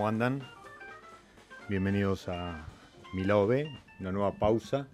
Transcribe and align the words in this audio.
¿Cómo 0.00 0.08
andan? 0.08 0.42
Bienvenidos 1.68 2.26
a 2.30 2.64
Mi 3.12 3.22
Lado 3.22 3.46
B, 3.46 3.70
una 4.00 4.10
nueva 4.10 4.32
pausa. 4.32 4.88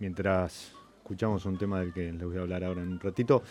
Mientras 0.00 0.72
escuchamos 0.96 1.46
un 1.46 1.58
tema 1.58 1.78
del 1.78 1.92
que 1.92 2.10
les 2.10 2.24
voy 2.24 2.38
a 2.38 2.40
hablar 2.40 2.64
ahora 2.64 2.82
en 2.82 2.88
un 2.88 2.98
ratito. 2.98 3.44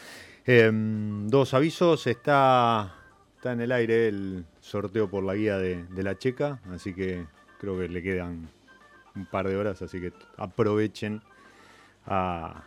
Em, 0.45 1.29
dos 1.29 1.53
avisos, 1.53 2.06
está, 2.07 2.94
está 3.38 3.53
en 3.53 3.62
el 3.62 3.72
aire 3.72 4.09
el 4.09 4.44
sorteo 4.59 5.09
por 5.09 5.23
la 5.23 5.35
guía 5.35 5.57
de, 5.57 5.85
la 6.03 6.18
checa, 6.18 6.59
así 6.73 6.94
que 6.94 7.25
creo 7.57 7.79
que 7.79 7.88
le 7.88 8.03
quedan 8.03 8.50
un 9.16 9.28
par 9.28 9.47
de 9.47 9.56
horas, 9.56 9.81
así 9.81 10.01
que 10.01 10.12
aprovechen 10.35 11.22
a, 12.06 12.66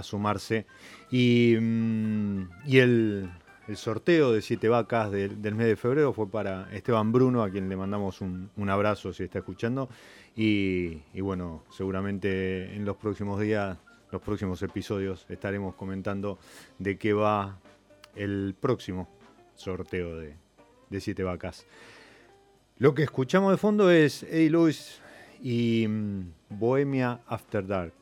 sumarse. 0.00 0.64
Y, 1.10 1.58
mm, 1.60 2.48
y 2.64 2.78
el, 2.78 3.30
el 3.70 3.76
sorteo 3.76 4.32
de 4.32 4.42
siete 4.42 4.68
vacas 4.68 5.12
del, 5.12 5.54
mes 5.54 5.66
de 5.68 5.76
febrero 5.76 6.12
fue 6.12 6.28
para 6.28 6.68
Esteban 6.74 7.12
Bruno, 7.12 7.44
a 7.44 7.50
quien 7.50 7.68
le 7.68 7.76
mandamos 7.76 8.20
un, 8.20 8.50
abrazo 8.68 9.12
si 9.12 9.22
está 9.22 9.38
escuchando. 9.38 9.88
Y, 10.34 10.98
bueno, 11.20 11.62
seguramente 11.70 12.74
en 12.74 12.84
los 12.84 12.96
próximos 12.96 13.40
días, 13.40 13.78
los 14.10 14.20
próximos 14.22 14.60
episodios, 14.64 15.24
estaremos 15.28 15.76
comentando 15.76 16.36
de 16.80 16.98
qué 16.98 17.12
va 17.12 17.60
el 18.16 18.56
próximo 18.58 19.08
sorteo 19.54 20.18
de, 20.18 21.00
siete 21.00 21.22
vacas. 21.22 21.64
Lo 22.78 22.92
que 22.92 23.04
escuchamos 23.04 23.52
de 23.52 23.56
fondo 23.56 23.88
es 23.88 24.24
Eddie 24.24 24.50
Lewis 24.50 25.00
y 25.40 25.86
mm, 25.86 26.22
Bohemia 26.58 27.20
After 27.28 27.64
Dark 27.64 27.92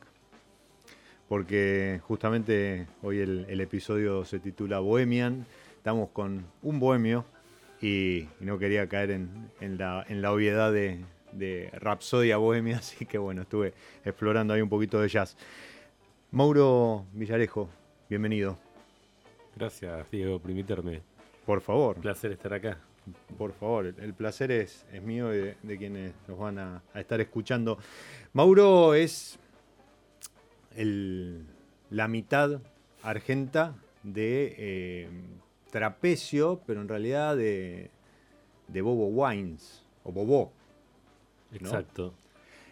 porque 1.29 2.01
justamente 2.07 2.87
hoy 3.03 3.19
el, 3.19 3.61
episodio 3.61 4.25
se 4.25 4.39
titula 4.39 4.79
Bohemian. 4.79 5.45
Estamos 5.79 6.09
con 6.09 6.45
un 6.61 6.77
bohemio 6.77 7.23
y, 7.81 8.27
no 8.41 8.59
quería 8.59 8.89
caer 8.89 9.11
en, 9.11 9.77
la, 9.77 10.03
obviedad 10.29 10.73
de, 10.73 11.05
de, 11.31 11.69
Rapsodia 11.71 12.35
Bohemia, 12.35 12.77
así 12.79 13.05
que 13.05 13.17
bueno, 13.17 13.43
estuve 13.43 13.73
explorando 14.03 14.53
ahí 14.53 14.61
un 14.61 14.67
poquito 14.67 14.99
de 14.99 15.07
jazz. 15.07 15.37
Mauro 16.31 17.05
Villarejo, 17.13 17.69
bienvenido. 18.09 18.59
Gracias, 19.55 20.05
Diego, 20.11 20.37
por 20.39 20.51
invitarme. 20.51 21.01
Por 21.45 21.61
favor. 21.61 21.95
Un 21.95 22.01
placer 22.01 22.33
estar 22.33 22.53
acá. 22.53 22.77
Por 23.37 23.53
favor, 23.53 23.85
el 23.85 24.13
placer 24.13 24.51
es, 24.51 24.85
mío 25.01 25.33
y 25.33 25.55
de, 25.63 25.77
quienes 25.77 26.11
nos 26.27 26.37
van 26.37 26.59
a 26.59 26.83
estar 26.93 27.21
escuchando. 27.21 27.77
Mauro 28.33 28.95
es 28.95 29.39
la 30.75 32.07
mitad 32.09 32.59
argenta 33.01 33.75
de 34.03 34.55
eh, 34.57 35.09
Trapecio, 35.71 36.61
pero 36.65 36.81
en 36.81 36.87
realidad 36.87 37.37
de, 37.37 37.89
Bobo 38.67 39.07
Wines, 39.07 39.83
o 40.03 40.11
Bobo. 40.11 40.51
Exacto. 41.51 42.13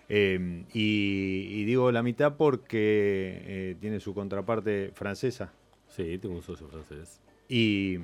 Em, 0.09 0.65
y, 0.73 1.65
digo 1.65 1.91
la 1.91 2.01
mitad 2.01 2.37
porque 2.37 3.41
eh, 3.45 3.75
tiene 3.79 3.99
su 3.99 4.13
contraparte 4.13 4.91
francesa. 4.93 5.51
Sí, 5.87 6.17
tengo 6.17 6.35
un 6.35 6.43
socio 6.43 6.67
francés. 6.67 7.21
Y, 7.49 7.99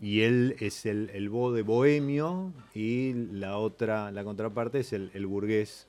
él 0.00 0.56
es 0.60 0.86
el, 0.86 1.10
el 1.10 1.28
Bo 1.28 1.52
de 1.52 1.62
Bohemio 1.62 2.52
y 2.74 3.12
la 3.12 3.58
otra, 3.58 4.10
la 4.10 4.24
contraparte 4.24 4.80
es 4.80 4.92
el, 4.92 5.26
burgués. 5.26 5.88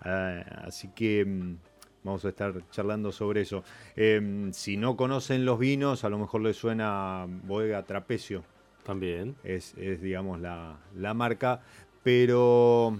Ah, 0.00 0.62
así 0.64 0.88
que 0.88 1.20
em, 1.20 1.58
Vamos 2.04 2.24
a 2.24 2.28
estar 2.28 2.54
charlando 2.70 3.12
sobre 3.12 3.42
eso. 3.42 3.64
Em, 3.96 4.52
si 4.52 4.76
no 4.76 4.96
conocen 4.96 5.44
los 5.44 5.58
vinos, 5.58 6.04
a 6.04 6.08
lo 6.08 6.18
mejor 6.18 6.42
les 6.42 6.56
suena 6.56 7.26
Bodega 7.44 7.82
Trapecio. 7.84 8.44
También. 8.84 9.36
Es, 9.44 9.74
digamos, 9.76 10.40
la, 10.40 10.78
marca. 11.14 11.60
Pero 12.02 12.98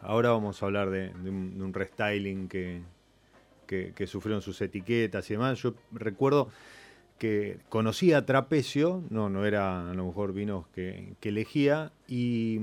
ahora 0.00 0.30
vamos 0.30 0.62
a 0.62 0.66
hablar 0.66 0.90
de, 0.90 1.10
un, 1.10 1.72
restyling 1.74 2.48
que, 2.48 2.82
que, 3.66 4.06
sufrieron 4.06 4.40
sus 4.40 4.60
etiquetas 4.60 5.28
y 5.30 5.34
demás. 5.34 5.60
Yo 5.60 5.74
recuerdo 5.92 6.48
que 7.18 7.58
conocía 7.68 8.26
Trapecio, 8.26 9.02
no, 9.10 9.28
no 9.28 9.44
era 9.44 9.90
a 9.90 9.94
lo 9.94 10.06
mejor 10.06 10.32
vinos 10.32 10.66
que, 10.74 11.14
elegía, 11.22 11.92
y 12.08 12.56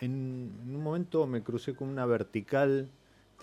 en 0.00 0.52
un 0.66 0.82
momento 0.82 1.26
me 1.26 1.42
crucé 1.42 1.74
con 1.74 1.88
una 1.88 2.06
vertical 2.06 2.88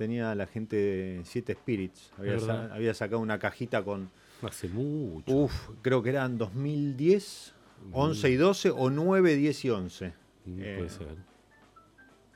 tenía 0.01 0.33
la 0.33 0.47
gente 0.47 0.75
de 0.75 1.21
Siete 1.25 1.53
Spirits. 1.53 2.11
Había, 2.17 2.93
sacado 2.95 3.21
una 3.21 3.37
cajita 3.37 3.83
con. 3.83 4.09
Hace 4.41 4.67
mucho. 4.67 5.31
Uf, 5.31 5.69
creo 5.83 6.01
que 6.01 6.09
eran 6.09 6.39
2010, 6.39 7.53
11 7.91 8.29
y 8.31 8.35
12 8.35 8.71
o 8.71 8.89
9, 8.89 9.35
10 9.35 9.65
y 9.65 9.69
11. 9.69 10.13
puede 10.43 10.85
eh, 10.85 10.89
ser. 10.89 11.15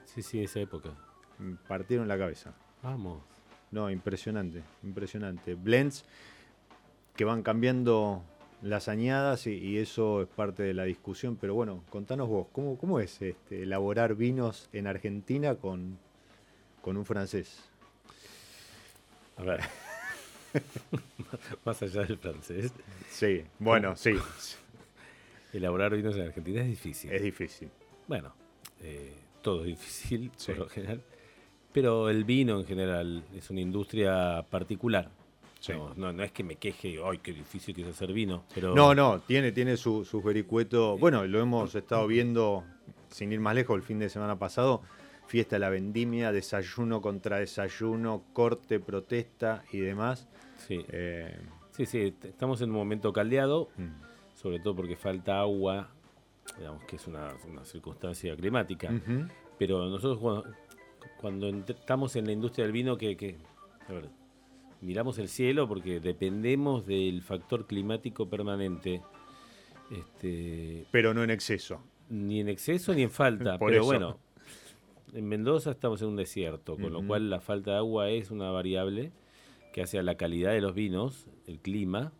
Sí, 0.03 0.21
sí, 0.21 0.43
esa 0.43 0.59
época. 0.59 0.91
Mm, 1.39 1.53
Partieron 1.67 2.07
la 2.07 2.19
cabeza. 2.19 2.53
Vamos. 2.83 3.23
No, 3.71 3.89
impresionante, 3.89 4.61
impresionante. 4.83 5.55
Blends 5.55 6.05
que 7.15 7.25
van 7.25 7.41
cambiando 7.41 8.23
las 8.61 8.87
añadas 8.89 9.47
y, 9.47 9.53
y 9.53 9.77
eso 9.79 10.21
es 10.21 10.27
parte 10.27 10.61
de 10.61 10.75
la 10.75 10.83
discusión. 10.83 11.35
Pero 11.41 11.55
bueno, 11.55 11.83
contanos 11.89 12.29
vos, 12.29 12.45
¿cómo, 12.51 12.77
cómo 12.77 12.99
es 12.99 13.19
este, 13.23 13.63
elaborar 13.63 14.13
vinos 14.13 14.69
en 14.71 14.85
Argentina 14.85 15.55
con, 15.55 15.97
con 16.85 16.97
un 16.97 17.03
francés? 17.05 17.63
A 19.37 19.41
ver. 19.41 19.59
Más 21.65 21.81
allá 21.81 22.03
del 22.03 22.19
francés, 22.19 22.71
Sí, 23.09 23.43
bueno, 23.57 23.95
sí, 23.95 24.13
elaborar 25.53 25.95
vinos 25.95 26.15
en 26.15 26.21
Argentina 26.27 26.61
es 26.61 26.67
difícil. 26.67 27.11
es 27.11 27.23
difícil. 27.23 27.69
Bueno, 28.07 28.35
eh, 28.81 29.15
todo 29.41 29.61
es 29.61 29.65
difícil 29.69 30.31
Sí. 30.37 30.51
por 30.51 30.59
lo 30.59 30.69
general. 30.69 31.01
Pero 31.73 32.07
el 32.11 32.23
vino 32.23 32.59
en 32.59 32.67
general 32.67 33.23
es 33.35 33.49
una 33.49 33.61
industria 33.61 34.45
particular. 34.47 35.09
Sí. 35.59 35.71
No, 35.73 35.91
no, 35.95 36.13
no 36.13 36.23
es 36.23 36.31
que 36.31 36.43
me 36.43 36.57
queje 36.57 36.99
ay, 37.03 37.17
qué 37.17 37.33
difícil 37.33 37.73
que 37.73 37.81
es 37.81 37.87
hacer 37.87 38.13
vino. 38.13 38.43
Pero 38.53 38.75
No, 38.75 38.93
no, 38.93 39.21
tiene, 39.21 39.51
tiene 39.51 39.75
su, 39.75 40.05
su 40.05 40.21
vericueto. 40.21 40.99
Bueno, 40.99 41.25
lo 41.25 41.39
hemos 41.41 41.73
estado 41.73 42.05
viendo, 42.05 42.63
sin 43.09 43.31
ir 43.31 43.39
más 43.39 43.55
lejos, 43.55 43.75
el 43.75 43.81
fin 43.81 43.97
de 43.97 44.07
semana 44.09 44.37
pasado. 44.37 44.83
Fiesta 45.27 45.55
de 45.55 45.59
la 45.59 45.69
vendimia, 45.69 46.31
desayuno 46.31 47.01
contra 47.01 47.39
desayuno, 47.39 48.23
corte, 48.33 48.79
protesta 48.79 49.63
y 49.71 49.79
demás. 49.79 50.27
Sí, 50.57 50.85
Eh, 50.89 51.37
sí, 51.71 52.15
estamos 52.23 52.61
en 52.61 52.69
un 52.69 52.75
momento 52.75 53.11
caldeado, 53.11 53.69
mm. 53.77 54.35
sobre 54.35 54.59
todo 54.59 54.75
porque 54.75 54.95
falta 54.95 55.39
agua, 55.39 55.89
digamos 56.57 56.83
que 56.85 56.95
es 56.95 57.07
una, 57.07 57.33
una 57.49 57.65
circunstancia 57.65 58.35
climática. 58.35 58.91
Pero 59.57 59.89
nosotros 59.89 60.19
cuando, 61.19 61.49
estamos 61.49 62.15
en 62.15 62.25
la 62.25 62.31
industria 62.31 62.65
del 62.65 62.71
vino, 62.71 62.97
que, 62.97 63.17
que, 63.17 63.37
a 63.87 63.93
ver, 63.93 64.09
miramos 64.81 65.17
el 65.17 65.29
cielo 65.29 65.67
porque 65.67 65.99
dependemos 65.99 66.85
del 66.85 67.21
factor 67.21 67.65
climático 67.65 68.29
permanente. 68.29 69.01
Este, 69.91 70.85
Pero 70.91 71.13
no 71.13 71.23
en 71.23 71.29
exceso. 71.29 71.81
ni 72.09 72.39
en 72.39 72.49
exceso 72.49 72.93
ni 72.93 73.03
en 73.03 73.11
falta. 73.11 73.57
Por 73.59 73.69
pero 73.69 73.81
eso. 73.81 73.85
bueno, 73.85 74.19
en 75.13 75.27
Mendoza 75.27 75.71
estamos 75.71 76.01
en 76.01 76.09
un 76.09 76.15
desierto, 76.15 76.77
con 76.77 76.91
lo 76.91 77.05
cual 77.05 77.29
la 77.29 77.39
falta 77.39 77.71
de 77.71 77.77
agua 77.77 78.09
es 78.09 78.31
una 78.31 78.49
variable 78.51 79.11
que 79.73 79.81
hace 79.81 79.99
a 79.99 80.03
la 80.03 80.15
calidad 80.15 80.51
de 80.51 80.61
los 80.61 80.73
vinos, 80.73 81.27
el 81.47 81.59
clima. 81.59 82.11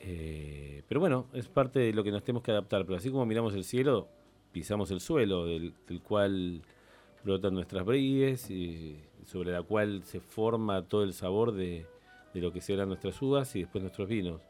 Eh, 0.00 0.82
pero 0.88 1.00
bueno, 1.00 1.26
es 1.32 1.48
parte 1.48 1.80
de 1.80 1.92
lo 1.92 2.04
que 2.04 2.10
nos 2.10 2.22
tenemos 2.22 2.42
que 2.42 2.50
adaptar. 2.50 2.84
Pero 2.84 2.96
así 2.96 3.10
como 3.10 3.26
miramos 3.26 3.54
el 3.54 3.64
cielo, 3.64 4.08
pisamos 4.52 4.90
el 4.90 5.00
suelo 5.00 5.46
del, 5.46 5.74
del 5.88 6.00
cual 6.02 6.62
brotan 7.24 7.54
nuestras 7.54 7.84
bríes 7.84 8.50
y 8.50 8.96
sobre 9.24 9.52
la 9.52 9.62
cual 9.62 10.04
se 10.04 10.20
forma 10.20 10.82
todo 10.82 11.02
el 11.02 11.12
sabor 11.12 11.52
de, 11.52 11.86
de 12.32 12.40
lo 12.40 12.52
que 12.52 12.60
serán 12.60 12.88
nuestras 12.88 13.20
uvas 13.22 13.56
y 13.56 13.60
después 13.60 13.82
nuestros 13.82 14.08
vinos. 14.08 14.42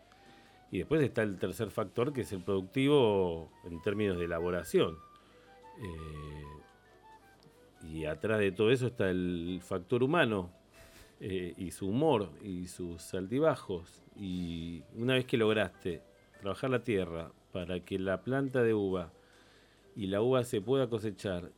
Y 0.71 0.79
después 0.79 1.01
está 1.03 1.23
el 1.23 1.39
tercer 1.39 1.71
factor, 1.71 2.13
que 2.13 2.23
es 2.23 2.33
el 2.33 2.43
productivo 2.43 3.51
en 3.65 3.81
términos 3.83 4.19
de 4.19 4.25
elaboración. 4.25 4.99
Eh, 5.81 6.45
y 7.83 8.05
atrás 8.05 8.39
de 8.41 8.53
todo 8.53 8.71
eso 8.71 8.87
está 8.89 9.11
el 9.11 9.61
factor 9.63 10.03
humano 10.03 10.51
eh, 11.21 11.55
y 11.57 11.71
su 11.71 11.89
humor 11.89 12.31
y 12.43 12.67
sus 12.69 13.15
altibajos. 13.15 14.03
Y 14.19 14.83
una 14.95 15.15
vez 15.15 15.25
que 15.27 15.37
lograste 15.37 16.03
trabajar 16.41 16.71
la 16.71 16.83
tierra 16.85 17.31
para 17.53 17.81
que 17.81 17.99
la 17.99 18.23
planta 18.23 18.63
de 18.63 18.75
uva 18.75 19.13
y 19.95 20.07
la 20.09 20.21
uva 20.21 20.45
se 20.45 20.61
pueda 20.61 20.89
cosechar 20.89 21.51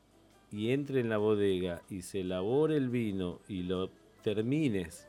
y 0.50 0.70
entre 0.70 1.00
en 1.00 1.08
la 1.08 1.18
bodega 1.18 1.82
y 1.90 2.02
se 2.02 2.20
elabore 2.20 2.76
el 2.76 2.88
vino 2.88 3.40
y 3.48 3.62
lo 3.64 3.90
termines, 4.22 5.08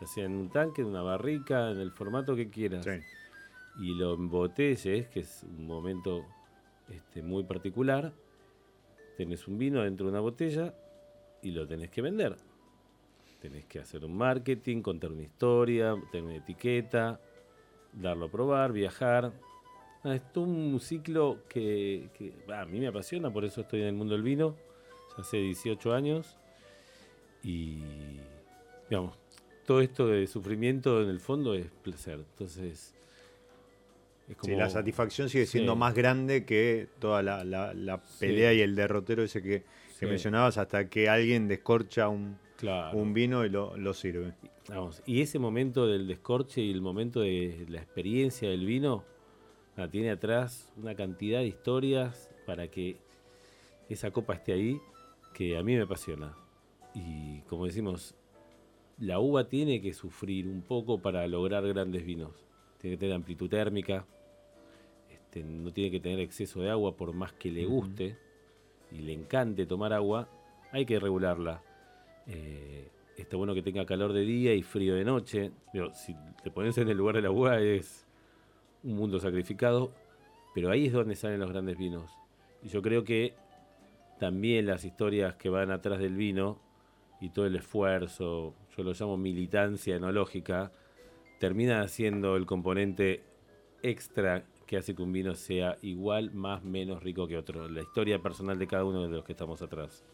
ya 0.00 0.06
sea 0.06 0.24
en 0.24 0.32
un 0.34 0.48
tanque, 0.50 0.82
en 0.82 0.88
una 0.88 1.02
barrica, 1.02 1.70
en 1.70 1.78
el 1.80 1.90
formato 1.92 2.34
que 2.34 2.48
quieras, 2.50 2.84
Sí. 2.84 3.00
y 3.80 3.94
lo 3.94 4.14
embotelles, 4.14 5.08
que 5.08 5.20
es 5.20 5.44
un 5.44 5.66
momento 5.66 6.24
este, 6.90 7.22
muy 7.22 7.44
particular, 7.44 8.12
tenés 9.22 9.46
un 9.46 9.56
vino 9.56 9.82
dentro 9.82 10.06
de 10.06 10.10
una 10.10 10.20
botella 10.20 10.74
y 11.42 11.52
lo 11.52 11.64
tenés 11.64 11.90
que 11.90 12.02
vender. 12.02 12.34
Tenés 13.40 13.66
que 13.66 13.78
hacer 13.78 14.04
un 14.04 14.16
marketing, 14.16 14.82
contar 14.82 15.12
una 15.12 15.22
historia, 15.22 15.94
tener 16.10 16.26
una 16.26 16.36
etiqueta, 16.36 17.20
darlo 17.92 18.26
a 18.26 18.28
probar, 18.28 18.72
viajar. 18.72 19.32
Ah, 20.02 20.16
es 20.16 20.32
todo 20.32 20.44
un 20.44 20.80
ciclo 20.80 21.38
que, 21.48 22.08
a 22.52 22.64
mí 22.64 22.80
me 22.80 22.88
apasiona, 22.88 23.32
por 23.32 23.44
eso 23.44 23.60
estoy 23.60 23.82
en 23.82 23.86
el 23.86 23.94
mundo 23.94 24.14
del 24.14 24.24
vino, 24.24 24.56
hace 25.16 25.36
18 25.36 25.92
años. 25.92 26.36
Y, 27.44 27.78
digamos, 28.90 29.16
todo 29.64 29.80
esto 29.80 30.08
de 30.08 30.26
sufrimiento 30.26 31.00
en 31.00 31.10
el 31.10 31.20
fondo 31.20 31.54
es 31.54 31.66
placer. 31.84 32.18
Entonces, 32.18 32.92
Sí, 34.42 34.52
la 34.56 34.70
satisfacción 34.70 35.28
sigue 35.28 35.46
siendo 35.46 35.72
Sí. 35.72 35.78
más 35.78 35.94
grande 35.94 36.44
que 36.44 36.88
toda 36.98 37.22
la, 37.22 37.44
la- 37.44 37.74
la 37.74 38.00
pelea 38.20 38.52
y 38.54 38.60
el 38.60 38.74
derrotero 38.74 39.22
ese 39.22 39.42
que, 39.42 39.64
que 39.98 40.06
mencionabas 40.06 40.58
hasta 40.58 40.88
que 40.88 41.08
alguien 41.08 41.48
descorcha 41.48 42.08
un, 42.08 42.38
Claro. 42.56 42.96
un 42.96 43.12
vino 43.12 43.44
y 43.44 43.50
lo, 43.50 43.76
lo 43.76 43.92
sirve. 43.94 44.32
Vamos, 44.68 45.02
y 45.06 45.20
ese 45.20 45.38
momento 45.38 45.86
del 45.86 46.06
descorche 46.06 46.60
y 46.62 46.70
el 46.70 46.80
momento 46.80 47.20
de 47.20 47.66
la 47.68 47.78
experiencia 47.78 48.48
del 48.48 48.64
vino, 48.64 49.04
la 49.76 49.88
tiene 49.90 50.10
atrás 50.10 50.72
una 50.76 50.94
cantidad 50.94 51.40
de 51.40 51.46
historias 51.48 52.30
para 52.46 52.68
que 52.68 52.96
esa 53.88 54.10
copa 54.12 54.34
esté 54.34 54.52
ahí, 54.52 54.80
que 55.34 55.56
a 55.58 55.62
mí 55.62 55.74
me 55.74 55.82
apasiona. 55.82 56.34
Y 56.94 57.40
como 57.48 57.66
decimos, 57.66 58.14
la 58.98 59.18
uva 59.18 59.48
tiene 59.48 59.80
que 59.80 59.92
sufrir 59.94 60.46
un 60.46 60.62
poco 60.62 61.00
para 61.02 61.26
lograr 61.26 61.66
grandes 61.66 62.04
vinos. 62.06 62.32
Tiene 62.82 62.96
que 62.96 63.00
tener 63.00 63.14
amplitud 63.14 63.48
térmica, 63.48 64.04
este, 65.08 65.44
no 65.44 65.72
tiene 65.72 65.92
que 65.92 66.00
tener 66.00 66.18
exceso 66.18 66.60
de 66.60 66.68
agua 66.68 66.96
por 66.96 67.12
más 67.12 67.32
que 67.32 67.52
le 67.52 67.64
guste 67.64 68.18
y 68.90 68.98
le 68.98 69.12
encante 69.12 69.66
tomar 69.66 69.92
agua, 69.92 70.28
hay 70.72 70.84
que 70.84 70.98
regularla. 70.98 71.62
Eh, 72.26 72.88
está 73.16 73.36
bueno 73.36 73.54
que 73.54 73.62
tenga 73.62 73.86
calor 73.86 74.12
de 74.12 74.22
día 74.22 74.52
y 74.52 74.64
frío 74.64 74.96
de 74.96 75.04
noche. 75.04 75.52
Digo, 75.72 75.94
si 75.94 76.16
te 76.42 76.50
pones 76.50 76.76
en 76.76 76.88
el 76.88 76.96
lugar 76.96 77.14
de 77.14 77.22
la 77.22 77.30
uva 77.30 77.60
es 77.60 78.04
un 78.82 78.96
mundo 78.96 79.20
sacrificado, 79.20 79.92
pero 80.52 80.68
ahí 80.68 80.86
es 80.86 80.92
donde 80.92 81.14
salen 81.14 81.38
los 81.38 81.52
grandes 81.52 81.78
vinos. 81.78 82.10
Y 82.64 82.68
yo 82.68 82.82
creo 82.82 83.04
que 83.04 83.34
también 84.18 84.66
las 84.66 84.84
historias 84.84 85.36
que 85.36 85.48
van 85.48 85.70
atrás 85.70 86.00
del 86.00 86.16
vino 86.16 86.58
y 87.20 87.30
todo 87.30 87.46
el 87.46 87.54
esfuerzo, 87.54 88.54
yo 88.76 88.82
lo 88.82 88.92
llamo 88.92 89.16
militancia 89.16 89.94
enológica, 89.94 90.72
termina 91.42 91.88
siendo 91.88 92.36
el 92.36 92.46
componente 92.46 93.20
extra 93.82 94.44
que 94.64 94.76
hace 94.76 94.94
que 94.94 95.02
un 95.02 95.12
vino 95.12 95.34
sea 95.34 95.76
igual, 95.82 96.30
más, 96.30 96.62
menos 96.62 97.02
rico 97.02 97.26
que 97.26 97.36
otro. 97.36 97.68
La 97.68 97.82
historia 97.82 98.22
personal 98.22 98.60
de 98.60 98.68
cada 98.68 98.84
uno 98.84 99.02
de 99.02 99.08
los 99.08 99.24
que 99.24 99.32
estamos 99.32 99.60
atrás. 99.60 100.04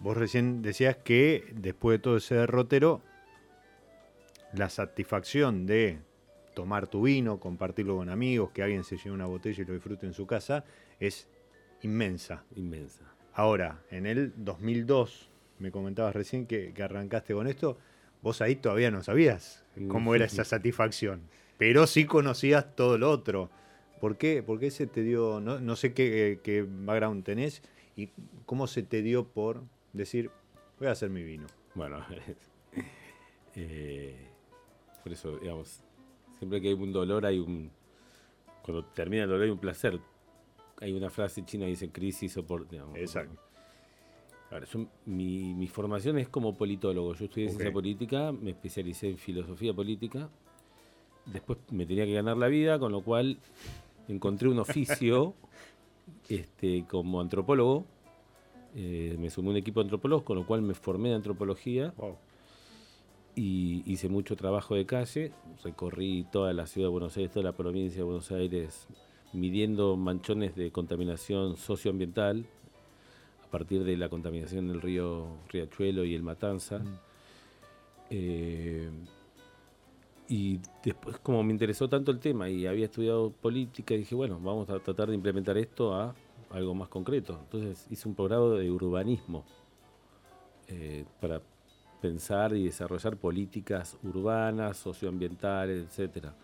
Vos 0.00 0.16
recién 0.16 0.60
decías 0.60 0.96
que 0.96 1.44
después 1.54 1.98
de 1.98 2.02
todo 2.02 2.16
ese 2.16 2.34
derrotero, 2.34 3.00
la 4.54 4.68
satisfacción 4.70 5.66
de 5.66 6.00
tomar 6.56 6.88
tu 6.88 7.02
vino, 7.02 7.38
compartirlo 7.38 7.98
con 7.98 8.10
amigos, 8.10 8.50
que 8.50 8.64
alguien 8.64 8.82
se 8.82 8.96
lleve 8.96 9.12
una 9.12 9.26
botella 9.26 9.62
y 9.62 9.66
lo 9.66 9.74
disfrute 9.74 10.04
en 10.04 10.14
su 10.14 10.26
casa, 10.26 10.64
es 10.98 11.28
inmensa. 11.82 12.42
Inmensa. 12.56 13.04
Ahora, 13.32 13.84
en 13.92 14.06
el 14.06 14.32
2002, 14.36 15.30
me 15.60 15.70
comentabas 15.70 16.12
recién 16.12 16.44
que, 16.44 16.72
que 16.74 16.82
arrancaste 16.82 17.34
con 17.34 17.46
esto, 17.46 17.78
vos 18.24 18.40
ahí 18.40 18.56
todavía 18.56 18.90
no 18.90 19.02
sabías 19.02 19.62
cómo 19.88 20.14
era 20.14 20.24
esa 20.24 20.44
satisfacción, 20.44 21.20
pero 21.58 21.86
sí 21.86 22.06
conocías 22.06 22.74
todo 22.74 22.96
lo 22.96 23.10
otro. 23.10 23.50
¿Por 24.00 24.16
qué, 24.16 24.42
¿Por 24.42 24.58
qué 24.58 24.70
se 24.70 24.86
te 24.86 25.02
dio, 25.02 25.40
no, 25.40 25.60
no 25.60 25.76
sé 25.76 25.92
qué, 25.92 26.40
qué 26.42 26.66
background 26.66 27.22
tenés 27.22 27.62
y 27.96 28.08
cómo 28.46 28.66
se 28.66 28.82
te 28.82 29.02
dio 29.02 29.28
por 29.28 29.62
decir, 29.92 30.30
voy 30.78 30.88
a 30.88 30.92
hacer 30.92 31.10
mi 31.10 31.22
vino? 31.22 31.46
Bueno, 31.74 32.04
eh, 33.56 34.16
por 35.02 35.12
eso, 35.12 35.38
digamos, 35.38 35.82
siempre 36.38 36.62
que 36.62 36.68
hay 36.68 36.74
un 36.74 36.92
dolor 36.92 37.26
hay 37.26 37.38
un... 37.38 37.70
Cuando 38.62 38.86
termina 38.86 39.24
el 39.24 39.28
dolor 39.28 39.44
hay 39.44 39.50
un 39.50 39.58
placer. 39.58 40.00
Hay 40.80 40.92
una 40.92 41.10
frase 41.10 41.44
china 41.44 41.66
que 41.66 41.70
dice 41.70 41.90
crisis 41.90 42.36
o 42.38 42.46
por... 42.46 42.66
digamos, 42.66 42.96
Exacto. 42.96 43.38
Ahora, 44.50 44.66
yo- 44.66 44.86
mi, 45.06 45.54
mi 45.54 45.66
formación 45.66 46.18
es 46.18 46.28
como 46.28 46.56
politólogo. 46.56 47.14
Yo 47.14 47.24
estudié 47.24 47.48
ciencia 47.48 47.68
Ok. 47.68 47.74
política, 47.74 48.32
me 48.32 48.50
especialicé 48.50 49.10
en 49.10 49.18
filosofía 49.18 49.74
política. 49.74 50.28
Después 51.26 51.58
me 51.70 51.86
tenía 51.86 52.04
que 52.04 52.12
ganar 52.12 52.36
la 52.36 52.48
vida, 52.48 52.78
con 52.78 52.92
lo 52.92 53.02
cual 53.02 53.38
encontré 54.08 54.48
un 54.48 54.58
oficio 54.58 55.34
este, 56.28 56.84
como 56.88 57.20
antropólogo. 57.20 57.84
Eh, 58.76 59.16
me 59.18 59.30
sumé 59.30 59.48
a 59.48 59.50
un 59.52 59.56
equipo 59.56 59.80
de 59.80 59.84
antropólogos, 59.84 60.24
con 60.24 60.36
lo 60.36 60.46
cual 60.46 60.60
me 60.62 60.74
formé 60.74 61.10
de 61.10 61.14
antropología 61.16 61.94
Wow. 61.96 62.16
y 63.36 63.82
hice 63.90 64.08
mucho 64.08 64.36
trabajo 64.36 64.74
de 64.74 64.84
calle. 64.86 65.32
Recorrí 65.62 66.26
toda 66.30 66.52
la 66.52 66.66
ciudad 66.66 66.88
de 66.88 66.92
Buenos 66.92 67.16
Aires, 67.16 67.32
toda 67.32 67.44
la 67.44 67.56
provincia 67.56 67.98
de 67.98 68.04
Buenos 68.04 68.30
Aires, 68.32 68.86
midiendo 69.32 69.96
manchones 69.96 70.54
de 70.56 70.70
contaminación 70.70 71.56
socioambiental 71.56 72.44
a 72.44 72.63
partir 73.54 73.84
de 73.84 73.96
la 73.96 74.08
contaminación 74.08 74.66
del 74.66 74.80
río 74.80 75.28
Riachuelo 75.48 76.04
y 76.04 76.12
el 76.16 76.24
Matanza. 76.24 76.80
Mm. 76.80 76.98
Eh, 78.10 78.90
y 80.28 80.58
después, 80.82 81.18
como 81.18 81.44
me 81.44 81.52
interesó 81.52 81.88
tanto 81.88 82.10
el 82.10 82.18
tema 82.18 82.48
y 82.48 82.66
había 82.66 82.86
estudiado 82.86 83.30
política, 83.30 83.94
dije, 83.94 84.16
bueno, 84.16 84.40
vamos 84.42 84.68
a 84.70 84.80
tratar 84.80 85.08
de 85.08 85.14
implementar 85.14 85.56
esto 85.56 85.94
a 85.94 86.16
algo 86.50 86.74
más 86.74 86.88
concreto. 86.88 87.38
Entonces 87.44 87.86
hice 87.92 88.08
un 88.08 88.16
programa 88.16 88.56
de 88.56 88.68
urbanismo 88.72 89.44
eh, 90.66 91.04
para 91.20 91.40
pensar 92.00 92.56
y 92.56 92.64
desarrollar 92.64 93.16
políticas 93.16 93.96
urbanas, 94.02 94.78
socioambientales, 94.78 95.86
etcétera. 95.86 96.34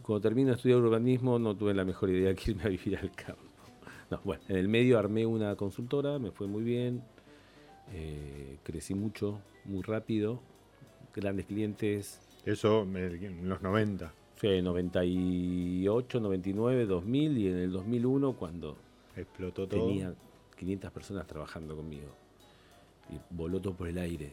Cuando 0.00 0.22
termino 0.22 0.48
de 0.48 0.56
estudiar 0.56 0.78
urbanismo 0.78 1.38
no 1.38 1.54
tuve 1.54 1.74
la 1.74 1.84
mejor 1.84 2.08
idea 2.08 2.34
que 2.34 2.52
irme 2.52 2.62
a 2.62 2.68
vivir 2.68 2.96
al 2.96 3.10
campo. 3.10 3.45
No, 4.10 4.20
bueno, 4.24 4.42
en 4.48 4.56
el 4.56 4.68
medio 4.68 4.98
armé 4.98 5.26
una 5.26 5.56
consultora, 5.56 6.18
me 6.18 6.30
fue 6.30 6.46
muy 6.46 6.62
bien, 6.62 7.02
eh, 7.92 8.58
crecí 8.62 8.94
mucho, 8.94 9.40
muy 9.64 9.82
rápido, 9.82 10.40
grandes 11.14 11.46
clientes, 11.46 12.20
Eso 12.44 12.82
en 12.82 13.48
los 13.48 13.62
90. 13.62 14.12
fue 14.36 14.62
98, 14.62 16.20
99, 16.20 16.86
2000 16.86 17.38
y 17.38 17.48
en 17.48 17.56
el 17.56 17.72
2001 17.72 18.32
cuando 18.34 18.76
Explotó 19.16 19.66
todo. 19.66 19.86
tenía 19.86 20.14
500 20.56 20.90
personas 20.92 21.26
trabajando 21.26 21.74
conmigo 21.74 22.08
y 23.10 23.18
voló 23.34 23.60
todo 23.60 23.74
por 23.74 23.88
el 23.88 23.98
aire. 23.98 24.32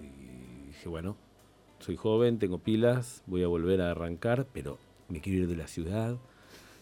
Y 0.00 0.66
dije, 0.68 0.88
bueno, 0.88 1.16
soy 1.80 1.96
joven, 1.96 2.38
tengo 2.38 2.58
pilas, 2.58 3.22
voy 3.26 3.42
a 3.42 3.48
volver 3.48 3.80
a 3.80 3.90
arrancar, 3.90 4.46
pero 4.52 4.78
me 5.08 5.20
quiero 5.20 5.42
ir 5.44 5.48
de 5.48 5.56
la 5.56 5.66
ciudad, 5.66 6.12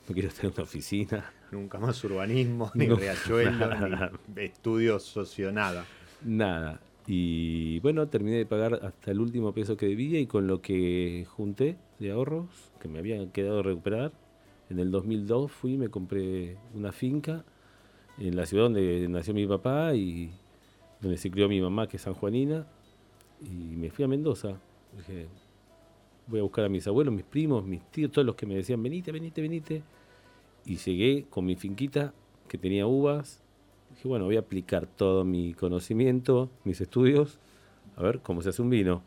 no 0.08 0.12
quiero 0.14 0.28
estar 0.28 0.46
en 0.46 0.52
una 0.52 0.62
oficina, 0.64 1.32
Nunca 1.52 1.78
más 1.78 2.02
urbanismo, 2.04 2.70
ni 2.74 2.86
No. 2.88 2.96
riachuelo, 2.96 3.70
ni 4.34 4.42
estudios 4.44 5.02
socio 5.04 5.52
nada. 5.52 5.84
nada. 6.24 6.80
Y 7.08 7.78
bueno, 7.80 8.08
terminé 8.08 8.36
de 8.38 8.46
pagar 8.46 8.74
hasta 8.82 9.12
el 9.12 9.20
último 9.20 9.52
peso 9.54 9.76
que 9.76 9.86
debía 9.86 10.18
y 10.18 10.26
con 10.26 10.48
lo 10.48 10.60
que 10.60 11.24
junté 11.28 11.76
de 12.00 12.10
ahorros, 12.10 12.46
que 12.80 12.88
me 12.88 12.98
habían 12.98 13.30
quedado 13.30 13.60
a 13.60 13.62
recuperar, 13.62 14.12
en 14.70 14.80
el 14.80 14.90
2002 14.90 15.52
fui 15.52 15.74
y 15.74 15.78
me 15.78 15.88
compré 15.88 16.56
una 16.74 16.90
finca 16.90 17.44
en 18.18 18.34
la 18.34 18.44
ciudad 18.44 18.64
donde 18.64 19.06
nació 19.08 19.34
mi 19.34 19.46
papá 19.46 19.94
y 19.94 20.32
donde 21.00 21.16
se 21.16 21.30
crió 21.30 21.48
mi 21.48 21.60
mamá, 21.60 21.86
que 21.86 21.96
es 21.98 22.02
sanjuanina, 22.02 22.66
y 23.40 23.76
me 23.76 23.90
fui 23.90 24.04
a 24.04 24.08
Mendoza. 24.08 24.58
Dije, 24.96 25.28
voy 26.26 26.40
a 26.40 26.42
buscar 26.42 26.64
a 26.64 26.68
mis 26.68 26.88
abuelos, 26.88 27.14
mis 27.14 27.22
primos, 27.24 27.64
mis 27.64 27.82
tíos, 27.92 28.10
todos 28.10 28.26
los 28.26 28.34
que 28.34 28.46
me 28.46 28.56
decían, 28.56 28.82
venite, 28.82 29.12
venite, 29.12 29.40
venite. 29.42 29.82
Y 30.66 30.76
llegué 30.76 31.26
con 31.30 31.46
mi 31.46 31.56
finquita 31.56 32.12
que 32.48 32.58
tenía 32.58 32.86
uvas. 32.86 33.42
Dije, 33.90 34.08
bueno, 34.08 34.24
voy 34.24 34.36
a 34.36 34.40
aplicar 34.40 34.86
todo 34.86 35.24
mi 35.24 35.54
conocimiento, 35.54 36.50
mis 36.64 36.80
estudios, 36.80 37.38
a 37.96 38.02
ver 38.02 38.20
cómo 38.20 38.42
se 38.42 38.50
hace 38.50 38.60
un 38.60 38.70
vino. 38.70 39.02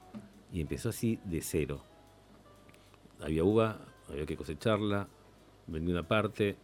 Y 0.52 0.62
empezó 0.62 0.90
así 0.90 1.20
de 1.26 1.42
cero. 1.42 1.84
Había 3.22 3.44
uva, 3.44 3.78
había 4.08 4.26
que 4.26 4.38
cosecharla, 4.38 5.10
vendí 5.68 5.92
una 5.92 6.08
parte, 6.08 6.56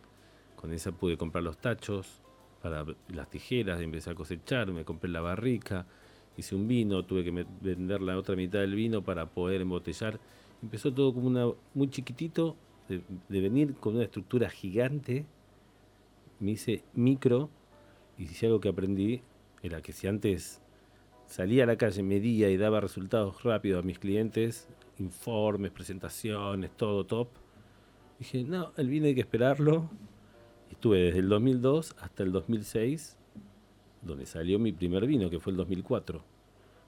con 0.56 0.72
esa 0.72 0.92
pude 0.92 1.18
comprar 1.18 1.44
los 1.44 1.58
tachos 1.58 2.22
para 2.62 2.86
las 3.10 3.30
tijeras, 3.30 3.82
empecé 3.82 4.10
a 4.10 4.16
cosechar, 4.16 4.72
me 4.72 4.86
compré 4.86 5.12
la 5.12 5.22
barrica, 5.22 5.86
hice 6.38 6.56
un 6.56 6.68
vino, 6.68 7.04
tuve 7.04 7.24
que 7.24 7.46
vender 7.62 8.02
la 8.02 8.18
otra 8.18 8.36
mitad 8.36 8.60
del 8.60 8.74
vino 8.74 9.04
para 9.04 9.28
poder 9.28 9.62
embotellar. 9.62 10.20
Empezó 10.64 10.92
todo 10.94 11.14
como 11.14 11.58
muy 11.74 11.90
chiquitito, 11.90 12.56
de, 12.88 13.02
venir 13.42 13.76
con 13.76 13.96
una 13.96 14.04
estructura 14.04 14.50
gigante. 14.50 15.26
Me 16.40 16.52
hice 16.52 16.84
micro 16.94 17.50
y 18.18 18.28
si 18.28 18.46
algo 18.46 18.60
que 18.60 18.70
aprendí 18.70 19.22
era 19.64 19.82
que 19.82 19.94
si 19.94 20.08
antes 20.08 20.62
salía 21.28 21.64
a 21.64 21.68
la 21.68 21.78
calle, 21.78 22.04
medía 22.04 22.50
y 22.50 22.58
daba 22.58 22.82
resultados 22.82 23.44
rápidos 23.44 23.84
a 23.84 23.86
mis 23.86 24.00
clientes, 24.00 24.68
informes, 25.00 25.72
presentaciones, 25.72 26.72
todo 26.76 27.06
top, 27.06 27.30
dije, 28.20 28.44
no, 28.44 28.72
el 28.78 28.90
vino 28.90 29.08
hay 29.08 29.16
que 29.16 29.22
esperarlo. 29.22 29.90
Estuve 30.70 31.00
desde 31.00 31.20
el 31.20 31.30
2002 31.30 31.96
hasta 32.00 32.24
el 32.24 32.32
2006, 32.32 33.18
donde 34.02 34.26
salió 34.26 34.60
mi 34.60 34.72
primer 34.72 35.08
vino, 35.08 35.30
que 35.30 35.40
fue 35.40 35.52
el 35.52 35.58
2004. 35.58 36.24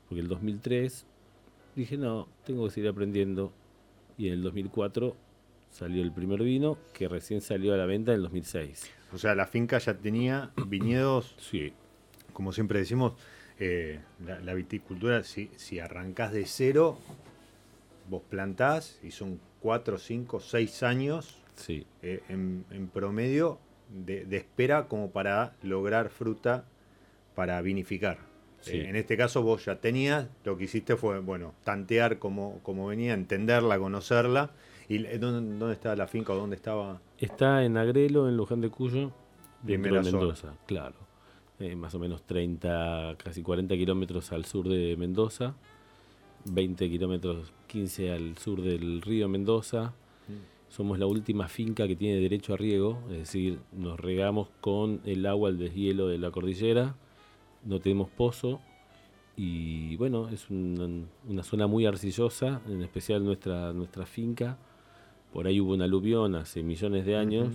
Porque 0.07 0.21
el 0.21 0.27
2003 0.27 1.05
dije, 1.75 1.97
no, 1.97 2.27
tengo 2.45 2.65
que 2.65 2.71
seguir 2.71 2.89
aprendiendo. 2.89 3.51
Y 4.17 4.27
en 4.27 4.33
el 4.33 4.41
2004 4.41 5.15
salió 5.77 6.01
el 6.01 6.11
primer 6.11 6.41
vino, 6.41 6.77
que 6.93 7.07
recién 7.07 7.41
salió 7.41 7.73
a 7.73 7.77
la 7.77 7.85
venta 7.85 8.11
en 8.11 8.17
el 8.17 8.23
2006. 8.23 8.91
O 9.13 9.17
sea, 9.17 9.35
la 9.35 9.45
finca 9.45 9.77
ya 9.77 9.93
tenía 9.93 10.51
viñedos, 10.65 11.35
Sí, 11.39 11.71
como 12.33 12.51
siempre 12.51 12.79
decimos, 12.79 13.13
eh, 13.59 13.99
la, 14.25 14.39
la 14.39 14.53
viticultura, 14.55 15.23
si, 15.23 15.51
si 15.55 15.79
arrancás 15.79 16.31
de 16.31 16.45
cero, 16.45 16.97
vos 18.09 18.23
plantás 18.27 18.99
y 19.03 19.11
son 19.11 19.39
4, 19.61 19.97
5, 19.97 20.39
6 20.39 20.83
años 20.83 21.43
sí. 21.55 21.85
eh, 22.01 22.21
en, 22.29 22.65
en 22.71 22.87
promedio 22.87 23.59
de, 23.89 24.25
de 24.25 24.37
espera 24.37 24.87
como 24.87 25.11
para 25.11 25.53
lograr 25.61 26.09
fruta 26.09 26.65
para 27.35 27.61
vinificar. 27.61 28.17
Sí. 28.61 28.77
Eh, 28.77 28.89
en 28.89 28.95
este 28.95 29.15
caso 29.15 29.43
vos 29.43 29.65
ya 29.65 29.79
tenías, 29.79 30.27
lo 30.43 30.57
que 30.57 30.63
hiciste 30.65 30.95
fue, 30.95 31.19
bueno, 31.19 31.53
tantear 31.63 32.17
como, 32.17 32.59
como 32.63 32.87
venía, 32.87 33.13
entenderla, 33.13 33.77
conocerla. 33.77 34.51
¿Y 34.89 34.99
dónde, 35.17 35.57
dónde 35.57 35.73
estaba 35.73 35.95
la 35.95 36.07
finca 36.07 36.33
o 36.33 36.35
dónde 36.37 36.55
estaba? 36.55 37.01
Está 37.17 37.63
en 37.65 37.77
Agrelo, 37.77 38.29
en 38.29 38.37
Luján 38.37 38.61
de 38.61 38.69
Cuyo, 38.69 39.11
Primera 39.63 39.97
de 39.97 40.11
zona. 40.11 40.19
Mendoza, 40.19 40.53
claro. 40.65 40.95
Eh, 41.59 41.75
más 41.75 41.93
o 41.95 41.99
menos 41.99 42.23
30, 42.23 43.15
casi 43.17 43.41
40 43.41 43.75
kilómetros 43.75 44.31
al 44.31 44.45
sur 44.45 44.69
de 44.69 44.95
Mendoza, 44.95 45.55
20 46.45 46.89
kilómetros, 46.89 47.51
15 47.67 48.11
al 48.11 48.37
sur 48.37 48.61
del 48.61 49.01
río 49.01 49.27
Mendoza. 49.27 49.93
Somos 50.69 50.99
la 50.99 51.05
última 51.05 51.47
finca 51.47 51.87
que 51.87 51.95
tiene 51.95 52.19
derecho 52.19 52.53
a 52.53 52.57
riego, 52.57 52.99
es 53.09 53.19
decir, 53.19 53.59
nos 53.71 53.97
regamos 53.99 54.49
con 54.59 54.99
el 55.05 55.25
agua, 55.25 55.49
el 55.49 55.57
deshielo 55.57 56.09
de 56.09 56.17
la 56.17 56.29
cordillera, 56.29 56.95
no 57.63 57.79
tenemos 57.79 58.09
pozo 58.09 58.59
y 59.37 59.95
bueno, 59.95 60.27
es 60.29 60.49
una, 60.49 61.05
una 61.27 61.43
zona 61.43 61.67
muy 61.67 61.85
arcillosa, 61.85 62.61
en 62.67 62.81
especial 62.81 63.23
nuestra, 63.23 63.71
nuestra 63.71 64.05
finca. 64.05 64.57
Por 65.33 65.47
ahí 65.47 65.59
hubo 65.59 65.73
una 65.73 65.85
aluvión 65.85 66.35
hace 66.35 66.63
millones 66.63 67.05
de 67.05 67.15
años 67.15 67.49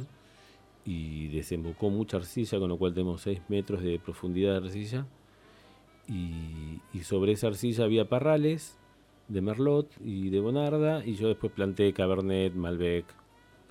y 0.84 1.28
desembocó 1.28 1.90
mucha 1.90 2.16
arcilla, 2.18 2.58
con 2.58 2.68
lo 2.68 2.76
cual 2.76 2.94
tenemos 2.94 3.22
6 3.22 3.40
metros 3.48 3.82
de 3.82 3.98
profundidad 3.98 4.52
de 4.52 4.66
arcilla. 4.66 5.06
Y, 6.08 6.80
y 6.92 7.00
sobre 7.04 7.32
esa 7.32 7.46
arcilla 7.48 7.84
había 7.84 8.08
parrales 8.08 8.76
de 9.28 9.40
Merlot 9.40 9.88
y 10.04 10.30
de 10.30 10.40
Bonarda, 10.40 11.04
y 11.04 11.14
yo 11.14 11.28
después 11.28 11.52
planté 11.52 11.92
Cabernet, 11.92 12.54
Malbec, 12.54 13.06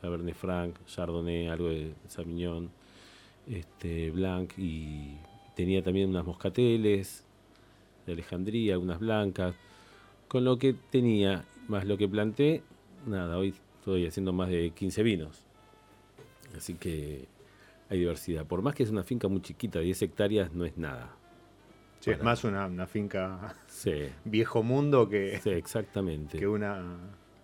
Cabernet 0.02 0.36
Franc, 0.36 0.76
Chardonnay, 0.88 1.48
algo 1.48 1.70
de 1.70 1.94
Sauvignon, 2.08 2.72
este, 3.48 4.10
Blanc, 4.12 4.54
y 4.58 5.18
tenía 5.56 5.84
también 5.84 6.10
unas 6.10 6.26
moscateles 6.26 7.26
de 8.06 8.14
Alejandría, 8.14 8.74
algunas 8.74 9.00
blancas. 9.00 9.56
Con 10.28 10.46
lo 10.46 10.58
que 10.58 10.74
tenía, 10.74 11.46
más 11.68 11.86
lo 11.86 11.98
que 11.98 12.08
planté, 12.08 12.64
nada, 13.06 13.38
hoy 13.38 13.54
estoy 13.82 14.06
haciendo 14.06 14.32
más 14.32 14.50
de 14.50 14.70
15 14.70 15.02
vinos. 15.02 15.44
Así 16.56 16.76
que 16.76 17.28
hay 17.90 18.00
diversidad. 18.00 18.46
Por 18.46 18.62
más 18.62 18.76
que 18.76 18.84
es 18.84 18.92
una 18.92 19.04
finca 19.04 19.28
muy 19.28 19.42
chiquita, 19.42 19.80
10 19.80 20.04
hectáreas 20.04 20.54
no 20.54 20.66
es 20.66 20.78
nada. 20.78 21.16
Sí, 22.00 22.12
es 22.12 22.22
más 22.24 22.44
una, 22.44 22.66
una 22.68 22.88
finca 22.88 23.56
Sí, 23.68 24.06
viejo 24.26 24.62
mundo 24.64 25.10
que, 25.10 25.40
sí, 25.44 25.50
exactamente. 25.50 26.38
que 26.38 26.48
una... 26.48 26.98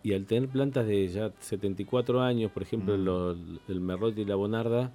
Y 0.03 0.13
al 0.13 0.25
tener 0.25 0.47
plantas 0.49 0.87
de 0.87 1.07
ya 1.07 1.31
74 1.39 2.21
años, 2.21 2.51
por 2.51 2.63
ejemplo, 2.63 2.97
Mm. 2.97 3.03
lo- 3.03 3.31
el 3.67 3.81
Merlot 3.81 4.17
y 4.17 4.25
la 4.25 4.35
Bonarda, 4.35 4.91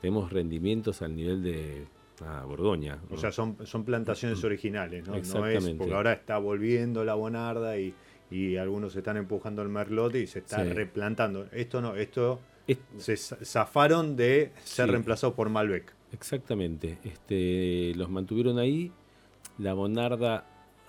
tenemos 0.00 0.30
rendimientos 0.32 1.00
al 1.02 1.16
nivel 1.16 1.42
de 1.42 1.86
ah, 2.24 2.44
Borgoña. 2.46 2.98
O 3.10 3.14
¿no? 3.14 3.16
sea, 3.18 3.32
son, 3.32 3.56
son 3.66 3.84
plantaciones 3.84 4.42
originales, 4.44 5.04
¿no? 5.06 5.12
No 5.12 5.18
es 5.18 5.26
Exactamente. 5.26 5.74
porque 5.78 5.94
ahora 5.94 6.12
está 6.12 6.38
volviendo 6.38 7.04
la 7.04 7.14
bonarda 7.14 7.78
y, 7.78 7.94
y 8.32 8.56
algunos 8.56 8.96
están 8.96 9.16
empujando 9.16 9.62
el 9.62 9.68
merlot 9.68 10.14
y 10.14 10.26
se 10.26 10.38
está 10.40 10.64
Sí. 10.64 10.70
replantando. 10.72 11.46
Esto 11.52 11.80
no, 11.80 11.94
esto 11.96 12.40
Es- 12.66 12.78
se 12.96 13.16
za- 13.16 13.44
zafaron 13.44 14.16
de 14.16 14.52
ser 14.64 14.86
Sí. 14.86 14.90
reemplazados 14.92 15.34
por 15.34 15.48
Malbec. 15.50 15.92
Exactamente. 16.12 16.98
Este, 17.04 17.92
los 17.96 18.08
mantuvieron 18.10 18.58
ahí. 18.58 18.90
La 19.58 19.74
bonarda, 19.74 20.46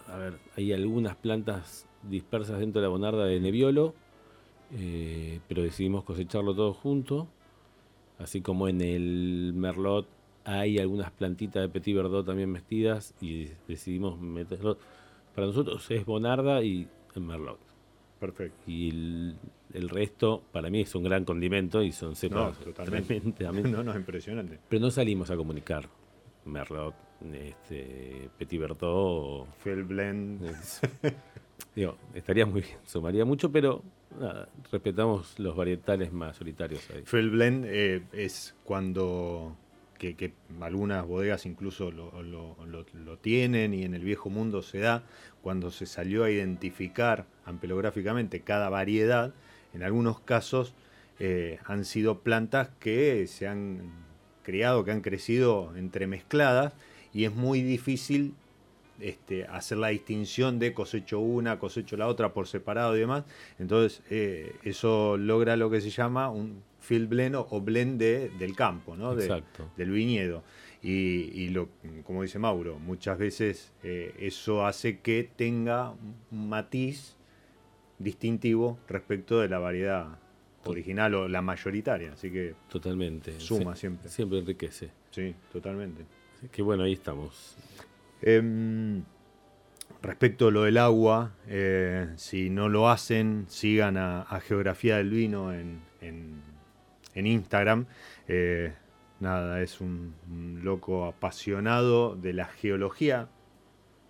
a 0.08 0.18
ver, 0.18 0.34
hay 0.56 0.72
algunas 0.74 1.16
plantas 1.16 1.88
dispersas 2.04 2.60
dentro 2.60 2.82
de 2.82 2.86
la 2.88 2.90
bonarda 2.92 3.26
de 3.26 3.40
Nebbiolo, 3.40 3.94
eh, 4.76 5.40
pero 5.48 5.64
decidimos 5.64 6.04
cosecharlo 6.04 6.56
todo 6.56 6.74
junto. 6.74 7.28
Así 8.20 8.42
como 8.42 8.68
en 8.68 8.82
el 8.82 9.54
Merlot 9.56 10.08
hay 10.46 10.78
algunas 10.80 11.12
plantitas 11.12 11.62
de 11.64 11.70
Petit 11.70 11.96
Verdot 11.96 12.26
también 12.26 12.50
metidas 12.52 13.14
y 13.22 13.50
decidimos 13.68 14.20
meterlo. 14.20 14.78
Para 15.36 15.48
nosotros 15.48 15.90
es 15.90 16.06
bonarda 16.06 16.64
y 16.64 16.88
el 17.15 17.24
Merlot. 17.24 17.60
Perfecto. 18.20 18.58
Y 18.67 18.89
el, 18.89 19.36
el 19.74 19.89
resto, 19.89 20.43
para 20.51 20.70
mí, 20.70 20.82
es 20.82 20.96
un 20.96 21.03
gran 21.03 21.25
condimento 21.25 21.82
y 21.84 21.91
son 21.91 22.15
cepas 22.15 22.58
totalmente. 22.60 23.20
tremendamente 23.20 23.70
No, 23.72 23.84
no, 23.84 23.96
impresionante. 23.96 24.60
pero 24.70 24.82
no 24.82 24.91
salimos 24.91 25.29
a 25.32 25.36
comunicar. 25.36 25.89
Merlot, 26.46 26.93
este, 27.34 28.29
Petit 28.38 28.60
Bertot. 28.60 29.48
Field 29.58 29.88
Blend. 29.88 30.43
es- 30.46 30.82
digo, 31.75 31.98
estaría 32.13 32.46
muy 32.46 32.62
bien, 32.62 32.77
sumaría 32.86 33.25
mucho, 33.25 33.51
pero 33.51 33.82
nada, 34.20 34.48
respetamos 34.72 35.38
los 35.39 35.55
varietales 35.55 36.12
mayoritarios 36.13 36.89
ahí. 36.91 37.03
Field 37.05 37.32
Blend 37.32 37.65
eh, 37.67 38.03
es 38.13 38.55
cuando 38.63 39.55
que, 39.98 40.15
que 40.15 40.34
algunas 40.60 41.05
bodegas 41.08 41.46
incluso 41.46 41.89
lo, 41.91 42.22
lo- 42.24 42.58
lo- 42.65 42.86
lo 42.93 43.17
tienen 43.17 43.74
y 43.74 43.84
en 43.84 43.93
el 43.93 44.03
viejo 44.03 44.29
mundo 44.29 44.62
se 44.62 44.79
da 44.79 45.03
cuando 45.44 45.70
se 45.70 45.86
salió 45.86 46.24
a 46.24 46.32
identificar 46.32 47.26
ampelográficamente 47.46 48.40
cada 48.40 48.70
variedad. 48.70 49.34
En 49.74 49.84
algunos 49.84 50.20
casos 50.22 50.74
eh, 51.20 51.60
han 51.66 51.86
sido 51.86 52.20
plantas 52.22 52.70
que 52.80 53.28
se 53.28 53.48
han 53.48 53.92
criado, 54.44 54.84
que 54.86 54.92
han 54.92 55.02
crecido 55.02 55.74
entremezcladas 55.76 56.74
y 57.14 57.26
es 57.26 57.36
muy 57.36 57.62
difícil 57.62 58.34
este, 59.00 59.46
hacer 59.46 59.78
la 59.80 59.90
distinción 59.90 60.60
de 60.60 60.74
cosecho 60.74 61.20
una, 61.20 61.60
cosecho 61.60 61.98
la 61.98 62.08
otra 62.08 62.34
por 62.34 62.48
separado 62.48 62.96
y 62.96 63.00
demás. 63.02 63.24
Entonces, 63.60 64.02
eh, 64.10 64.56
eso 64.64 65.18
logra 65.18 65.58
lo 65.58 65.70
que 65.70 65.82
se 65.82 65.90
llama 65.90 66.30
un 66.30 66.62
field 66.80 67.10
blend 67.10 67.36
o 67.36 67.62
blend 67.62 68.00
de- 68.00 68.30
del 68.40 68.56
campo, 68.56 68.96
¿no? 68.96 69.16
De- 69.16 69.28
del 69.78 69.92
viñedo. 69.92 70.44
Y, 70.84 71.32
y 71.34 71.48
lo, 71.50 71.70
como 72.04 72.24
dice 72.24 72.40
Mauro, 72.40 72.78
muchas 72.78 73.18
veces 73.18 73.72
eh, 73.84 74.13
eso 74.20 74.66
hace 74.66 75.00
que 75.00 75.30
tenga 75.36 75.92
un 75.92 76.50
matiz 76.50 77.16
distintivo 78.00 78.78
respecto 78.88 79.40
de 79.40 79.48
la 79.48 79.60
variedad 79.60 80.20
original 80.66 81.16
o 81.16 81.28
la 81.30 81.42
mayoritaria. 81.42 82.12
Así 82.13 82.30
que 82.32 82.56
Totalmente. 82.70 83.40
Suma 83.40 83.74
Sie- 83.75 83.80
siempre. 83.80 84.10
Siempre 84.10 84.40
enriquece. 84.40 84.90
sí, 85.12 85.34
totalmente. 85.52 86.04
Así 86.38 86.50
que 86.50 86.62
bueno, 86.62 86.84
ahí 86.84 86.94
estamos. 86.94 87.56
Em, 88.22 89.04
respecto 90.02 90.48
a 90.48 90.52
lo 90.52 90.63
del 90.63 90.78
agua, 90.78 91.34
eh, 91.48 92.10
si 92.18 92.50
no 92.50 92.68
lo 92.68 92.90
hacen, 92.90 93.46
sigan 93.48 93.96
a, 93.98 94.22
a 94.24 94.40
Geografía 94.42 94.98
del 94.98 95.10
Vino 95.12 95.54
en, 95.54 95.80
en- 96.02 96.42
en 97.16 97.28
Instagram. 97.28 97.86
Eh, 98.28 98.74
nada, 99.24 99.62
es 99.62 99.82
un, 99.82 100.13
loco 100.63 101.06
apasionado 101.06 102.15
de 102.15 102.34
la 102.34 102.46
geología. 102.46 103.30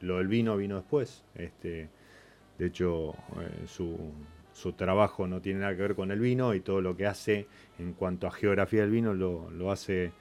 Lo 0.02 0.18
del 0.18 0.28
vino 0.28 0.58
vino 0.58 0.76
después. 0.76 1.24
Este, 1.36 1.90
de 2.60 2.66
hecho, 2.66 3.12
eh, 3.40 3.66
su, 3.68 3.98
su 4.54 4.74
trabajo 4.74 5.28
no 5.28 5.42
tiene 5.42 5.62
nada 5.62 5.76
que 5.76 5.82
ver 5.82 5.96
con 5.96 6.12
el 6.12 6.20
vino 6.20 6.54
y 6.54 6.60
todo 6.60 6.82
lo 6.82 6.96
que 6.98 7.08
hace 7.08 7.48
en 7.80 7.94
cuanto 7.94 8.28
a 8.28 8.32
geografía 8.32 8.82
del 8.82 8.92
vino 8.92 9.14
lo, 9.14 9.50
lo 9.52 9.72
hace 9.72 10.12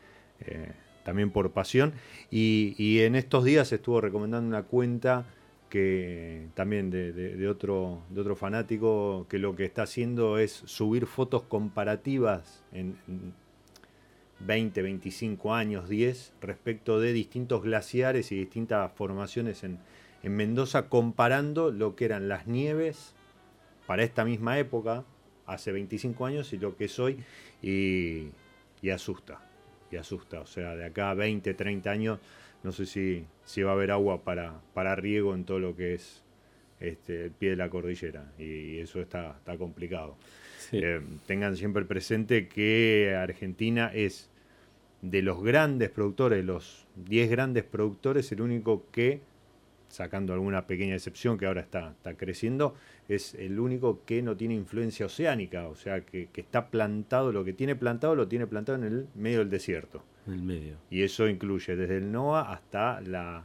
eh, 0.40 0.72
también 1.04 1.30
por 1.30 1.50
pasión. 1.52 1.92
Y, 2.30 2.74
y 2.78 3.00
en 3.00 3.16
estos 3.16 3.44
días 3.44 3.72
estuvo 3.72 4.00
recomendando 4.00 4.48
una 4.48 4.62
cuenta 4.64 5.24
que 5.68 6.48
también 6.54 6.90
de, 6.90 7.12
de- 7.12 7.48
otro, 7.48 8.02
de 8.10 8.20
otro 8.20 8.36
fanático 8.36 9.26
que 9.30 9.38
lo 9.38 9.56
que 9.56 9.64
está 9.64 9.84
haciendo 9.84 10.36
es 10.38 10.52
subir 10.52 11.06
fotos 11.06 11.44
comparativas 11.44 12.62
en 12.72 12.96
20, 14.46 14.82
25 14.82 15.54
años, 15.54 15.88
10, 15.88 16.34
respecto 16.40 17.00
de 17.00 17.12
distintos 17.12 17.62
glaciares 17.62 18.32
y 18.32 18.36
distintas 18.36 18.92
formaciones 18.92 19.64
en, 19.64 19.78
en 20.22 20.36
Mendoza, 20.36 20.88
comparando 20.88 21.70
lo 21.70 21.96
que 21.96 22.04
eran 22.04 22.28
las 22.28 22.46
nieves 22.46 23.14
para 23.86 24.02
esta 24.02 24.24
misma 24.24 24.58
época, 24.58 25.04
hace 25.46 25.72
25 25.72 26.26
años, 26.26 26.52
y 26.52 26.58
lo 26.58 26.76
que 26.76 26.84
es 26.86 26.98
hoy, 26.98 27.18
y, 27.62 28.28
y 28.80 28.90
asusta, 28.90 29.40
y 29.90 29.96
asusta. 29.96 30.40
O 30.40 30.46
sea, 30.46 30.76
de 30.76 30.84
acá 30.84 31.10
a 31.10 31.14
20, 31.14 31.54
30 31.54 31.90
años, 31.90 32.18
no 32.62 32.72
sé 32.72 32.86
si, 32.86 33.24
si 33.44 33.62
va 33.62 33.72
a 33.72 33.74
haber 33.74 33.90
agua 33.90 34.22
para, 34.22 34.60
para 34.74 34.94
riego 34.94 35.34
en 35.34 35.44
todo 35.44 35.58
lo 35.58 35.76
que 35.76 35.94
es 35.94 36.22
este, 36.80 37.26
el 37.26 37.30
pie 37.32 37.50
de 37.50 37.56
la 37.56 37.70
cordillera, 37.70 38.32
y, 38.38 38.78
eso 38.78 39.00
está, 39.00 39.36
está 39.38 39.56
complicado. 39.56 40.16
Sí. 40.58 40.78
Eh, 40.82 41.00
tengan 41.26 41.56
siempre 41.56 41.84
presente 41.84 42.48
que 42.48 43.16
Argentina 43.16 43.90
es 43.92 44.31
de 45.02 45.20
los 45.22 45.42
grandes 45.42 45.90
productores, 45.90 46.44
los 46.44 46.86
10 47.06 47.30
grandes 47.30 47.64
productores, 47.64 48.30
el 48.32 48.40
único 48.40 48.86
que, 48.92 49.20
sacando 49.88 50.32
alguna 50.32 50.66
pequeña 50.66 50.94
excepción 50.94 51.36
que 51.36 51.46
ahora 51.46 51.60
está, 51.60 51.90
está 51.90 52.14
creciendo, 52.14 52.74
es 53.08 53.34
el 53.34 53.58
único 53.60 54.04
que 54.06 54.22
no 54.22 54.36
tiene 54.36 54.54
influencia 54.54 55.06
oceánica, 55.06 55.66
o 55.68 55.74
sea, 55.74 56.00
que, 56.02 56.28
que 56.32 56.40
está 56.40 56.68
plantado, 56.68 57.32
lo 57.32 57.44
que 57.44 57.52
tiene 57.52 57.74
plantado 57.76 58.14
lo 58.14 58.28
tiene 58.28 58.46
plantado 58.46 58.78
en 58.78 58.84
el 58.84 59.06
medio 59.14 59.40
del 59.40 59.50
desierto. 59.50 60.02
En 60.26 60.34
el 60.34 60.42
medio. 60.42 60.76
Y 60.88 61.02
eso 61.02 61.28
incluye 61.28 61.74
desde 61.76 61.96
el 61.98 62.10
NOA 62.12 62.52
hasta 62.52 63.00
la, 63.00 63.44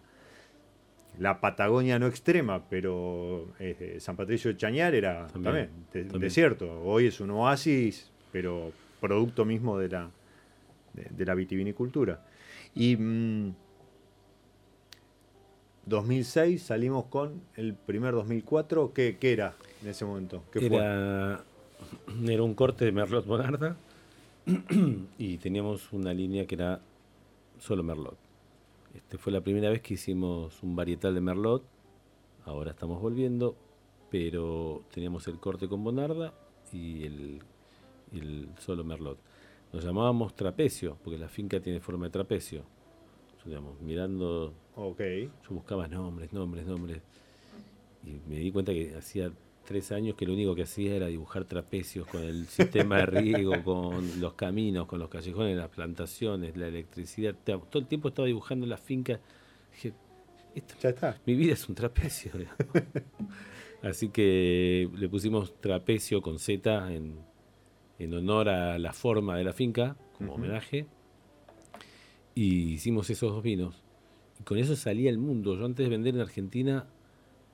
la 1.20 1.42
Patagonia 1.42 1.98
no 1.98 2.06
extrema, 2.06 2.70
pero 2.70 3.48
eh, 3.60 3.98
San 4.00 4.16
Patricio 4.16 4.52
de 4.52 4.58
Chañar 4.58 4.94
era 4.94 5.26
También, 5.28 5.44
también, 5.44 5.70
de- 5.92 6.02
también. 6.04 6.22
desierto. 6.22 6.82
Hoy 6.84 7.08
es 7.08 7.20
un 7.20 7.32
oasis, 7.32 8.12
pero 8.32 8.72
producto 9.02 9.44
mismo 9.44 9.80
de 9.80 9.90
la, 9.90 10.12
de, 11.12 11.26
la 11.26 11.36
vitivinicultura. 11.36 12.26
Y 12.74 12.96
mm, 12.96 13.54
2006 15.86 16.62
salimos 16.62 17.06
con 17.06 17.42
el 17.56 17.74
primer 17.74 18.14
2004. 18.14 18.94
¿Qué, 18.94 19.18
qué 19.20 19.34
era 19.34 19.56
en 19.82 19.90
ese 19.90 20.06
momento? 20.06 20.44
¿Qué? 20.52 20.66
Era, 20.66 21.44
era 22.28 22.44
un 22.44 22.54
corte 22.54 22.86
de 22.86 22.92
Merlot 22.92 23.26
Bonarda 23.26 23.78
y 25.18 25.38
teníamos 25.38 25.92
una 25.94 26.14
línea 26.14 26.46
que 26.46 26.56
era 26.56 26.82
solo 27.60 27.84
Merlot. 27.84 28.18
Este 28.96 29.18
fue 29.18 29.32
la 29.32 29.42
primera 29.42 29.70
vez 29.70 29.82
que 29.82 29.94
hicimos 29.94 30.62
un 30.64 30.76
varietal 30.76 31.14
de 31.14 31.22
Merlot. 31.22 31.64
Ahora 32.46 32.72
estamos 32.72 33.02
volviendo, 33.02 33.56
pero 34.10 34.84
teníamos 34.92 35.28
el 35.28 35.40
corte 35.40 35.68
con 35.68 35.84
Bonarda 35.84 36.34
y 36.72 37.04
el, 37.04 37.42
el 38.14 38.50
solo 38.58 38.84
Merlot. 38.84 39.20
Nos 39.74 39.84
llamábamos 39.84 40.36
trapecio, 40.36 40.98
porque 41.04 41.18
la 41.20 41.28
finca 41.28 41.60
tiene 41.60 41.80
forma 41.80 42.06
de 42.06 42.12
trapecio. 42.12 42.62
Yo, 43.44 43.50
digamos, 43.50 43.80
mirando 43.82 44.54
Ok. 44.76 45.00
yo 45.02 45.50
buscaba 45.50 45.88
nombres, 45.88 46.32
nombres, 46.34 46.66
nombres. 46.66 47.02
Y 48.06 48.20
me 48.30 48.38
di 48.38 48.52
cuenta 48.52 48.72
que 48.74 48.96
hacía 48.96 49.32
tres 49.66 49.92
años 49.92 50.16
que 50.16 50.26
lo 50.26 50.32
único 50.34 50.56
que 50.56 50.64
hacía 50.64 50.96
era 50.96 51.08
dibujar 51.08 51.44
trapecios 51.44 52.08
con 52.08 52.24
el 52.24 52.48
sistema 52.48 53.00
de 53.00 53.06
riego, 53.08 53.62
con 53.64 54.22
los 54.22 54.34
caminos, 54.34 54.88
con 54.88 55.00
los 55.00 55.10
callejones, 55.10 55.58
las 55.58 55.68
plantaciones, 55.70 56.56
la 56.56 56.68
electricidad. 56.70 57.36
Todo 57.44 57.80
el 57.80 57.88
tiempo 57.88 58.08
estaba 58.08 58.26
dibujando 58.28 58.66
la 58.66 58.78
finca. 58.78 59.20
Dije, 59.74 59.94
esto- 60.56 60.76
Ya 60.82 60.90
está. 60.90 61.18
mi 61.26 61.36
vida 61.36 61.54
es 61.54 61.68
un 61.68 61.76
trapecio. 61.76 62.32
Así 63.84 64.10
que 64.10 64.90
le 64.96 65.08
pusimos 65.10 65.60
trapecio 65.60 66.22
con 66.22 66.40
Z 66.40 66.94
en, 66.94 67.20
en 68.00 68.14
honor 68.14 68.50
a 68.50 68.78
la 68.80 68.94
forma 68.94 69.38
de 69.38 69.44
la 69.44 69.54
finca, 69.54 69.96
como 70.18 70.34
homenaje. 70.34 70.86
Y 72.36 72.74
hicimos 72.74 73.10
esos 73.10 73.32
dos 73.32 73.44
vinos. 73.44 73.84
Y 74.40 74.44
con 74.44 74.58
eso 74.58 74.76
salía 74.76 75.10
al 75.10 75.18
mundo. 75.18 75.56
Yo 75.58 75.66
antes 75.66 75.86
de 75.86 75.90
vender 75.90 76.16
en 76.16 76.22
Argentina, 76.22 76.86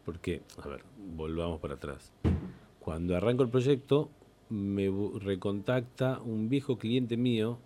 porque, 0.05 0.41
a 0.61 0.67
ver, 0.67 0.83
volvamos 1.15 1.59
para 1.59 1.75
atrás. 1.75 2.11
Cuando 2.79 3.15
arranco 3.15 3.43
el 3.43 3.49
proyecto, 3.49 4.09
me 4.49 4.91
recontacta 5.21 6.19
un 6.21 6.49
viejo 6.49 6.77
cliente 6.77 7.15
mío. 7.15 7.57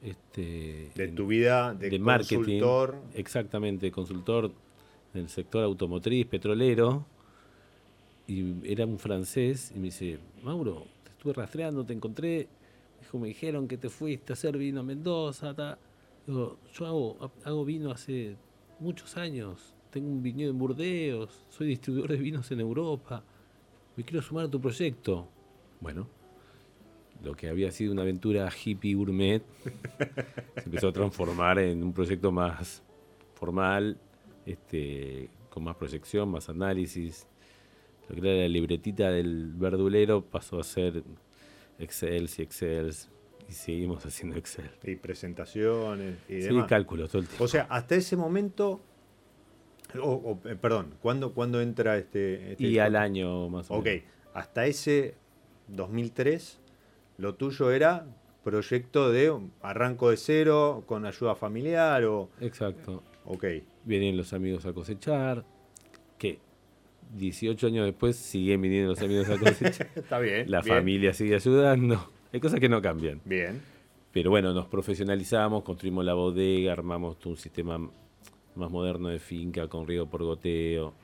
Este, 0.00 0.92
De 0.94 1.08
tu 1.08 1.26
vida 1.26 1.74
de, 1.74 1.90
de 1.90 1.98
marketing. 1.98 2.36
consultor. 2.36 3.02
Exactamente, 3.14 3.90
consultor 3.90 4.52
del 5.12 5.28
sector 5.28 5.64
automotriz, 5.64 6.24
petrolero. 6.26 7.04
Y 8.28 8.70
era 8.70 8.86
un 8.86 8.98
francés 9.00 9.72
y 9.74 9.78
me 9.78 9.86
dice, 9.86 10.18
Mauro, 10.44 10.86
estuve 11.18 11.32
rastreando, 11.32 11.84
te 11.84 11.92
encontré. 11.92 12.48
Dijo, 13.00 13.18
me 13.18 13.28
dijeron 13.28 13.66
que 13.66 13.76
te 13.76 13.88
fuiste 13.88 14.32
a 14.32 14.34
hacer 14.34 14.56
vino 14.56 14.80
a 14.80 14.82
Mendoza. 14.84 15.52
ta". 15.52 15.78
Digo, 16.26 16.58
yo 16.72 16.86
hago, 16.86 17.32
hago 17.44 17.64
vino 17.64 17.90
hace 17.90 18.36
muchos 18.78 19.16
años. 19.16 19.74
Tengo 19.90 20.08
un 20.08 20.22
viñedo 20.22 20.52
en 20.52 20.58
Burdeos. 20.58 21.44
Soy 21.48 21.66
distribuidor 21.66 22.10
de 22.10 22.18
vinos 22.18 22.50
en 22.52 22.60
Europa. 22.60 23.24
Me 23.96 24.04
quiero 24.04 24.22
sumar 24.22 24.44
a 24.44 24.50
tu 24.50 24.60
proyecto. 24.60 25.28
Bueno, 25.80 26.06
lo 27.24 27.34
que 27.34 27.48
había 27.48 27.72
sido 27.72 27.92
una 27.92 28.02
aventura 28.02 28.48
hippie 28.48 28.94
gourmet 28.94 29.42
se 30.54 30.64
empezó 30.64 30.88
a 30.88 30.92
transformar 30.92 31.58
en 31.58 31.82
un 31.82 31.92
proyecto 31.92 32.30
más 32.30 32.82
formal, 33.34 33.98
este, 34.46 35.30
con 35.50 35.64
más 35.64 35.74
proyección, 35.76 36.30
más 36.30 36.48
análisis. 36.48 37.26
Lo 38.08 38.14
que 38.14 38.20
era 38.28 38.42
la 38.42 38.48
libretita 38.48 39.10
del 39.10 39.52
verdulero 39.54 40.24
pasó 40.24 40.58
a 40.60 40.64
ser 40.64 41.02
Excel 41.78 42.28
y 42.38 42.42
Excel 42.42 42.92
y 43.48 43.52
seguimos 43.52 44.04
haciendo 44.06 44.36
Excel. 44.36 44.70
Y 44.82 44.96
presentaciones 44.96 46.16
y 46.28 46.42
Sí, 46.42 46.48
demás. 46.48 46.66
cálculos 46.68 47.10
todo 47.10 47.22
el 47.22 47.28
tiempo. 47.28 47.44
O 47.44 47.48
sea, 47.48 47.66
hasta 47.70 47.94
ese 47.94 48.16
momento. 48.16 48.80
o- 50.02 50.38
o, 50.44 50.48
eh, 50.48 50.54
perdón, 50.54 50.94
¿cuándo, 51.00 51.32
cuándo 51.32 51.62
entra 51.62 51.96
este, 51.96 52.52
este 52.52 52.62
y 52.66 52.78
al 52.78 52.94
año 52.94 53.48
más 53.48 53.70
o 53.70 53.74
Ok, 53.76 53.84
menos. 53.86 54.02
hasta 54.34 54.66
ese 54.66 55.14
2003, 55.68 56.60
lo 57.16 57.36
tuyo 57.36 57.70
era 57.70 58.04
proyecto 58.44 59.10
de 59.10 59.34
arranco 59.62 60.10
de 60.10 60.18
cero, 60.18 60.84
con 60.86 61.06
ayuda 61.06 61.34
familiar 61.34 62.04
o... 62.04 62.28
Exacto. 62.40 63.02
Ok. 63.24 63.44
Vienen 63.84 64.16
los 64.18 64.34
amigos 64.34 64.66
a 64.66 64.74
cosechar, 64.74 65.44
18 67.14 67.66
años 67.66 67.86
después 67.86 68.16
siguen 68.16 68.60
viniendo 68.60 68.90
los 68.90 69.00
amigos 69.00 69.28
a 69.28 69.38
cosechar. 69.38 69.88
Está 69.94 70.18
bien. 70.18 70.50
La 70.50 70.60
bien, 70.60 70.76
familia 70.76 71.12
sigue 71.12 71.34
ayudando. 71.34 72.10
Hay 72.32 72.40
cosas 72.40 72.60
que 72.60 72.68
no 72.68 72.82
cambian. 72.82 73.20
Bien. 73.24 73.60
Pero 74.12 74.30
bueno, 74.30 74.52
nos 74.52 74.66
profesionalizamos, 74.66 75.62
construimos 75.62 76.04
la 76.04 76.14
bodega, 76.14 76.72
armamos 76.72 77.24
un 77.26 77.36
sistema 77.36 77.78
más 78.54 78.70
moderno 78.70 79.08
de 79.08 79.18
finca 79.18 79.68
con 79.68 79.86
riego 79.86 80.06
por 80.06 80.24
goteo, 80.24 80.94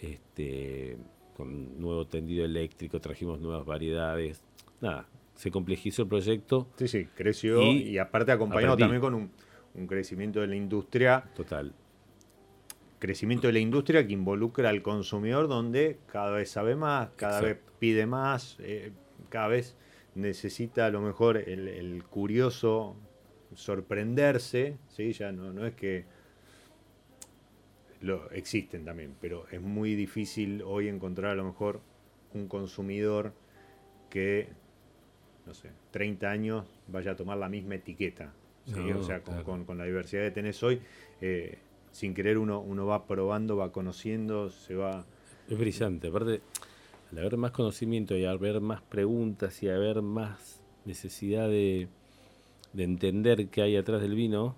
este, 0.00 0.96
con 1.36 1.80
nuevo 1.80 2.06
tendido 2.06 2.44
eléctrico, 2.44 3.00
trajimos 3.00 3.40
nuevas 3.40 3.66
variedades. 3.66 4.42
Nada, 4.80 5.08
se 5.34 5.50
complejizó 5.50 6.02
el 6.02 6.08
proyecto 6.08 6.68
Sí, 6.76 6.88
sí, 6.88 7.08
creció 7.14 7.62
y, 7.62 7.88
Y 7.88 7.98
aparte 7.98 8.32
acompañado 8.32 8.76
también 8.76 9.00
con 9.00 9.14
un, 9.14 9.30
un 9.74 9.86
crecimiento 9.86 10.40
de 10.40 10.46
la 10.46 10.56
industria, 10.56 11.24
total. 11.34 11.74
Crecimiento 13.02 13.48
de 13.48 13.52
la 13.54 13.58
industria 13.58 14.06
que 14.06 14.12
involucra 14.12 14.68
al 14.70 14.80
consumidor 14.80 15.48
donde 15.48 15.98
cada 16.06 16.30
vez 16.30 16.50
sabe 16.50 16.76
más, 16.76 17.10
cada 17.16 17.40
vez 17.40 17.58
pide 17.80 18.06
más, 18.06 18.56
eh, 18.60 18.92
cada 19.28 19.48
vez 19.48 19.76
necesita 20.14 20.86
a 20.86 20.90
lo 20.90 21.00
mejor 21.00 21.36
el, 21.36 21.66
el 21.66 22.04
curioso 22.04 22.94
sorprenderse, 23.56 24.76
¿sí? 24.88 25.12
ya 25.12 25.32
no, 25.32 25.52
no 25.52 25.66
es 25.66 25.74
que 25.74 26.04
lo 28.02 28.30
existen 28.30 28.84
también, 28.84 29.14
pero 29.20 29.46
es 29.50 29.60
muy 29.60 29.94
difícil 29.96 30.62
hoy 30.64 30.88
encontrar 30.88 31.32
a 31.32 31.34
lo 31.34 31.44
mejor 31.44 31.80
un 32.34 32.46
consumidor 32.46 33.32
que, 34.10 34.48
no 35.46 35.54
sé, 35.54 35.70
30 35.90 36.30
años 36.30 36.66
vaya 36.86 37.12
a 37.12 37.16
tomar 37.16 37.38
la 37.38 37.48
misma 37.48 37.74
etiqueta. 37.76 38.32
¿sí? 38.64 38.74
No, 38.74 39.00
o 39.00 39.02
sea, 39.02 39.22
con, 39.22 39.34
claro. 39.34 39.44
con- 39.44 39.64
con 39.64 39.78
la 39.78 39.84
diversidad 39.84 40.22
que 40.22 40.30
tenés 40.30 40.62
hoy, 40.62 40.80
eh, 41.20 41.58
sin 41.92 42.14
querer 42.14 42.38
uno, 42.38 42.60
uno 42.60 42.86
va 42.86 43.06
probando, 43.06 43.56
va 43.56 43.70
conociendo, 43.72 44.50
se 44.50 44.74
va... 44.74 45.04
Es 45.48 45.58
brillante. 45.58 46.08
Aparte, 46.08 46.40
al 47.10 47.18
haber 47.18 47.36
más 47.36 47.52
conocimiento 47.52 48.16
y 48.16 48.24
al 48.24 48.36
haber 48.36 48.60
más 48.60 48.80
preguntas 48.82 49.62
y 49.62 49.68
haber 49.68 50.02
más 50.02 50.60
necesidad 50.84 51.48
de, 51.48 51.88
de 52.72 52.82
entender 52.84 53.48
qué 53.48 53.62
hay 53.62 53.76
atrás 53.76 54.00
del 54.00 54.14
vino, 54.14 54.56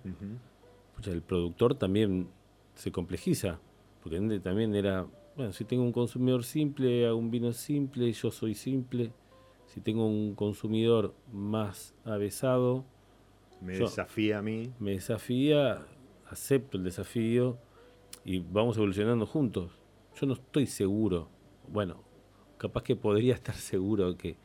pucha, 0.96 1.10
el 1.10 1.22
productor 1.22 1.74
también 1.74 2.28
se 2.74 2.92
complejiza. 2.92 3.58
Porque 4.02 4.18
también 4.40 4.74
era, 4.74 5.06
bueno, 5.36 5.52
si 5.52 5.64
tengo 5.64 5.82
un 5.82 5.92
consumidor 5.92 6.44
simple, 6.44 7.06
hago 7.06 7.16
un 7.18 7.30
vino 7.30 7.52
simple, 7.52 8.12
yo 8.12 8.30
soy 8.30 8.54
simple. 8.54 9.10
Si 9.66 9.80
tengo 9.80 10.06
un 10.06 10.34
consumidor 10.34 11.14
más 11.32 11.94
avesado, 12.04 12.84
Me 13.60 13.78
Yo- 13.78 13.86
desafía 13.86 14.38
a 14.38 14.42
mí. 14.42 14.70
me 14.78 14.90
desafía, 14.92 15.86
acepto 16.34 16.76
el 16.76 16.84
desafío 16.84 17.56
y 18.24 18.40
vamos 18.40 18.76
evolucionando 18.76 19.24
juntos. 19.26 19.72
Yo 20.20 20.26
no 20.26 20.34
estoy 20.34 20.66
seguro, 20.66 21.28
bueno, 21.68 22.02
capaz 22.58 22.82
que 22.82 22.96
podría 22.96 23.34
estar 23.40 23.54
seguro 23.54 24.16
que 24.16 24.36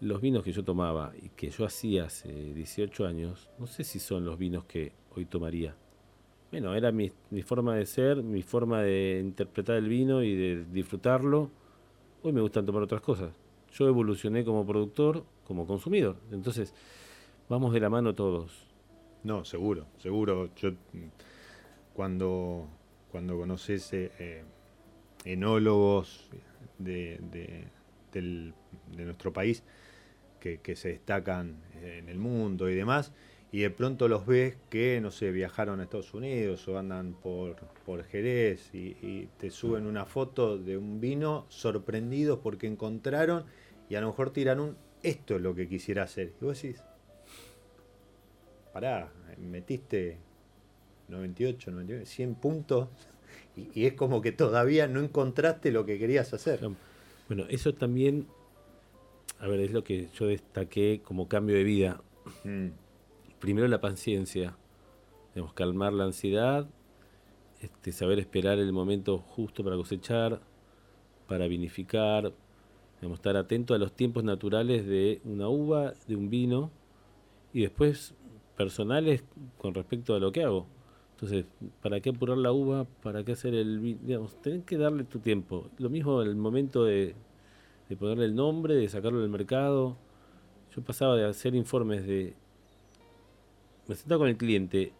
los 0.00 0.20
vinos 0.20 0.42
que 0.42 0.52
yo 0.52 0.64
tomaba 0.64 1.12
y 1.20 1.28
que 1.30 1.50
yo 1.50 1.66
hacía 1.66 2.04
hace 2.04 2.54
18 2.54 3.06
años, 3.06 3.50
no 3.58 3.66
sé 3.66 3.84
si 3.84 3.98
son 3.98 4.24
los 4.24 4.38
vinos 4.38 4.64
que 4.64 4.92
hoy 5.14 5.26
tomaría. 5.26 5.76
Bueno, 6.50 6.74
era 6.74 6.90
mi, 6.90 7.12
mi 7.30 7.42
forma 7.42 7.76
de 7.76 7.86
ser, 7.86 8.22
mi 8.22 8.42
forma 8.42 8.82
de 8.82 9.20
interpretar 9.22 9.76
el 9.76 9.88
vino 9.88 10.22
y 10.22 10.34
de 10.34 10.64
disfrutarlo. 10.64 11.50
Hoy 12.22 12.32
me 12.32 12.40
gustan 12.40 12.66
tomar 12.66 12.82
otras 12.82 13.02
cosas. 13.02 13.32
Yo 13.72 13.86
evolucioné 13.86 14.44
como 14.44 14.66
productor, 14.66 15.24
como 15.46 15.66
consumidor. 15.66 16.16
Entonces, 16.32 16.74
vamos 17.48 17.72
de 17.72 17.80
la 17.80 17.88
mano 17.88 18.14
todos. 18.14 18.69
No, 19.22 19.44
seguro, 19.44 19.86
seguro. 19.98 20.50
Yo 20.56 20.72
cuando, 21.94 22.68
cuando 23.10 23.36
conoces 23.36 23.92
eh, 23.92 24.10
eh, 24.18 24.44
enólogos 25.24 26.30
de, 26.78 27.18
de- 27.30 27.64
del- 28.12 28.54
de 28.96 29.04
nuestro 29.04 29.32
país 29.32 29.62
que, 30.40 30.58
que 30.60 30.74
se 30.76 30.88
destacan 30.90 31.56
en 31.82 32.08
el 32.08 32.18
mundo 32.18 32.68
y 32.70 32.74
demás, 32.74 33.12
y 33.52 33.60
de 33.60 33.70
pronto 33.70 34.08
los 34.08 34.26
ves 34.26 34.56
que, 34.70 35.00
no 35.00 35.10
sé, 35.10 35.32
viajaron 35.32 35.80
a 35.80 35.82
Estados 35.84 36.14
Unidos 36.14 36.66
o 36.68 36.78
andan 36.78 37.14
por, 37.14 37.56
por 37.84 38.04
Jerez 38.04 38.70
y, 38.74 38.96
y 39.02 39.28
te 39.38 39.50
suben 39.50 39.86
una 39.86 40.06
foto 40.06 40.56
de 40.56 40.76
un 40.76 41.00
vino 41.00 41.46
sorprendidos 41.48 42.38
porque 42.40 42.66
encontraron 42.68 43.44
y 43.88 43.96
a 43.96 44.00
lo 44.00 44.08
mejor 44.08 44.30
tiran 44.32 44.60
un, 44.60 44.76
esto 45.02 45.36
es 45.36 45.42
lo 45.42 45.54
que 45.54 45.68
quisiera 45.68 46.04
hacer. 46.04 46.32
Y 46.40 46.44
vos 46.44 46.62
decís, 46.62 46.82
pará, 48.72 49.12
metiste 49.38 50.18
98, 51.08 51.70
99, 51.70 52.06
100 52.06 52.34
puntos 52.36 52.88
y, 53.56 53.68
y 53.74 53.86
es 53.86 53.94
como 53.94 54.20
que 54.20 54.32
todavía 54.32 54.86
no 54.86 55.00
encontraste 55.00 55.72
lo 55.72 55.84
que 55.86 55.98
querías 55.98 56.32
hacer. 56.32 56.60
Bueno, 57.28 57.44
eso 57.48 57.74
también, 57.74 58.26
a 59.38 59.46
ver, 59.46 59.60
es 59.60 59.72
lo 59.72 59.84
que 59.84 60.08
yo 60.14 60.26
destaqué 60.26 61.00
como 61.04 61.28
cambio 61.28 61.56
de 61.56 61.64
vida. 61.64 62.00
Mm, 62.44 62.68
Primero 63.40 63.66
la 63.68 63.80
paciencia, 63.80 64.54
digamos, 65.34 65.54
calmar 65.54 65.94
la 65.94 66.04
ansiedad, 66.04 66.68
este, 67.62 67.90
saber 67.90 68.18
esperar 68.18 68.58
el 68.58 68.70
momento 68.70 69.16
justo 69.16 69.64
para 69.64 69.76
cosechar, 69.76 70.42
para 71.26 71.48
vinificar, 71.48 72.34
digamos, 73.00 73.18
estar 73.18 73.38
atento 73.38 73.72
a 73.72 73.78
los 73.78 73.94
tiempos 73.96 74.24
naturales 74.24 74.86
de 74.86 75.22
una 75.24 75.48
uva, 75.48 75.94
de 76.06 76.16
un 76.16 76.28
vino, 76.28 76.70
y 77.54 77.62
después 77.62 78.14
personales 78.60 79.24
con 79.56 79.72
respecto 79.72 80.14
a 80.14 80.18
lo 80.18 80.32
que 80.32 80.44
hago. 80.44 80.66
Entonces, 81.12 81.46
¿para 81.80 81.98
qué 82.00 82.10
apurar 82.10 82.36
la 82.36 82.52
uva? 82.52 82.84
¿Para 83.02 83.24
qué 83.24 83.32
hacer 83.32 83.54
el 83.54 83.78
vino? 83.78 84.00
Digamos, 84.02 84.42
tenés 84.42 84.64
que 84.64 84.76
darle 84.76 85.04
tu 85.04 85.18
tiempo. 85.18 85.70
Lo 85.78 85.88
mismo 85.88 86.20
el 86.20 86.36
momento 86.36 86.84
de, 86.84 87.14
de 87.88 87.96
ponerle 87.96 88.26
el 88.26 88.34
nombre, 88.34 88.74
de 88.74 88.86
sacarlo 88.90 89.20
del 89.20 89.30
mercado. 89.30 89.96
Yo 90.76 90.82
pasaba 90.82 91.16
de 91.16 91.24
hacer 91.24 91.54
informes 91.54 92.06
de... 92.06 92.34
Me 93.88 93.94
sentaba 93.94 94.18
con 94.18 94.28
el 94.28 94.36
cliente, 94.36 94.92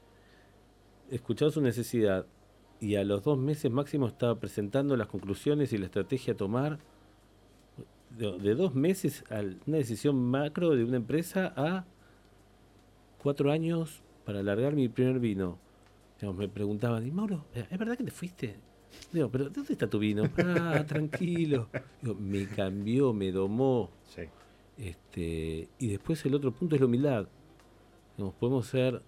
escuchaba 1.10 1.50
su 1.50 1.60
necesidad 1.60 2.24
y 2.80 2.94
a 2.96 3.04
los 3.04 3.22
dos 3.22 3.36
meses 3.36 3.70
máximo 3.70 4.06
estaba 4.06 4.40
presentando 4.40 4.96
las 4.96 5.06
conclusiones 5.06 5.74
y 5.74 5.78
la 5.78 5.84
estrategia 5.84 6.32
a 6.32 6.36
tomar. 6.36 6.78
De, 8.18 8.38
de 8.38 8.54
dos 8.54 8.74
meses 8.74 9.22
a 9.30 9.40
una 9.66 9.76
decisión 9.76 10.16
macro 10.16 10.70
de 10.70 10.82
una 10.82 10.96
empresa 10.96 11.52
a 11.56 11.84
cuatro 13.22 13.50
años 13.50 14.02
para 14.24 14.40
alargar 14.40 14.74
mi 14.74 14.88
primer 14.88 15.18
vino. 15.18 15.58
Digamos, 16.20 16.38
me 16.38 16.48
preguntaban, 16.48 17.06
y 17.06 17.10
Mauro, 17.10 17.46
¿es 17.54 17.78
verdad 17.78 17.96
que 17.96 18.04
te 18.04 18.10
fuiste? 18.10 18.56
Digo, 19.12 19.30
pero 19.30 19.48
¿dónde 19.48 19.72
está 19.72 19.88
tu 19.88 19.98
vino? 19.98 20.24
Ah, 20.38 20.84
tranquilo. 20.88 21.68
Digo, 22.02 22.14
me 22.16 22.46
cambió, 22.46 23.12
me 23.12 23.30
domó. 23.32 23.90
sí. 24.04 24.22
Este, 24.76 25.68
y 25.78 25.88
después 25.88 26.24
el 26.24 26.34
otro 26.34 26.52
punto 26.52 26.74
es 26.74 26.80
la 26.80 26.86
humildad. 26.86 27.28
Digamos, 28.16 28.34
podemos 28.36 28.66
ser 28.66 29.02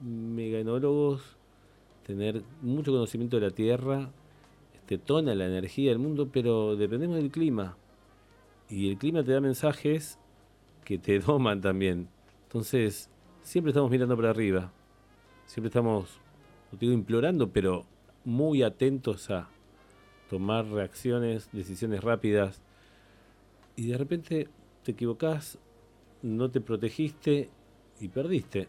mega 0.00 0.58
enólogos, 0.58 1.38
tener 2.06 2.42
mucho 2.60 2.92
conocimiento 2.92 3.40
de 3.40 3.48
la 3.48 3.50
tierra, 3.50 4.10
este, 4.74 4.98
tona 4.98 5.34
la 5.34 5.46
energía 5.46 5.90
del 5.90 5.98
mundo, 5.98 6.28
pero 6.30 6.76
dependemos 6.76 7.16
del 7.16 7.30
clima. 7.30 7.76
Y 8.68 8.90
el 8.90 8.98
clima 8.98 9.24
te 9.24 9.32
da 9.32 9.40
mensajes 9.40 10.18
que 10.84 10.98
te 10.98 11.18
doman 11.20 11.62
también. 11.62 12.08
Entonces, 12.44 13.08
siempre 13.44 13.70
estamos 13.70 13.90
mirando 13.90 14.16
para 14.16 14.30
arriba. 14.30 14.72
Siempre 15.46 15.68
estamos, 15.68 16.18
no 16.72 16.78
digo 16.78 16.92
implorando, 16.92 17.50
pero 17.50 17.84
muy 18.24 18.62
atentos 18.62 19.30
a 19.30 19.48
tomar 20.28 20.66
reacciones, 20.66 21.48
decisiones 21.52 22.02
rápidas. 22.02 22.60
Y 23.76 23.86
de 23.86 23.98
repente 23.98 24.48
te 24.82 24.92
equivocás, 24.92 25.58
no 26.22 26.50
te 26.50 26.60
protegiste 26.60 27.50
y 28.00 28.08
perdiste. 28.08 28.66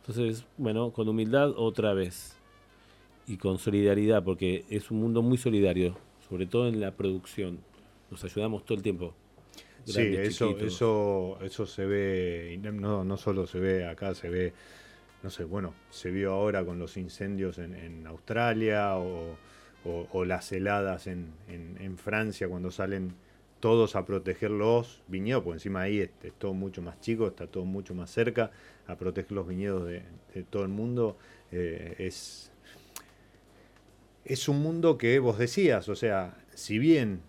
Entonces, 0.00 0.44
bueno, 0.58 0.90
con 0.92 1.08
humildad 1.08 1.54
otra 1.56 1.94
vez. 1.94 2.36
Y 3.26 3.36
con 3.36 3.58
solidaridad, 3.58 4.24
porque 4.24 4.64
es 4.70 4.90
un 4.90 4.98
mundo 5.00 5.22
muy 5.22 5.38
solidario, 5.38 5.96
sobre 6.28 6.46
todo 6.46 6.66
en 6.66 6.80
la 6.80 6.90
producción. 6.90 7.60
Nos 8.10 8.24
ayudamos 8.24 8.64
todo 8.64 8.76
el 8.76 8.82
tiempo. 8.82 9.14
Sí, 9.84 10.14
eso, 10.16 10.58
eso, 10.60 11.38
eso 11.42 11.66
se 11.66 11.84
ve, 11.86 12.58
no, 12.72 13.04
no 13.04 13.16
solo 13.16 13.46
se 13.46 13.58
ve 13.58 13.86
acá, 13.86 14.14
se 14.14 14.28
ve, 14.28 14.54
no 15.22 15.30
sé, 15.30 15.44
bueno, 15.44 15.74
se 15.90 16.10
vio 16.10 16.32
ahora 16.32 16.64
con 16.64 16.78
los 16.78 16.96
incendios 16.96 17.58
en, 17.58 17.74
en 17.74 18.06
Australia 18.06 18.96
o, 18.98 19.38
o- 19.84 20.08
o 20.12 20.24
las 20.24 20.52
heladas 20.52 21.06
en, 21.06 21.32
en- 21.48 21.76
en 21.80 21.98
Francia 21.98 22.48
cuando 22.48 22.70
salen 22.70 23.14
todos 23.60 23.96
a 23.96 24.06
proteger 24.06 24.50
los 24.52 25.02
viñedos, 25.08 25.42
porque 25.44 25.56
encima 25.56 25.82
ahí 25.82 26.00
es, 26.00 26.10
es 26.22 26.32
todo 26.34 26.54
mucho 26.54 26.82
más 26.82 27.00
chico, 27.00 27.26
está 27.28 27.46
todo 27.46 27.64
mucho 27.64 27.94
más 27.94 28.10
cerca, 28.10 28.50
a 28.86 28.96
proteger 28.96 29.32
los 29.32 29.48
viñedos 29.48 29.86
de, 29.86 30.02
de 30.34 30.42
todo 30.44 30.62
el 30.62 30.68
mundo, 30.70 31.18
eh, 31.52 31.96
es, 31.98 32.50
es 34.24 34.48
un 34.48 34.62
mundo 34.62 34.98
que 34.98 35.18
vos 35.18 35.38
decías, 35.38 35.88
o 35.88 35.96
sea, 35.96 36.36
si 36.54 36.78
bien 36.78 37.22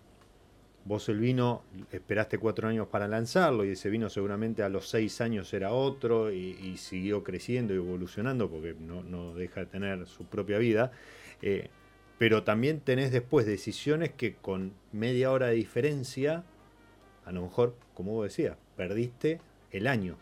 vos 0.84 1.08
el 1.08 1.18
vino 1.18 1.62
esperaste 1.90 2.38
cuatro 2.38 2.68
años 2.68 2.88
para 2.88 3.06
lanzarlo 3.06 3.64
y 3.64 3.70
ese 3.70 3.88
vino 3.90 4.10
seguramente 4.10 4.62
a 4.62 4.68
los 4.68 4.88
seis 4.88 5.20
años 5.20 5.52
era 5.54 5.72
otro 5.72 6.32
y, 6.32 6.76
siguió 6.76 7.22
creciendo 7.22 7.74
y 7.74 7.76
evolucionando 7.76 8.50
porque 8.50 8.74
no, 8.74 9.34
deja 9.34 9.60
de 9.60 9.66
tener 9.66 10.06
su 10.06 10.24
propia 10.24 10.58
vida. 10.58 10.92
Eh, 11.40 11.68
pero 12.18 12.44
también 12.44 12.80
tenés 12.80 13.10
después 13.10 13.46
decisiones 13.46 14.12
que 14.12 14.34
con 14.34 14.72
media 14.92 15.32
hora 15.32 15.48
de 15.48 15.54
diferencia, 15.54 16.44
a 17.24 17.32
lo 17.32 17.42
mejor, 17.42 17.74
como 17.94 18.12
vos 18.12 18.24
decías, 18.24 18.56
perdiste 18.76 19.40
el 19.70 19.86
año. 19.86 20.16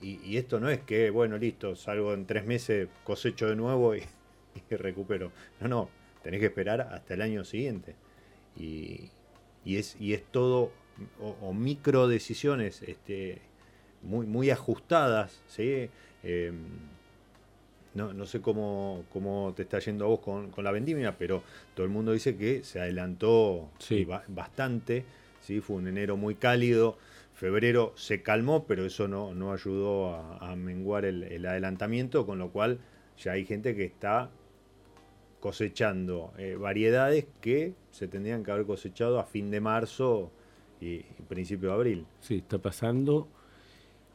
y, 0.00 0.36
esto 0.36 0.60
no 0.60 0.70
es 0.70 0.80
que, 0.80 1.10
bueno, 1.10 1.36
listo, 1.36 1.76
salgo 1.76 2.14
en 2.14 2.26
tres 2.26 2.46
meses, 2.46 2.88
cosecho 3.04 3.48
de 3.48 3.56
nuevo 3.56 3.94
y, 3.94 4.02
recupero. 4.70 5.32
No, 5.60 5.68
no, 5.68 5.90
tenés 6.22 6.40
que 6.40 6.46
esperar 6.46 6.80
hasta 6.80 7.14
el 7.14 7.22
año 7.22 7.44
siguiente. 7.44 7.94
Y, 8.56 9.10
es, 9.74 9.96
y 9.98 10.12
es 10.12 10.22
todo, 10.30 10.70
o, 11.20 11.52
micro 11.52 12.06
decisiones 12.06 12.82
este, 12.82 13.40
muy, 14.02 14.26
muy 14.26 14.50
ajustadas, 14.50 15.42
¿sí? 15.48 15.90
Em, 16.22 16.54
no, 17.96 18.26
sé 18.26 18.40
cómo, 18.40 19.04
cómo, 19.10 19.54
te 19.56 19.62
está 19.62 19.78
yendo 19.78 20.04
a 20.04 20.08
vos 20.08 20.20
con, 20.20 20.52
la 20.62 20.70
vendimia, 20.70 21.16
pero 21.16 21.42
todo 21.74 21.86
el 21.86 21.90
mundo 21.90 22.12
dice 22.12 22.36
que 22.36 22.62
se 22.62 22.78
adelantó 22.80 23.70
bastante. 24.28 25.04
¿sí? 25.40 25.60
Fue 25.60 25.76
un 25.76 25.88
enero 25.88 26.16
muy 26.16 26.34
cálido. 26.34 26.98
Febrero 27.34 27.92
se 27.96 28.22
calmó, 28.22 28.66
pero 28.66 28.84
eso 28.84 29.08
no, 29.08 29.34
no 29.34 29.52
ayudó 29.52 30.14
a, 30.14 30.54
menguar 30.56 31.04
el, 31.04 31.46
adelantamiento, 31.46 32.26
con 32.26 32.38
lo 32.38 32.50
cual 32.50 32.78
ya 33.18 33.32
hay 33.32 33.44
gente 33.44 33.74
que 33.74 33.84
está 33.84 34.30
cosechando 35.46 36.32
eh, 36.38 36.56
variedades 36.56 37.24
que 37.40 37.72
se 37.92 38.08
tendrían 38.08 38.42
que 38.42 38.50
haber 38.50 38.66
cosechado 38.66 39.20
a 39.20 39.24
fin 39.24 39.48
de 39.52 39.60
marzo 39.60 40.32
y, 40.80 40.94
y 40.94 41.22
principio 41.28 41.68
de 41.68 41.74
abril. 41.76 42.06
Sí, 42.18 42.38
está 42.38 42.58
pasando. 42.58 43.28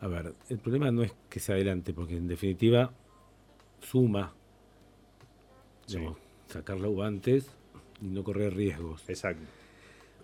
A 0.02 0.08
ver, 0.08 0.34
el 0.50 0.58
problema 0.58 0.92
no 0.92 1.04
es 1.04 1.14
que 1.30 1.40
se 1.40 1.54
adelante, 1.54 1.94
porque 1.94 2.18
en 2.18 2.28
definitiva 2.28 2.92
suma, 3.80 4.34
sacar 6.48 6.82
la 6.82 6.90
uva 6.90 7.08
antes 7.08 7.50
y 8.02 8.08
no 8.08 8.26
correr 8.26 8.54
riesgos. 8.54 9.02
Exacto. 9.08 9.48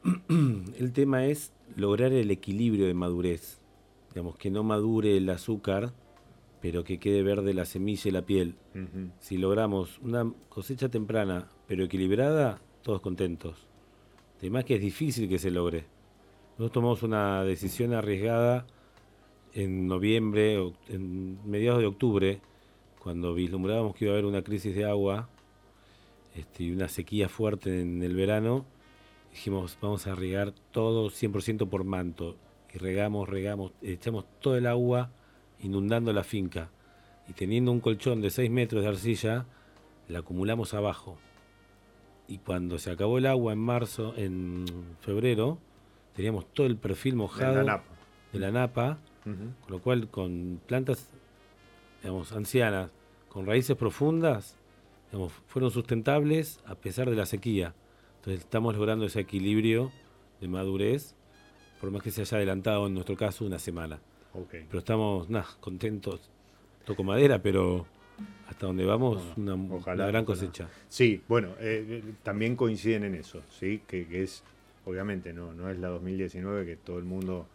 El 0.27 0.91
tema 0.91 1.25
es 1.25 1.53
lograr 1.77 2.11
el 2.11 2.31
equilibrio 2.31 2.85
de 2.85 2.93
madurez. 2.93 3.59
Digamos, 4.09 4.35
que 4.35 4.51
no 4.51 4.63
madure 4.63 5.15
el 5.15 5.29
azúcar, 5.29 5.93
pero 6.61 6.83
que 6.83 6.99
quede 6.99 7.23
verde 7.23 7.53
la 7.53 7.65
semilla 7.65 8.09
y 8.09 8.11
la 8.11 8.23
piel. 8.23 8.55
Si 9.19 9.37
logramos 9.37 9.99
una 9.99 10.31
cosecha 10.49 10.89
temprana, 10.89 11.47
pero 11.67 11.83
equilibrada, 11.83 12.59
todos 12.81 13.01
contentos. 13.01 13.67
Además 14.39 14.65
que 14.65 14.75
es 14.75 14.81
difícil 14.81 15.29
que 15.29 15.39
se 15.39 15.51
logre. 15.51 15.85
Nosotros 16.51 16.71
tomamos 16.71 17.03
una 17.03 17.43
decisión 17.43 17.93
arriesgada 17.93 18.65
en 19.53 19.87
noviembre, 19.87 20.73
en 20.89 21.39
mediados 21.49 21.79
de 21.79 21.87
octubre, 21.87 22.41
cuando 22.99 23.33
vislumbrábamos 23.33 23.95
que 23.95 24.05
iba 24.05 24.13
a 24.13 24.15
haber 24.15 24.25
una 24.25 24.41
crisis 24.41 24.75
de 24.75 24.85
agua 24.85 25.29
este, 26.35 26.65
y 26.65 26.71
una 26.71 26.87
sequía 26.87 27.29
fuerte 27.29 27.81
en 27.81 28.03
el 28.03 28.15
verano, 28.15 28.65
dijimos, 29.31 29.77
vamos 29.81 30.07
a 30.07 30.15
regar 30.15 30.53
todo 30.71 31.09
100% 31.09 31.69
por 31.69 31.83
manto. 31.83 32.35
Y 32.73 32.79
regamos, 32.79 33.29
regamos, 33.29 33.71
echamos 33.81 34.25
todo 34.39 34.57
el 34.57 34.67
agua 34.67 35.11
inundando 35.61 36.13
la 36.13 36.23
finca. 36.23 36.69
Y 37.27 37.33
teniendo 37.33 37.71
un 37.71 37.79
colchón 37.79 38.21
de 38.21 38.29
6 38.29 38.49
metros 38.49 38.83
de 38.83 38.89
arcilla, 38.89 39.45
la 40.07 40.19
acumulamos 40.19 40.73
abajo. 40.73 41.17
Y 42.27 42.39
cuando 42.39 42.79
se 42.79 42.91
acabó 42.91 43.17
el 43.17 43.25
agua 43.25 43.53
en 43.53 43.59
marzo, 43.59 44.13
en 44.17 44.65
febrero, 45.01 45.59
teníamos 46.13 46.45
todo 46.53 46.67
el 46.67 46.77
perfil 46.77 47.15
mojado 47.15 47.63
de 48.33 48.39
la 48.39 48.51
napa, 48.51 48.99
con 49.23 49.55
lo 49.67 49.81
cual 49.81 50.09
con 50.09 50.61
plantas 50.65 51.09
digamos, 52.01 52.31
ancianas 52.31 52.91
con 53.29 53.45
raíces 53.45 53.75
profundas, 53.75 54.57
fueron 55.47 55.71
sustentables 55.71 56.59
a 56.65 56.75
pesar 56.75 57.09
de 57.09 57.15
la 57.15 57.25
sequía. 57.25 57.75
Entonces 58.17 58.41
estamos 58.43 58.75
logrando 58.75 59.05
ese 59.05 59.19
equilibrio 59.19 59.91
de 60.41 60.47
madurez, 60.47 61.15
por 61.79 61.91
más 61.91 62.01
que 62.01 62.11
se 62.11 62.21
haya 62.21 62.37
adelantado 62.37 62.87
en 62.87 62.93
nuestro 62.93 63.15
caso 63.15 63.45
una 63.45 63.59
semana. 63.59 63.99
Pero 64.49 64.79
estamos 64.79 65.27
contentos, 65.59 66.21
toco 66.85 67.03
madera, 67.03 67.41
pero 67.41 67.85
hasta 68.47 68.65
donde 68.65 68.85
vamos, 68.85 69.21
una, 69.35 70.07
gran 70.07 70.25
cosecha. 70.25 70.69
Sí, 70.87 71.21
bueno, 71.27 71.49
eh, 71.59 71.85
eh, 71.89 72.03
también 72.23 72.55
coinciden 72.55 73.03
en 73.03 73.15
eso, 73.15 73.41
¿sí? 73.49 73.81
Que, 73.87 74.07
es, 74.23 74.43
obviamente, 74.85 75.33
no, 75.33 75.53
no 75.53 75.69
es 75.69 75.77
la 75.79 75.89
2019 75.89 76.65
que 76.65 76.75
todo 76.75 76.97
el 76.97 77.05
mundo 77.05 77.47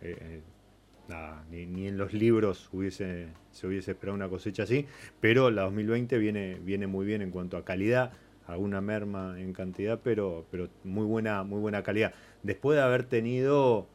eh, 0.00 0.40
ni, 1.50 1.86
en 1.86 1.98
los 1.98 2.12
libros 2.12 2.68
hubiese, 2.72 3.28
se 3.52 3.66
hubiese 3.66 3.92
esperado 3.92 4.14
una 4.14 4.28
cosecha 4.28 4.64
así, 4.64 4.86
pero 5.20 5.50
la 5.50 5.62
2020 5.62 6.18
viene, 6.18 6.58
viene 6.62 6.86
muy 6.86 7.06
bien 7.06 7.22
en 7.22 7.30
cuanto 7.30 7.56
a 7.56 7.64
calidad, 7.64 8.12
alguna 8.46 8.80
merma 8.80 9.40
en 9.40 9.52
cantidad, 9.52 10.00
pero, 10.02 10.44
pero 10.50 10.68
muy, 10.82 11.04
buena, 11.04 11.42
muy 11.42 11.60
buena 11.60 11.82
calidad. 11.82 12.14
Después 12.42 12.76
de 12.76 12.82
haber 12.82 13.04
tenido 13.04 13.86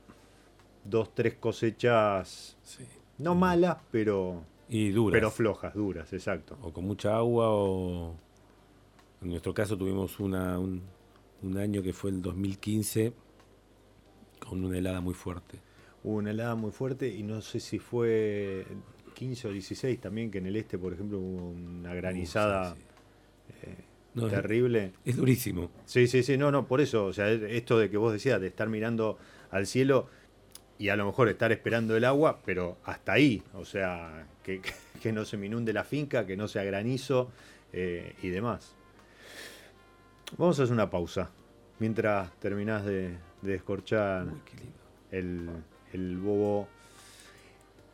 dos, 0.90 1.14
tres 1.14 1.36
cosechas, 1.36 2.58
no 3.18 3.36
malas, 3.36 3.78
pero, 3.92 4.44
y 4.68 4.90
duras. 4.90 5.18
pero 5.18 5.32
flojas, 5.32 5.74
duras, 5.74 6.12
exacto. 6.14 6.58
O 6.62 6.72
con 6.72 6.86
mucha 6.86 7.16
agua, 7.16 7.50
o 7.50 8.16
en 9.22 9.30
nuestro 9.30 9.54
caso 9.54 9.78
tuvimos 9.78 10.20
una, 10.20 10.60
un, 10.60 10.82
un 11.44 11.58
año 11.58 11.82
que 11.82 11.94
fue 11.94 12.12
el 12.12 12.22
2015 12.22 13.14
con 14.40 14.64
una 14.64 14.78
helada 14.78 15.02
muy 15.02 15.14
fuerte 15.14 15.60
hubo 16.04 16.18
una 16.18 16.32
helada 16.32 16.56
muy 16.56 16.72
fuerte 16.72 17.08
y 17.08 17.24
no 17.24 17.42
sé 17.42 17.60
si 17.60 17.80
fue 17.80 18.66
15 19.16 19.48
o 19.48 19.52
16 19.52 20.00
también, 20.00 20.32
que 20.32 20.38
en 20.38 20.48
el 20.48 20.56
este, 20.56 20.78
por 20.78 20.94
ejemplo, 20.94 21.20
hubo 21.20 21.50
una 21.50 21.94
granizada 21.94 22.76
eh, 23.64 24.30
terrible. 24.30 24.94
Es, 25.06 25.18
durísimo. 25.18 25.70
Sí, 25.86 26.08
sí, 26.08 26.24
sí, 26.24 26.38
no, 26.38 26.52
no, 26.52 26.68
por 26.68 26.82
eso, 26.82 27.06
o 27.06 27.14
sea, 27.14 27.30
esto 27.32 27.78
de 27.78 27.90
que 27.90 27.98
vos 27.98 28.14
decías, 28.14 28.40
de 28.40 28.48
estar 28.48 28.70
mirando 28.70 29.18
al 29.52 29.68
cielo 29.68 30.08
y 30.80 30.90
a 30.90 30.96
lo 30.96 31.06
mejor 31.06 31.30
estar 31.30 31.52
esperando 31.52 31.96
el 31.96 32.06
agua, 32.06 32.40
pero 32.44 32.78
hasta 32.86 33.14
ahí, 33.14 33.44
o 33.54 33.66
sea, 33.66 34.26
que, 34.44 35.12
no 35.12 35.26
se 35.26 35.38
me 35.38 35.46
inunde 35.46 35.74
la 35.74 35.84
finca, 35.84 36.26
que 36.26 36.36
no 36.36 36.48
sea 36.48 36.64
granizo 36.64 37.30
eh, 37.72 38.16
y 38.24 38.30
demás. 38.30 38.74
Vamos 40.38 40.60
a 40.60 40.64
hacer 40.64 40.74
una 40.74 40.90
pausa 40.90 41.30
mientras 41.80 42.32
terminás 42.40 42.86
de, 42.86 43.10
de 43.42 43.52
descorchar 43.52 44.28
el, 45.12 45.50
el 45.94 46.18
bobo. 46.18 46.68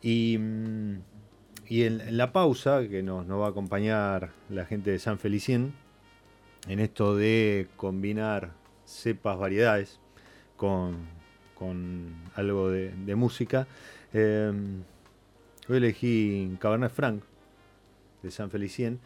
Y, 0.02 0.38
mm, 0.38 0.96
y 1.68 1.82
en, 1.82 2.16
la 2.16 2.32
pausa, 2.32 2.86
que 2.88 3.02
nos, 3.02 3.28
va 3.28 3.46
a 3.46 3.50
acompañar 3.50 4.30
la 4.48 4.64
gente 4.64 4.90
de 4.90 4.98
San 4.98 5.18
Felicien, 5.18 5.74
en 6.68 6.78
esto 6.78 7.16
de 7.16 7.68
combinar 7.76 8.52
cepas, 8.84 9.38
variedades, 9.38 10.00
con, 10.56 11.08
con 11.58 12.14
algo 12.34 12.70
de, 12.70 13.14
música, 13.16 13.66
eh, 14.12 14.52
hoy 15.68 15.76
elegí 15.76 16.56
Cabernet 16.60 16.92
Franc 16.92 17.22
de 18.22 18.30
San 18.30 18.50
Felicien 18.50 19.00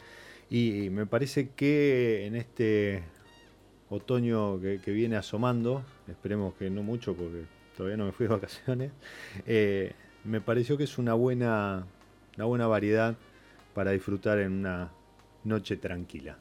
y 0.51 0.91
me 0.91 1.07
parece 1.07 1.51
que 1.51 2.27
en 2.27 2.37
este 2.37 3.03
otoño 3.89 4.61
que, 4.61 4.81
que, 4.81 4.93
viene 4.93 5.17
asomando, 5.17 5.85
esperemos 6.09 6.55
que 6.55 6.71
no 6.71 6.83
mucho 6.83 7.15
porque 7.15 7.45
todavía 7.77 7.97
no 7.97 8.07
me 8.07 8.13
fui 8.13 8.27
de 8.27 8.33
vacaciones, 8.35 8.93
eh, 9.47 9.93
me 10.25 10.41
pareció 10.41 10.77
que 10.77 10.85
es 10.85 10.99
una 10.99 11.15
buena, 11.15 11.87
una 12.37 12.45
buena 12.45 12.67
variedad 12.67 13.17
para 13.75 13.93
disfrutar 13.93 14.39
en 14.39 14.53
una 14.53 14.91
noche 15.45 15.77
tranquila. 15.77 16.37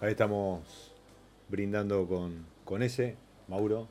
Ahí 0.00 0.10
estamos 0.12 0.62
brindando 1.48 2.06
con, 2.06 2.46
con 2.64 2.82
ese, 2.82 3.16
Mauro, 3.48 3.88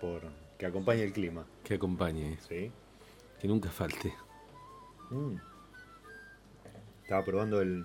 por 0.00 0.22
que 0.58 0.66
acompañe 0.66 1.02
el 1.02 1.12
clima. 1.12 1.44
Que 1.62 1.74
acompañe, 1.74 2.38
¿sí? 2.48 2.70
que 3.40 3.48
nunca 3.48 3.70
falte. 3.70 4.14
Mm. 5.10 5.34
Estaba 7.02 7.24
probando 7.24 7.60
el, 7.60 7.84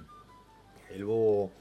el 0.91 1.03
bobo 1.03 1.51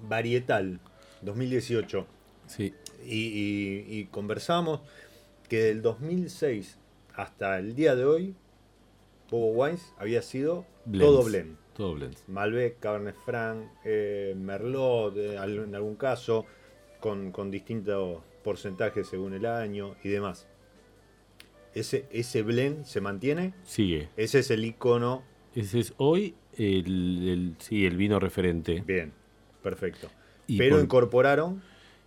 varietal 0.00 0.80
2018 1.22 2.06
Sí, 2.48 2.74
y, 3.06 3.26
y- 3.28 3.86
y 4.00 4.04
conversamos 4.06 4.80
que 5.48 5.62
del 5.62 5.82
2006 5.82 6.76
hasta 7.14 7.58
el 7.58 7.74
día 7.76 7.94
de 7.94 8.04
hoy, 8.04 8.34
Bobo 9.30 9.52
Wines 9.52 9.92
había 9.98 10.20
sido 10.20 10.66
Blends. 10.84 11.06
todo 11.06 11.24
blend. 11.24 11.56
Todo 11.74 11.94
blends. 11.94 12.24
Malbec, 12.28 12.78
Cabernet 12.80 13.16
Franc, 13.24 13.64
eh, 13.84 14.34
Merlot, 14.36 15.16
eh, 15.16 15.34
en 15.36 15.74
algún 15.74 15.96
caso, 15.96 16.46
con, 17.00 17.32
con 17.32 17.50
distintos 17.50 18.22
porcentajes 18.42 19.06
según 19.08 19.34
el 19.34 19.46
año 19.46 19.96
y 20.02 20.08
demás. 20.08 20.46
Ese, 21.74 22.06
ese 22.12 22.42
blend 22.42 22.84
se 22.84 23.00
mantiene. 23.00 23.52
Sigue. 23.64 24.08
Ese 24.16 24.38
es 24.40 24.50
el 24.50 24.64
icono. 24.64 25.22
Ese 25.54 25.80
es 25.80 25.94
hoy 25.96 26.34
el, 26.56 27.28
el- 27.28 27.56
sí, 27.58 27.84
el 27.86 27.96
vino 27.96 28.20
referente. 28.20 28.82
Bien, 28.86 29.12
perfecto. 29.62 30.08
Y 30.46 30.58
Pero 30.58 30.76
con- 30.76 30.84
incorporaron. 30.84 31.62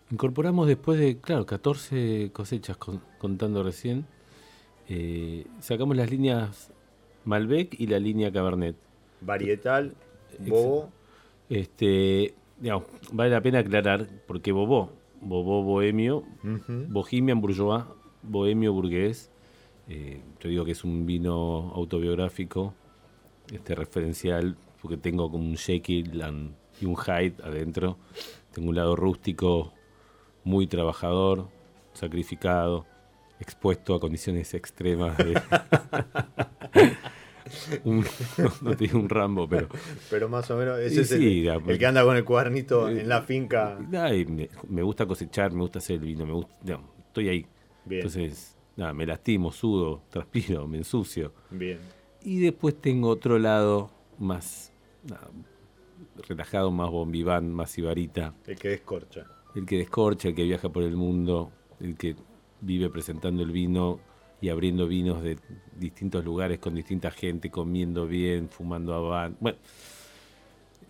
Incorporamos 0.09 0.67
después 0.67 0.97
de, 0.99 1.17
claro, 1.17 1.45
14 1.45 2.29
cosechas 2.31 2.77
con- 2.77 3.01
contando 3.17 3.61
recién. 3.63 4.05
eh, 4.89 5.45
sacamos 5.59 5.97
las 5.97 6.09
líneas 6.09 6.71
Malbec 7.25 7.77
y 7.77 7.87
la 7.87 7.99
línea 7.99 8.31
Cabernet. 8.31 8.77
Varietal, 9.21 9.93
Bobo, 10.39 10.91
Este, 11.49 12.33
digamos, 12.59 12.85
vale 13.11 13.29
la 13.31 13.41
pena 13.41 13.59
aclarar 13.59 14.07
porque 14.27 14.51
Bobó, 14.51 14.91
Bobó 15.21 15.63
bohemio, 15.63 16.23
ujú, 16.43 16.85
Bohemian 16.89 17.41
Bourgeois, 17.41 17.83
bohemio 18.21 18.73
burgués. 18.73 19.31
eh, 19.89 20.21
yo 20.41 20.49
digo 20.49 20.65
que 20.65 20.71
es 20.71 20.83
un 20.83 21.05
vino 21.05 21.71
autobiográfico, 21.73 22.73
este 23.51 23.73
referencial, 23.73 24.57
porque 24.81 24.97
tengo 24.97 25.31
como 25.31 25.45
un 25.45 25.55
Jekyll 25.55 26.21
and- 26.21 26.51
y 26.81 26.85
un 26.85 26.95
Hyde 26.97 27.35
adentro. 27.43 27.97
Tengo 28.53 28.69
un 28.69 28.75
lado 28.75 28.95
rústico, 28.97 29.73
muy 30.43 30.67
trabajador, 30.67 31.47
sacrificado, 31.93 32.85
expuesto 33.39 33.95
a 33.95 33.99
condiciones 33.99 34.53
extremas. 34.53 35.17
de- 35.17 35.41
Un- 37.83 38.05
no, 38.61 38.71
te 38.75 38.85
digo 38.85 38.99
un 38.99 39.09
Rambo, 39.09 39.47
pero 39.47 39.67
pero 40.09 40.29
más 40.29 40.49
o 40.51 40.57
menos 40.57 40.79
ese 40.79 41.01
es 41.01 41.11
el- 41.11 41.19
sí, 41.19 41.47
el, 41.47 41.77
que 41.79 41.85
anda 41.85 42.03
con 42.03 42.15
el 42.17 42.23
cuadernito 42.23 42.89
en 42.89 43.07
la 43.09 43.21
finca. 43.21 43.77
Ay, 43.93 44.25
me, 44.25 44.49
me 44.67 44.81
gusta 44.81 45.05
cosechar, 45.05 45.51
me 45.51 45.61
gusta 45.61 45.79
hacer 45.79 45.97
el 45.97 46.01
vino, 46.05 46.25
me 46.25 46.33
gusta, 46.33 46.53
estoy 47.07 47.29
ahí. 47.29 47.45
Bien, 47.85 48.01
Entonces, 48.01 48.57
nada, 48.75 48.93
me 48.93 49.05
lastimo, 49.05 49.51
sudo, 49.51 50.03
transpiro, 50.09 50.67
me 50.67 50.77
ensucio. 50.77 51.33
bien. 51.51 51.79
Y 52.23 52.39
después 52.41 52.75
tengo 52.81 53.07
otro 53.09 53.39
lado 53.39 53.89
más 54.19 54.73
nada, 55.03 55.29
relajado, 56.27 56.71
más 56.71 56.89
bombiván, 56.89 57.53
más 57.53 57.71
sibarita. 57.71 58.33
El 58.45 58.57
que 58.57 58.69
descorcha. 58.69 59.25
El 59.55 59.65
que 59.65 59.77
descorcha, 59.77 60.27
el 60.29 60.35
que 60.35 60.43
viaja 60.43 60.69
por 60.69 60.83
el 60.83 60.95
mundo, 60.97 61.51
el 61.79 61.95
que 61.95 62.15
vive 62.61 62.89
presentando 62.89 63.43
el 63.43 63.51
vino 63.51 63.99
y 64.41 64.49
abriendo 64.49 64.87
vinos 64.87 65.23
de 65.23 65.37
distintos 65.79 66.23
lugares 66.23 66.59
con 66.59 66.75
distinta 66.75 67.11
gente, 67.11 67.49
comiendo 67.49 68.05
bien, 68.07 68.49
fumando 68.49 68.93
habán. 68.93 69.35
Bueno, 69.39 69.57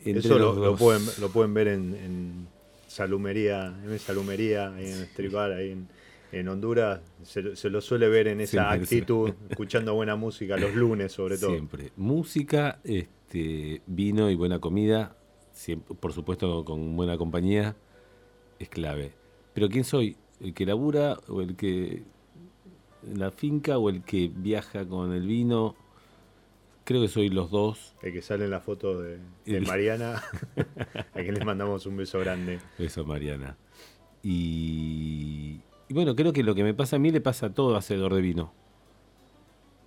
Eso 0.06 0.38
lo, 0.40 0.76
pueden, 0.78 1.04
lo 1.20 1.30
pueden 1.30 1.54
ver 1.54 1.68
en, 1.70 1.96
en 1.96 2.48
Salumería, 2.88 3.74
en 3.84 4.00
Salumería, 4.00 4.74
ahí 4.74 4.86
en 4.86 5.02
Estribar, 5.02 5.52
ahí 5.52 5.72
en, 5.72 5.88
en 6.32 6.48
Honduras. 6.48 7.02
Se, 7.24 7.42
lo- 7.42 7.56
se 7.56 7.70
lo 7.70 7.82
suele 7.82 8.08
ver 8.08 8.28
en 8.28 8.42
esa 8.42 8.70
Siempre, 8.70 8.84
actitud, 8.84 9.32
escuchando 9.50 9.94
buena 9.96 10.16
música, 10.16 10.58
los 10.58 10.74
lunes 10.76 11.12
sobre 11.12 11.38
todo. 11.38 11.52
Siempre. 11.52 11.92
Música, 11.98 12.80
este, 12.84 13.82
vino 13.88 14.30
y 14.30 14.36
buena 14.36 14.60
comida, 14.60 15.16
siempre, 15.54 15.96
por 15.96 16.14
supuesto 16.14 16.64
con 16.64 16.96
buena 16.96 17.18
compañía, 17.18 17.76
es 18.60 18.70
clave. 18.70 19.14
Pero 19.54 19.70
¿quién 19.70 19.84
soy? 19.84 20.16
¿El 20.40 20.54
que 20.54 20.66
labura 20.66 21.18
o 21.28 21.42
el 21.42 21.56
que 21.56 22.04
la 23.16 23.32
finca 23.32 23.78
o 23.78 23.90
el 23.90 24.04
que 24.04 24.32
viaja 24.34 24.86
con 24.86 25.14
el 25.14 25.26
vino? 25.28 25.76
Creo 26.84 27.02
que 27.02 27.08
soy 27.10 27.30
los 27.30 27.52
dos. 27.52 27.94
El 28.02 28.14
que 28.14 28.22
sale 28.22 28.46
en 28.46 28.52
la 28.52 28.62
foto 28.62 29.02
de, 29.02 29.20
Mariana, 29.66 30.24
a 31.14 31.22
quien 31.22 31.34
les 31.34 31.46
mandamos 31.46 31.86
un 31.86 31.98
beso 31.98 32.20
grande. 32.20 32.60
Eso, 32.78 33.04
Mariana. 33.06 33.58
Y, 34.24 35.60
y 35.90 35.94
bueno, 35.94 36.16
creo 36.16 36.32
que 36.34 36.44
lo 36.44 36.56
que 36.56 36.64
me 36.64 36.74
pasa 36.74 36.96
a 36.96 37.00
mí 37.00 37.12
le 37.12 37.22
pasa 37.22 37.48
a 37.48 37.54
todo 37.54 37.76
hacedor 37.76 38.14
de 38.14 38.22
vino. 38.22 38.54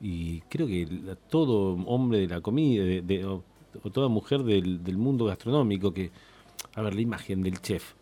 Y 0.00 0.40
creo 0.48 0.66
que 0.66 0.88
a 1.10 1.14
todo 1.14 1.74
hombre 1.86 2.18
de 2.20 2.26
la 2.28 2.40
comida, 2.40 2.84
de- 2.84 3.02
de- 3.02 3.24
o, 3.24 3.44
o 3.82 3.90
toda 3.90 4.08
mujer 4.08 4.42
del, 4.42 4.82
del 4.82 4.96
mundo 4.96 5.26
gastronómico, 5.26 5.92
que, 5.92 6.10
a 6.74 6.82
ver, 6.82 6.94
la 6.94 7.00
imagen 7.02 7.42
del 7.42 7.60
chef, 7.60 7.92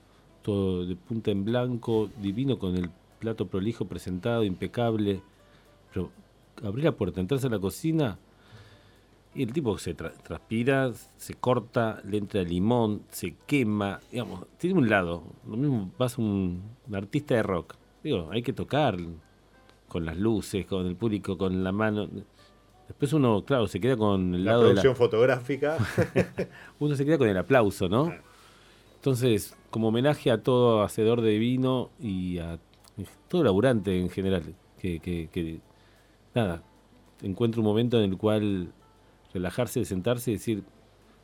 todo 0.42 0.86
de 0.86 0.94
punta 0.96 1.30
en 1.32 1.44
blanco, 1.44 2.08
divino, 2.20 2.58
con 2.58 2.76
el 2.76 2.90
plato 3.18 3.46
prolijo 3.46 3.86
presentado, 3.86 4.44
impecable. 4.44 5.20
Pero 5.92 6.10
abrir 6.64 6.84
la 6.84 6.92
puerta, 6.92 7.20
entrarse 7.20 7.46
a 7.46 7.50
la 7.50 7.58
cocina 7.58 8.18
y 9.34 9.42
el 9.42 9.52
tipo 9.52 9.78
se 9.78 9.96
tra- 9.96 10.12
transpira, 10.22 10.92
se 11.16 11.34
corta, 11.34 12.00
le 12.04 12.18
entra 12.18 12.42
limón, 12.42 13.02
se 13.10 13.34
quema, 13.46 14.00
digamos, 14.10 14.46
tiene 14.58 14.78
un 14.78 14.88
lado. 14.88 15.22
Lo 15.46 15.56
mismo 15.56 15.90
vas 15.98 16.18
a 16.18 16.22
un, 16.22 16.62
un 16.88 16.94
artista 16.96 17.34
de 17.34 17.42
rock. 17.42 17.74
Digo, 18.02 18.28
hay 18.32 18.42
que 18.42 18.52
tocar 18.52 18.96
con 19.88 20.04
las 20.04 20.16
luces, 20.16 20.66
con 20.66 20.86
el 20.86 20.96
público, 20.96 21.38
con 21.38 21.62
la 21.62 21.72
mano. 21.72 22.08
Después 22.88 23.12
uno, 23.12 23.44
claro, 23.44 23.66
se 23.68 23.80
queda 23.80 23.96
con 23.96 24.34
el 24.34 24.44
La 24.44 24.52
lado 24.52 24.62
de 24.64 24.68
la, 24.74 24.82
producción 24.82 24.96
fotográfica. 24.96 25.76
uno 26.78 26.96
se 26.96 27.04
queda 27.04 27.18
con 27.18 27.28
el 27.28 27.36
aplauso, 27.36 27.88
¿no? 27.88 28.12
Entonces, 28.96 29.54
como 29.70 29.88
homenaje 29.88 30.30
a 30.30 30.42
todo 30.42 30.82
hacedor 30.82 31.20
de 31.20 31.38
vino 31.38 31.90
y 32.00 32.38
a 32.38 32.58
todo 33.28 33.44
laburante 33.44 33.98
en 33.98 34.10
general, 34.10 34.54
que, 34.78 35.00
que, 35.00 35.28
que, 35.30 35.60
nada, 36.34 36.62
encuentra 37.22 37.60
un 37.60 37.66
momento 37.66 37.98
en 37.98 38.10
el 38.10 38.16
cual 38.16 38.72
relajarse, 39.32 39.84
sentarse 39.84 40.30
y 40.30 40.34
decir, 40.34 40.62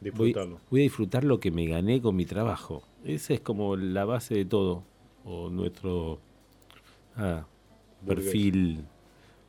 voy, 0.01 0.29
Disfrutarlo. 0.29 0.61
voy 0.70 0.81
a 0.81 0.83
disfrutar 0.85 1.25
lo 1.25 1.41
que 1.41 1.51
me 1.51 1.66
gané 1.66 2.01
con 2.01 2.16
mi 2.16 2.27
trabajo. 2.27 2.83
Esa 3.05 3.35
es 3.35 3.41
como 3.41 3.77
la 3.77 4.05
base 4.05 4.35
de 4.35 4.45
todo, 4.45 4.85
o 5.25 5.51
nuestro 5.51 6.20
ah, 7.16 7.47
perfil, 8.07 8.85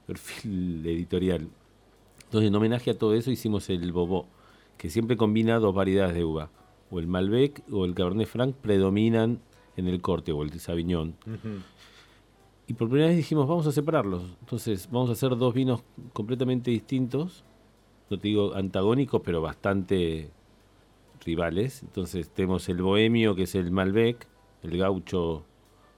perfil 0.08 0.86
editorial. 0.86 1.50
Entonces, 2.26 2.48
en 2.50 2.56
homenaje 2.56 2.92
a 2.92 2.98
todo 2.98 3.14
eso, 3.14 3.32
hicimos 3.32 3.70
el 3.70 3.92
Bobó, 3.92 4.28
que 4.78 4.90
siempre 4.90 5.16
combina 5.18 5.60
dos 5.60 5.74
variedades 5.74 6.16
de 6.16 6.24
uva. 6.24 6.50
O 6.92 7.00
el 7.00 7.08
Malbec 7.08 7.64
o 7.72 7.86
el 7.86 7.96
Cabernet 7.96 8.28
Franc 8.28 8.56
predominan 8.56 9.40
en 9.78 9.88
el 9.88 10.02
corte, 10.02 10.32
o 10.32 10.44
el 10.44 10.58
Sauvignon. 10.60 11.16
Ujú. 11.26 11.62
Y 12.68 12.74
por 12.74 12.90
primera 12.90 13.10
vez 13.10 13.18
dijimos, 13.18 13.48
vamos 13.48 13.68
a 13.68 13.72
separarlos. 13.72 14.24
Entonces, 14.40 14.90
vamos 14.92 15.10
a 15.10 15.14
hacer 15.14 15.36
dos 15.38 15.54
vinos 15.54 15.84
completamente 16.14 16.72
distintos. 16.72 17.44
No 18.10 18.18
te 18.18 18.28
digo 18.28 18.56
antagónicos, 18.56 19.22
pero 19.24 19.42
bastante 19.42 20.32
rivales. 21.24 21.84
Entonces, 21.84 22.30
tenemos 22.30 22.68
el 22.70 22.82
bohemio, 22.82 23.36
que 23.36 23.44
es 23.44 23.56
el 23.56 23.72
Malbec, 23.72 24.28
el 24.64 24.78
gaucho 24.78 25.44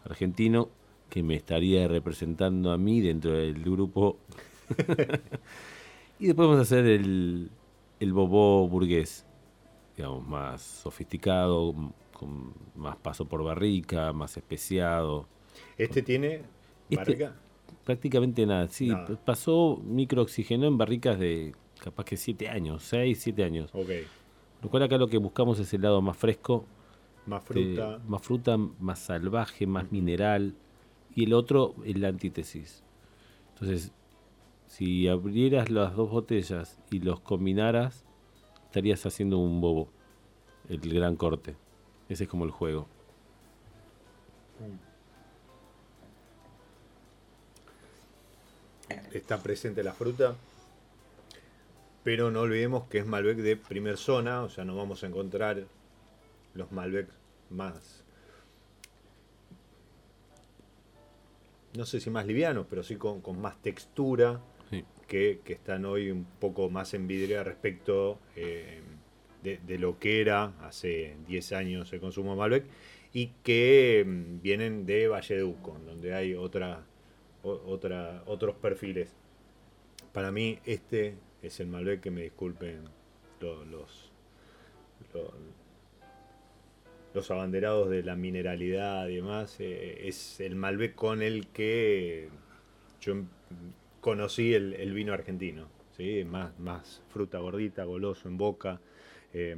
argentino, 0.04 0.70
que 1.10 1.24
me 1.24 1.36
estaría 1.36 1.88
representando 1.88 2.72
a 2.72 2.78
mí 2.78 3.00
dentro 3.00 3.32
del 3.32 3.64
grupo. 3.64 4.18
y 6.20 6.28
después 6.28 6.48
vamos 6.48 6.60
a 6.60 6.64
hacer 6.64 6.86
el, 6.86 7.50
el 8.02 8.14
bobó 8.14 8.68
burgués, 8.68 9.26
digamos, 9.96 10.28
más 10.28 10.62
sofisticado, 10.62 11.74
con 12.12 12.54
más 12.76 12.98
paso 12.98 13.26
por 13.26 13.44
barrica, 13.44 14.12
más 14.12 14.36
especiado. 14.36 15.28
Este 15.78 16.02
tiene 16.02 16.42
Este- 16.90 16.96
barrica. 16.98 17.36
Prácticamente 17.86 18.46
nada, 18.46 18.68
sí. 18.68 18.88
Nada. 18.90 19.08
Pasó 19.24 19.82
microoxígeno 19.86 20.68
en 20.68 20.78
barricas 20.78 21.18
de 21.20 21.54
capaz 21.80 22.04
que 22.06 22.18
7 22.18 22.50
años, 22.50 22.84
6, 22.84 23.20
7 23.22 23.44
años. 23.44 23.70
Ok. 23.74 23.90
Lo 24.62 24.70
cual 24.70 24.84
acá 24.84 24.98
lo 24.98 25.08
que 25.08 25.18
buscamos 25.18 25.60
es 25.60 25.74
el 25.74 25.82
lado 25.84 26.02
más 26.02 26.18
fresco, 26.18 26.66
Más 27.26 27.48
de- 27.48 27.54
fruta. 27.76 28.00
más 28.08 28.22
fruta, 28.22 28.58
más 28.58 29.00
salvaje, 29.00 29.68
más 29.68 29.92
mineral. 29.92 30.56
Y 31.16 31.24
el 31.26 31.34
otro 31.34 31.76
es 31.86 31.98
la 31.98 32.10
antítesis. 32.10 32.84
Entonces, 33.54 33.94
si 34.66 35.08
abrieras 35.08 35.70
las 35.70 35.96
dos 35.96 36.10
botellas 36.10 36.80
y 36.92 37.00
los 37.00 37.20
combinaras, 37.22 38.06
estarías 38.66 39.06
haciendo 39.06 39.38
un 39.38 39.62
bobo. 39.62 39.90
El 40.68 40.80
gran 40.94 41.16
corte. 41.16 41.56
Ese 42.10 42.26
es 42.26 42.30
como 42.30 42.44
el 42.44 42.52
juego. 42.52 42.88
Está 49.14 49.42
presente 49.42 49.84
la 49.84 49.94
fruta. 49.94 50.36
Pero 52.04 52.32
no 52.32 52.42
olvidemos 52.42 52.88
que 52.88 53.00
es 53.00 53.06
Malbec 53.06 53.38
de 53.38 53.58
primer 53.58 53.98
zona, 53.98 54.44
o 54.44 54.50
sea, 54.50 54.64
no 54.64 54.76
vamos 54.78 55.04
a 55.04 55.08
encontrar 55.08 55.64
los 56.54 56.72
Malbec 56.72 57.08
más, 57.50 58.04
no 61.76 61.86
sé 61.86 62.00
si 62.00 62.10
más 62.10 62.26
livianos, 62.26 62.66
pero 62.70 62.82
sí 62.84 62.96
con, 62.96 63.22
con 63.22 63.40
más 63.40 63.62
textura, 63.62 64.42
Sí. 64.70 64.84
que, 65.08 65.40
que 65.46 65.54
están 65.54 65.86
hoy 65.86 66.12
un 66.12 66.26
poco 66.26 66.70
más 66.70 66.94
en 66.94 67.08
vidrio 67.08 67.42
respecto 67.44 68.20
eh, 68.36 68.82
de, 69.44 69.60
de 69.66 69.78
lo 69.80 69.98
que 69.98 70.20
era 70.20 70.52
hace 70.62 71.16
10 71.28 71.52
años 71.54 71.94
el 71.94 72.02
consumo 72.02 72.32
de 72.32 72.38
Malbec 72.38 72.66
y 73.14 73.28
que 73.44 74.04
mm, 74.06 74.42
vienen 74.42 74.86
de 74.86 75.08
Valleduco, 75.08 75.78
donde 75.86 76.14
hay 76.14 76.34
otra, 76.36 76.84
otra, 77.44 78.24
otros 78.26 78.56
perfiles. 78.56 79.14
Para 80.14 80.32
mí 80.32 80.60
este 80.66 81.16
es 81.42 81.60
el 81.60 81.68
Malbec 81.68 82.02
que 82.02 82.12
me 82.12 82.22
disculpen 82.24 82.84
lo- 83.40 83.64
los, 83.66 84.12
lo- 85.14 85.34
los 87.14 87.32
abanderados 87.32 87.90
de 87.90 88.04
la 88.04 88.16
mineralidad 88.16 89.08
y 89.08 89.16
demás. 89.18 89.58
eh, 89.60 90.08
es 90.08 90.40
el 90.40 90.56
Malbec 90.56 90.96
con 90.96 91.22
el 91.22 91.48
que 91.48 92.30
yo 93.02 93.14
em- 93.14 93.28
conocí 94.02 94.54
el, 94.54 94.94
vino 94.94 95.14
argentino. 95.14 95.68
¿sí? 95.96 96.24
Más, 96.26 96.58
más 96.60 97.02
fruta 97.10 97.40
gordita, 97.40 97.84
goloso 97.86 98.28
en 98.28 98.38
boca. 98.38 98.80
eh, 99.34 99.56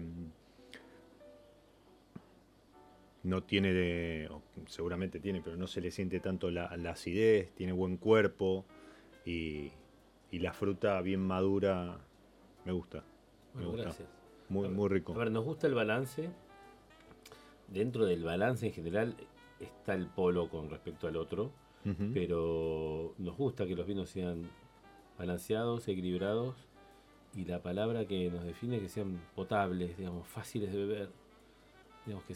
no 3.30 3.44
tiene, 3.44 3.74
de, 3.74 4.30
seguramente 4.68 5.20
tiene, 5.20 5.42
pero 5.42 5.56
no 5.56 5.68
se 5.68 5.80
le 5.82 5.92
siente 5.92 6.20
tanto 6.20 6.52
la, 6.52 6.76
la 6.78 6.92
acidez, 6.92 7.52
tiene 7.56 7.72
buen 7.72 7.98
cuerpo 7.98 8.66
y, 9.26 9.72
y 10.32 10.40
la 10.40 10.52
fruta 10.54 11.02
bien 11.02 11.22
madura 11.22 11.98
me 12.66 12.72
gusta. 12.74 13.04
Me 13.54 13.62
Bueno, 13.66 13.70
gusta. 13.72 13.84
gracias. 13.84 14.10
Muy, 14.50 14.64
ver, 14.68 14.72
muy 14.72 14.90
rico. 14.90 15.14
A 15.14 15.18
ver, 15.18 15.32
nos 15.32 15.46
gusta 15.46 15.68
el 15.68 15.76
balance. 15.76 16.30
Dentro 17.68 18.06
del 18.06 18.24
balance 18.24 18.66
en 18.68 18.74
general 18.74 19.16
está 19.60 19.94
el 19.94 20.08
polo 20.08 20.50
con 20.50 20.70
respecto 20.70 21.08
al 21.08 21.16
otro, 21.18 21.52
pero 22.14 23.14
nos 23.18 23.38
gusta 23.38 23.66
que 23.68 23.76
los 23.76 23.86
vinos 23.88 24.10
sean 24.10 24.50
balanceados, 25.18 25.88
equilibrados 25.88 26.56
y 27.36 27.46
la 27.46 27.62
palabra 27.62 28.06
que 28.06 28.30
nos 28.32 28.44
define 28.44 28.80
que 28.80 28.90
sean 28.90 29.20
potables, 29.36 29.98
digamos, 29.98 30.28
fáciles 30.28 30.72
de 30.72 30.78
beber, 30.80 31.10
digamos 32.06 32.26
que, 32.26 32.34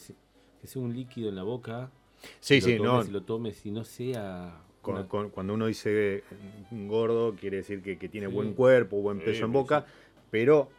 que 0.63 0.67
sea 0.69 0.81
un 0.81 0.93
líquido 0.95 1.27
en 1.27 1.35
la 1.35 1.43
boca, 1.43 1.91
Sí, 2.39 2.61
sí, 2.61 2.77
lo 2.77 2.85
no. 2.85 2.91
tomes 2.93 3.09
y 3.09 3.11
lo 3.11 3.23
tomes 3.23 3.65
y 3.65 3.71
no 3.71 3.83
sea 3.83 4.61
Con- 4.81 4.95
una- 4.95 5.07
con- 5.09 5.29
cuando 5.29 5.55
uno 5.55 5.65
dice 5.67 6.19
eh, 6.19 6.23
gordo, 6.71 7.35
quiere 7.35 7.57
decir 7.57 7.81
que, 7.81 7.97
que 7.97 8.07
tiene 8.07 8.27
Sí. 8.29 8.33
buen 8.33 8.53
cuerpo, 8.53 9.01
buen 9.01 9.17
Sí, 9.19 9.25
peso 9.25 9.43
en 9.43 9.51
sí, 9.51 9.53
boca, 9.57 9.85
pero 10.31 10.69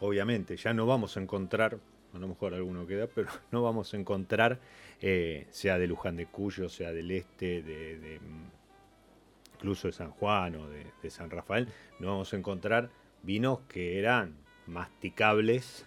obviamente 0.00 0.56
ya 0.56 0.74
no 0.74 0.84
vamos 0.84 1.16
a 1.16 1.20
encontrar, 1.20 1.78
a 2.12 2.18
lo 2.18 2.26
mejor 2.26 2.54
alguno 2.54 2.88
queda, 2.88 3.06
pero 3.06 3.28
no 3.52 3.62
vamos 3.62 3.94
a 3.94 3.96
encontrar, 3.98 4.58
eh, 5.00 5.46
sea 5.50 5.78
de 5.78 5.86
Luján 5.86 6.16
de 6.16 6.26
Cuyo, 6.26 6.68
sea 6.68 6.90
del 6.92 7.12
este, 7.12 7.62
de, 7.62 7.98
de, 8.00 8.20
incluso 9.54 9.86
de 9.86 9.92
San 9.92 10.10
Juan 10.10 10.56
o 10.56 10.68
de, 10.68 10.84
de 11.04 11.10
San 11.10 11.30
Rafael, 11.30 11.68
no 12.00 12.08
vamos 12.08 12.32
a 12.34 12.36
encontrar 12.36 12.90
vinos 13.22 13.60
que 13.68 13.96
eran 14.00 14.34
masticables 14.66 15.86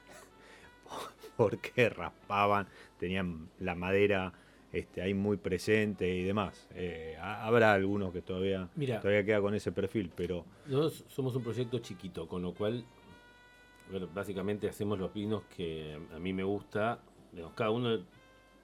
porque 1.49 1.89
raspaban, 1.95 2.67
tenían 2.99 3.49
la 3.59 3.75
madera 3.75 4.33
este, 4.71 5.01
ahí 5.01 5.13
muy 5.13 5.37
presente 5.37 6.07
y 6.15 6.23
demás. 6.23 6.67
Eh, 6.75 7.17
ha- 7.19 7.45
habrá 7.45 7.73
algunos 7.73 8.13
que 8.13 8.21
todavía, 8.21 8.69
Mira. 8.75 8.99
todavía 9.01 9.23
queda 9.25 9.41
con 9.41 9.53
ese 9.53 9.71
perfil, 9.71 10.11
pero 10.15 10.45
Nosotros 10.67 11.03
somos 11.09 11.35
un 11.35 11.43
proyecto 11.43 11.79
chiquito, 11.79 12.27
con 12.27 12.41
lo 12.41 12.53
cual, 12.53 12.83
bueno, 13.89 14.07
básicamente 14.13 14.69
hacemos 14.69 14.97
los 14.99 15.13
vinos 15.13 15.43
que 15.55 15.99
a 16.15 16.19
mí 16.19 16.31
me 16.33 16.43
gusta. 16.43 16.99
digamos, 17.33 17.53
cada 17.55 17.71
uno 17.71 17.99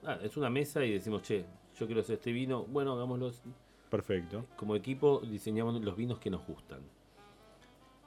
ah, 0.05 0.17
es 0.23 0.37
una 0.37 0.49
mesa 0.49 0.85
y 0.85 0.93
decimos, 0.93 1.23
che, 1.23 1.45
yo 1.77 1.85
quiero 1.85 2.01
hacer 2.01 2.15
este 2.15 2.31
vino. 2.31 2.63
Bueno, 2.63 2.93
hagámoslo. 2.93 3.29
perfecto. 3.89 4.45
Como 4.55 4.75
equipo 4.75 5.19
diseñamos 5.19 5.79
los 5.83 5.95
vinos 5.97 6.19
que 6.19 6.29
nos 6.29 6.45
gustan. 6.47 6.79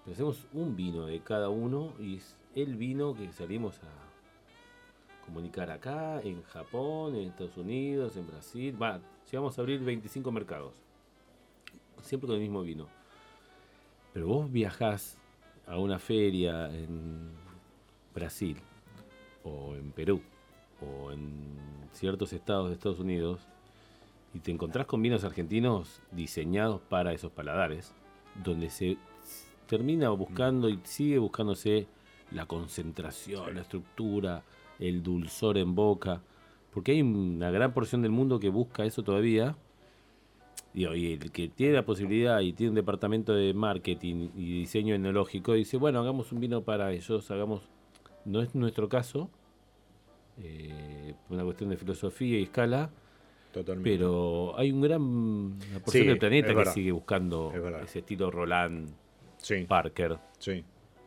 Pero 0.05 0.15
hacemos 0.15 0.47
un 0.55 0.75
vino 0.77 1.05
de 1.07 1.21
cada 1.21 1.51
uno 1.51 1.93
y 2.01 2.17
es 2.17 2.37
el 2.55 2.77
vino 2.77 3.15
que 3.15 3.31
salimos 3.33 3.79
a 3.83 3.87
comunicar 5.31 5.71
acá, 5.71 6.21
en 6.23 6.43
Japón, 6.43 7.15
en 7.15 7.29
Estados 7.29 7.57
Unidos, 7.57 8.17
en 8.17 8.27
Brasil. 8.27 8.83
Va, 8.83 9.01
llegamos 9.31 9.57
a 9.57 9.61
abrir 9.61 9.81
25 9.81 10.33
mercados. 10.33 10.75
Siempre 12.03 12.27
con 12.27 12.35
el 12.35 12.43
mismo 12.43 12.63
vino. 12.63 12.89
Pero 14.13 14.27
vos 14.27 14.51
viajás 14.51 15.17
a 15.69 15.79
una 15.79 16.01
feria 16.01 16.69
en 16.75 17.31
Brasil, 18.13 18.57
o 19.45 19.77
en 19.77 19.93
Perú, 19.93 20.21
o 20.81 21.13
en 21.13 21.31
ciertos 21.93 22.33
estados 22.33 22.69
de 22.69 22.75
Estados 22.75 22.99
Unidos, 22.99 23.41
y 24.35 24.41
te 24.41 24.51
encontrás 24.51 24.87
con 24.87 25.01
vinos 25.01 25.23
argentinos 25.23 26.01
diseñados 26.11 26.81
para 26.81 27.13
esos 27.13 27.31
paladares, 27.31 27.93
donde 28.43 28.69
se 28.69 28.97
termina 29.69 30.11
buscando 30.11 30.69
y 30.69 30.81
sigue 30.83 31.19
buscándose 31.19 31.87
la 32.33 32.47
concentración, 32.47 33.55
la 33.55 33.61
estructura, 33.61 34.43
el 34.81 35.03
dulzor 35.03 35.59
en 35.59 35.75
boca, 35.75 36.23
porque 36.73 36.93
hay 36.93 37.03
una 37.03 37.51
gran 37.51 37.73
porción 37.73 38.03
del 38.03 38.11
mundo 38.11 38.41
que 38.41 38.49
busca 38.49 38.85
eso 38.85 39.03
todavía. 39.03 39.57
Digo, 40.73 40.95
y 40.95 41.13
el 41.13 41.33
que 41.33 41.49
tiene 41.49 41.75
la 41.75 41.85
posibilidad 41.85 42.41
y 42.41 42.53
tiene 42.53 42.71
un 42.71 42.77
departamento 42.77 43.35
de 43.35 43.55
marketing 43.55 44.31
y 44.37 44.61
diseño 44.61 44.95
enológico 44.95 45.55
dice, 45.55 45.77
bueno, 45.77 46.01
hagamos 46.01 46.33
un 46.33 46.41
vino 46.41 46.63
para 46.63 46.93
ellos, 46.93 47.31
hagamos... 47.31 47.69
No 48.25 48.43
es 48.43 48.55
nuestro 48.55 48.89
caso, 48.89 49.31
eh, 50.43 51.15
una 51.29 51.45
cuestión 51.45 51.71
de 51.71 51.77
filosofía 51.77 52.39
y 52.39 52.45
escala, 52.45 52.91
Totalmente. 53.53 53.91
pero 53.91 54.55
hay 54.57 54.71
un 54.71 54.81
gran 54.81 55.03
una 55.03 55.81
porción 55.83 56.03
Sí, 56.03 56.09
del 56.09 56.19
planeta 56.19 56.55
que 56.55 56.67
sigue 56.67 56.93
buscando 56.93 57.53
ese 57.83 58.01
estilo 58.01 58.31
Roland 58.31 58.91
sí. 59.39 59.65
Parker. 59.67 60.19
Sí, 60.39 60.65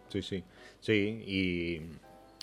sí, 0.09 0.21
sí. 0.21 0.43
Sí, 0.79 0.93
y, 1.25 1.81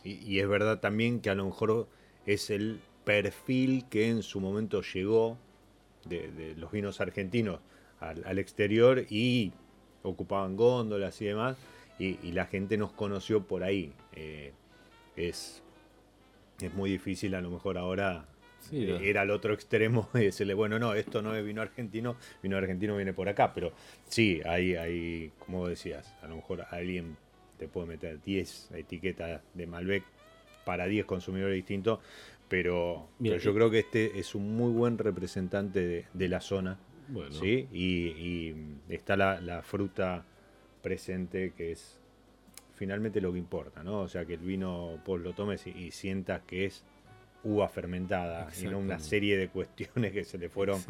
y- 0.04 0.18
y 0.24 0.40
es 0.40 0.48
verdad 0.48 0.80
también 0.80 1.20
que 1.20 1.30
a 1.30 1.34
lo 1.34 1.44
mejor 1.46 1.88
es 2.26 2.50
el 2.50 2.80
perfil 3.04 3.84
que 3.88 4.08
en 4.08 4.22
su 4.22 4.40
momento 4.40 4.82
llegó 4.82 5.36
de, 6.04 6.30
de 6.30 6.54
los 6.56 6.70
vinos 6.72 7.00
argentinos 7.00 7.60
al, 8.00 8.22
al 8.24 8.38
exterior 8.38 9.04
y 9.10 9.52
ocupaban 10.02 10.56
góndolas 10.56 11.20
y 11.20 11.26
demás, 11.26 11.56
y, 11.98 12.18
y 12.26 12.32
la 12.32 12.46
gente 12.46 12.76
nos 12.78 12.92
conoció 12.92 13.42
por 13.46 13.62
ahí. 13.62 13.92
Eh, 14.14 14.52
es, 15.16 15.62
es 16.62 16.72
muy 16.74 16.90
difícil 16.90 17.34
a 17.34 17.40
lo 17.40 17.50
mejor 17.50 17.76
ahora 17.78 18.26
Sí, 18.60 18.84
eh, 18.90 19.08
ir 19.08 19.18
al 19.18 19.30
otro 19.30 19.54
extremo 19.54 20.08
y 20.14 20.24
decirle, 20.24 20.52
bueno, 20.54 20.78
no, 20.78 20.92
esto 20.94 21.22
no 21.22 21.34
es 21.34 21.44
vino 21.44 21.62
argentino, 21.62 22.16
vino 22.42 22.56
argentino 22.58 22.96
viene 22.96 23.12
por 23.14 23.28
acá, 23.28 23.52
pero 23.54 23.72
sí, 24.06 24.40
hay, 24.44 24.74
hay 24.76 25.32
como 25.38 25.66
decías, 25.66 26.14
a 26.22 26.28
lo 26.28 26.36
mejor 26.36 26.66
alguien 26.70 27.16
te 27.60 27.68
puede 27.68 27.86
meter 27.86 28.20
10 28.22 28.70
etiquetas 28.72 29.42
de 29.54 29.66
Malbec 29.66 30.02
para 30.64 30.86
10 30.86 31.04
consumidores 31.04 31.54
distintos, 31.54 32.00
pero, 32.48 33.06
Mira, 33.18 33.36
pero 33.36 33.44
yo 33.44 33.54
creo 33.54 33.70
que 33.70 33.80
este 33.80 34.18
es 34.18 34.34
un 34.34 34.56
muy 34.56 34.72
buen 34.72 34.98
representante 34.98 35.86
de, 35.86 36.06
de 36.12 36.28
la 36.28 36.40
zona, 36.40 36.78
Bueno, 37.08 37.32
¿sí? 37.32 37.68
Y, 37.70 38.06
y 38.08 38.56
está 38.88 39.16
la, 39.16 39.40
la 39.40 39.62
fruta 39.62 40.24
presente 40.82 41.52
que 41.56 41.72
es 41.72 42.00
finalmente 42.74 43.20
lo 43.20 43.30
que 43.30 43.38
importa, 43.38 43.84
¿no? 43.84 44.00
O 44.00 44.08
sea, 44.08 44.24
que 44.24 44.34
el 44.34 44.40
vino 44.40 44.98
vos 45.04 45.20
lo 45.20 45.34
tomes 45.34 45.66
y, 45.66 45.70
y 45.70 45.90
sientas 45.90 46.40
que 46.46 46.64
es 46.64 46.82
uva 47.44 47.68
fermentada 47.68 48.48
y 48.58 48.64
no 48.64 48.78
una 48.78 48.98
serie 48.98 49.36
de 49.36 49.48
cuestiones 49.48 50.12
que 50.12 50.24
se 50.24 50.38
le 50.38 50.48
fueron 50.48 50.80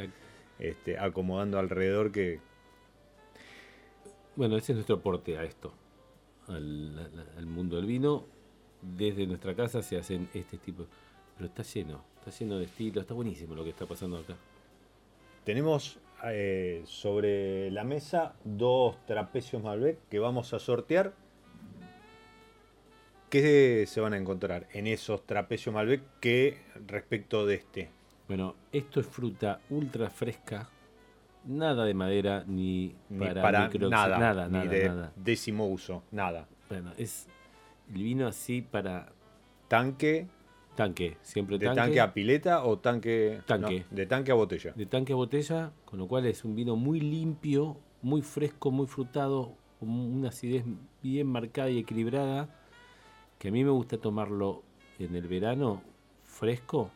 este, 0.59 0.99
acomodando 0.99 1.59
alrededor 1.59 2.13
que 2.13 2.39
Bueno, 4.37 4.57
ese 4.57 4.73
es 4.73 4.77
nuestro 4.77 4.97
aporte 4.97 5.37
a 5.37 5.45
esto, 5.45 5.75
al, 6.51 7.47
mundo 7.47 7.77
del 7.77 7.87
vino. 7.87 8.25
Desde 8.83 9.27
nuestra 9.27 9.55
casa 9.55 9.83
se 9.83 9.97
hacen 9.97 10.29
este 10.35 10.59
tipo. 10.59 10.87
Pero 11.37 11.49
está 11.49 11.63
lleno, 11.63 12.03
está 12.19 12.31
lleno 12.31 12.59
de 12.59 12.65
estilo, 12.65 13.01
está 13.01 13.15
buenísimo 13.15 13.55
lo 13.55 13.65
que 13.65 13.71
está 13.71 13.87
pasando 13.87 14.19
acá. 14.19 14.37
tenemos 15.45 15.99
eh, 16.25 16.83
sobre 16.85 17.71
la 17.71 17.83
mesa 17.83 18.35
dos 18.45 19.05
trapecios 19.07 19.63
Malbec 19.63 19.99
que 20.09 20.19
vamos 20.19 20.53
a 20.53 20.59
sortear. 20.59 21.15
¿Qué 23.31 23.85
se 23.87 24.01
van 24.01 24.13
a 24.13 24.19
encontrar 24.19 24.67
en 24.73 24.87
esos 24.87 25.25
trapecios 25.25 25.75
Malbec 25.75 26.03
que 26.21 26.59
respecto 26.87 27.47
de 27.47 27.55
este? 27.55 27.91
Bueno, 28.29 28.55
esto 28.73 29.01
es 29.01 29.07
fruta 29.07 29.61
ultra 29.71 30.11
fresca, 30.11 30.69
nada 31.45 31.85
de 31.85 31.95
madera 31.95 32.45
ni, 32.47 32.95
Ni 33.09 33.19
para, 33.19 33.43
para, 33.43 33.69
nada, 33.89 34.19
nada, 34.19 34.47
ni 34.47 34.53
nada, 34.59 34.71
de 34.71 34.89
nada. 34.89 35.13
décimo 35.17 35.67
uso, 35.69 36.03
nada. 36.11 36.47
Bueno, 36.69 36.93
es 36.97 37.27
el 37.93 38.03
vino 38.03 38.27
así 38.27 38.63
para 38.63 39.13
Tanque, 39.69 40.27
tanque, 40.75 41.17
siempre 41.23 41.59
de 41.59 41.67
tanque. 41.67 41.81
tanque, 41.81 42.01
a 42.01 42.13
pileta 42.15 42.65
o 42.65 42.79
tanque, 42.79 43.41
Tanque. 43.47 43.85
no, 43.91 43.97
de 43.97 44.07
tanque 44.07 44.33
a 44.33 44.35
botella. 44.35 44.73
de 44.75 44.87
tanque 44.87 45.13
a 45.13 45.17
botella, 45.17 45.73
con 45.85 45.99
lo 45.99 46.09
cual 46.09 46.27
es 46.27 46.45
un 46.45 46.55
vino 46.57 46.75
muy 46.77 47.01
limpio, 47.01 47.77
muy 48.03 48.23
fresco, 48.23 48.71
muy 48.71 48.87
frutado, 48.87 49.55
con 49.79 49.89
una 49.91 50.29
acidez 50.31 50.65
bien 51.03 51.27
marcada 51.27 51.71
y 51.71 51.79
equilibrada, 51.79 52.49
que 53.39 53.49
a 53.49 53.51
mí 53.53 53.63
me 53.65 53.71
gusta 53.71 53.99
tomarlo 53.99 54.63
en 54.99 55.15
el 55.15 55.27
verano 55.29 55.83
fresco, 56.25 56.91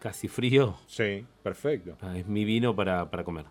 casi 0.00 0.28
frío, 0.28 0.76
Sí, 0.86 1.24
perfecto. 1.42 1.96
ah, 2.00 2.16
es 2.18 2.26
mi 2.26 2.44
vino 2.44 2.74
para, 2.76 3.10
para 3.10 3.24
comer. 3.24 3.46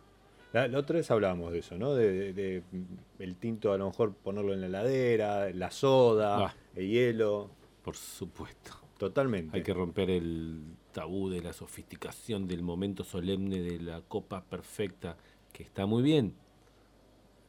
La, 0.54 0.68
la 0.68 0.80
otra 0.80 0.96
vez 0.98 1.12
hablábamos 1.12 1.52
de 1.52 1.60
eso, 1.60 1.78
¿no? 1.78 1.94
De, 1.94 2.10
de- 2.12 2.34
de, 2.34 2.64
mm, 2.72 2.84
el 3.20 3.36
tinto 3.36 3.74
a 3.74 3.78
lo 3.78 3.88
mejor 3.88 4.14
ponerlo 4.16 4.54
en 4.54 4.62
la 4.62 4.68
heladera, 4.68 5.50
la 5.52 5.70
soda, 5.72 6.48
Ah. 6.48 6.56
el 6.76 6.88
hielo, 6.90 7.52
Por 7.84 7.96
supuesto. 7.96 8.72
totalmente. 8.98 9.56
Hay 9.58 9.64
que 9.64 9.74
romper 9.74 10.10
el 10.10 10.62
tabú 10.94 11.30
de 11.30 11.42
la 11.42 11.52
sofisticación, 11.54 12.48
del 12.48 12.64
momento 12.64 13.04
solemne 13.04 13.60
de 13.62 13.80
la 13.82 14.02
copa 14.02 14.44
perfecta, 14.46 15.18
que 15.52 15.64
está 15.64 15.86
muy 15.86 16.02
bien. 16.02 16.34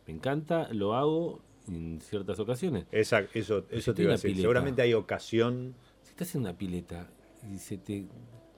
Me 0.06 0.14
encanta, 0.14 0.68
lo 0.72 0.94
hago 0.94 1.40
en 1.68 2.00
ciertas 2.00 2.38
ocasiones. 2.40 2.86
Esa- 2.90 3.20
eso 3.32 3.64
si 3.70 3.76
eso 3.76 3.92
te 3.92 3.96
tiene 3.96 4.02
iba 4.02 4.10
a 4.10 4.12
una 4.12 4.12
decir. 4.14 4.30
pileta. 4.30 4.42
Seguramente 4.42 4.82
hay 4.82 4.94
ocasión 4.94 5.74
Si 6.02 6.10
estás 6.10 6.34
en 6.34 6.40
una 6.42 6.56
pileta 6.58 7.08
y 7.52 7.58
se 7.58 7.78
te 7.78 8.06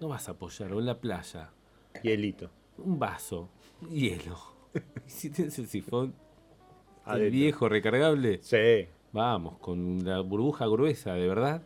no 0.01 0.09
vas 0.09 0.29
a 0.29 0.33
apoyar, 0.33 0.73
o 0.73 0.81
en 0.81 0.87
la 0.87 0.99
playa, 0.99 1.51
hielito. 2.03 2.51
un 2.79 2.99
vaso, 2.99 3.49
hielo. 3.91 4.39
Y 4.75 4.81
si 5.11 5.31
tienes 5.31 5.59
el 5.59 5.67
sifón, 5.67 6.15
el 7.07 7.31
viejo 7.31 7.69
recargable, 7.69 8.41
Sí, 8.43 8.87
vamos, 9.13 9.59
con 9.59 10.05
la 10.05 10.21
burbuja 10.21 10.67
gruesa, 10.67 11.15
de 11.15 11.29
verdad. 11.29 11.63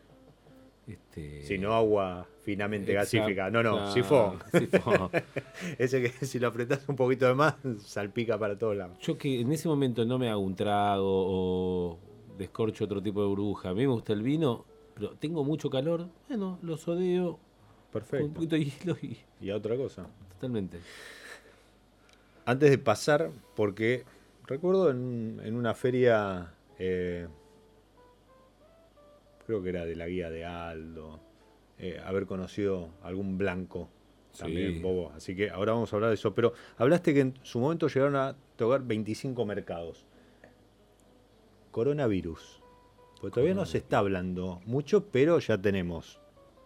Este, 0.86 1.42
si 1.42 1.56
no 1.56 1.72
agua 1.72 2.26
finamente 2.42 2.92
exacto, 2.92 3.18
gasífica. 3.18 3.50
No, 3.50 3.62
no, 3.62 3.90
sifón. 3.92 4.38
sifón. 4.52 5.10
Ese 5.78 6.02
que 6.02 6.26
si 6.26 6.38
lo 6.38 6.48
apretás 6.48 6.86
un 6.88 6.96
poquito 6.96 7.26
de 7.26 7.34
más, 7.34 7.54
salpica 7.78 8.38
para 8.38 8.58
todos 8.58 8.76
lados. 8.76 8.98
Yo 9.00 9.16
que 9.16 9.40
en 9.40 9.50
ese 9.52 9.66
momento 9.66 10.04
no 10.04 10.18
me 10.18 10.28
hago 10.28 10.42
un 10.42 10.54
trago 10.54 11.06
o 11.06 11.98
descorcho 12.36 12.84
otro 12.84 13.02
tipo 13.02 13.22
de 13.22 13.28
burbuja. 13.28 13.70
A 13.70 13.74
mí 13.74 13.86
me 13.86 13.92
gusta 13.92 14.12
el 14.12 14.22
vino, 14.22 14.66
pero 14.94 15.10
tengo 15.12 15.42
mucho 15.42 15.70
calor. 15.70 16.06
Bueno, 16.28 16.58
lo 16.62 16.76
sodeo 16.76 17.38
con 18.00 18.02
un 18.02 18.08
Perfecto. 18.08 18.34
poquito 18.34 18.56
de 18.56 18.64
hielo 18.64 18.96
y 19.02 19.18
Y 19.40 19.50
a 19.50 19.56
otra 19.56 19.76
cosa. 19.76 20.06
totalmente. 20.34 20.78
Antes 22.46 22.70
de 22.70 22.78
pasar, 22.78 23.30
porque 23.56 24.04
recuerdo 24.46 24.90
en, 24.90 25.40
en 25.44 25.54
una 25.56 25.74
feria, 25.74 26.52
eh, 26.78 27.26
creo 29.46 29.62
que 29.62 29.68
era 29.70 29.84
de 29.84 29.96
la 29.96 30.06
guía 30.08 30.28
de 30.30 30.44
Aldo, 30.44 31.20
eh, 31.78 32.00
haber 32.04 32.26
conocido 32.26 32.90
algún 33.02 33.38
blanco 33.38 33.88
también, 34.38 34.74
Sí. 34.74 34.80
bobo. 34.82 35.12
Así 35.14 35.34
que 35.36 35.48
ahora 35.50 35.72
vamos 35.72 35.92
a 35.92 35.96
hablar 35.96 36.10
de 36.10 36.14
eso. 36.14 36.34
Pero 36.34 36.52
hablaste 36.76 37.14
que 37.14 37.20
en 37.20 37.34
su 37.42 37.60
momento 37.60 37.88
llegaron 37.88 38.16
a 38.16 38.36
tocar 38.56 38.82
25 38.82 39.44
mercados. 39.46 40.04
Coronavirus. 41.70 42.60
Pues 43.20 43.32
todavía 43.32 43.54
no 43.54 43.64
se 43.64 43.78
está 43.78 43.98
hablando 43.98 44.60
mucho, 44.66 45.06
pero 45.06 45.38
ya 45.38 45.56
tenemos 45.56 46.20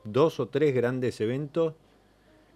dos 0.04 0.40
o 0.40 0.48
tres 0.48 0.74
grandes 0.74 1.20
eventos. 1.20 1.74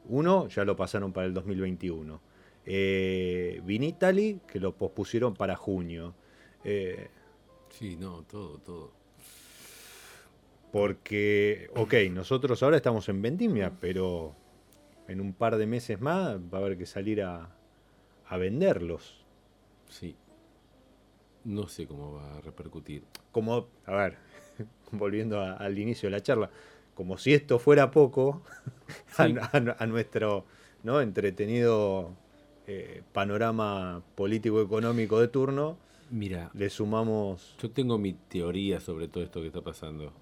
Uno 0.08 0.48
ya 0.48 0.64
lo 0.64 0.74
pasaron 0.76 1.12
para 1.12 1.26
el 1.26 1.34
2021. 1.34 2.20
Eh, 2.66 3.60
Vinitali, 3.64 4.40
que 4.46 4.58
lo 4.60 4.74
pospusieron 4.76 5.34
para 5.34 5.56
junio. 5.56 6.14
Eh, 6.64 7.08
Sí, 7.70 7.96
no, 7.96 8.22
todo, 8.24 8.58
todo. 8.58 8.92
porque, 10.70 11.68
ok, 11.76 11.94
nosotros 12.10 12.62
ahora 12.62 12.76
estamos 12.76 13.08
en 13.08 13.20
vendimia, 13.22 13.72
pero 13.80 14.34
en 15.08 15.20
un 15.20 15.32
par 15.34 15.56
de 15.56 15.66
meses 15.66 16.00
más 16.00 16.36
va 16.38 16.58
a 16.58 16.60
haber 16.60 16.78
que 16.78 16.86
salir 16.86 17.22
a, 17.22 17.50
a 18.28 18.36
venderlos. 18.36 19.24
Sí. 19.88 20.16
No 21.44 21.66
sé 21.68 21.86
cómo 21.86 22.12
va 22.14 22.36
a 22.36 22.40
repercutir. 22.40 23.04
Como, 23.32 23.68
a 23.86 23.92
ver, 23.94 24.18
volviendo 24.92 25.40
a- 25.40 25.54
al 25.56 25.78
inicio 25.78 26.08
de 26.08 26.10
la 26.12 26.22
charla, 26.22 26.50
como 27.02 27.18
si 27.18 27.34
esto 27.34 27.58
fuera 27.58 27.90
poco, 27.90 28.42
a, 29.18 29.26
Sí. 29.26 29.34
a- 29.40 29.76
a 29.76 29.86
nuestro 29.86 30.44
¿no? 30.84 31.00
entretenido 31.00 32.10
eh, 32.68 33.02
panorama 33.12 34.02
político-económico 34.14 35.18
de 35.20 35.26
turno, 35.26 35.76
Mira, 36.12 36.50
le 36.54 36.70
sumamos... 36.70 37.56
yo 37.60 37.70
tengo 37.72 37.98
mi 37.98 38.12
teoría 38.12 38.78
sobre 38.78 39.08
todo 39.08 39.24
esto 39.24 39.40
que 39.40 39.48
está 39.48 39.62
pasando. 39.62 40.12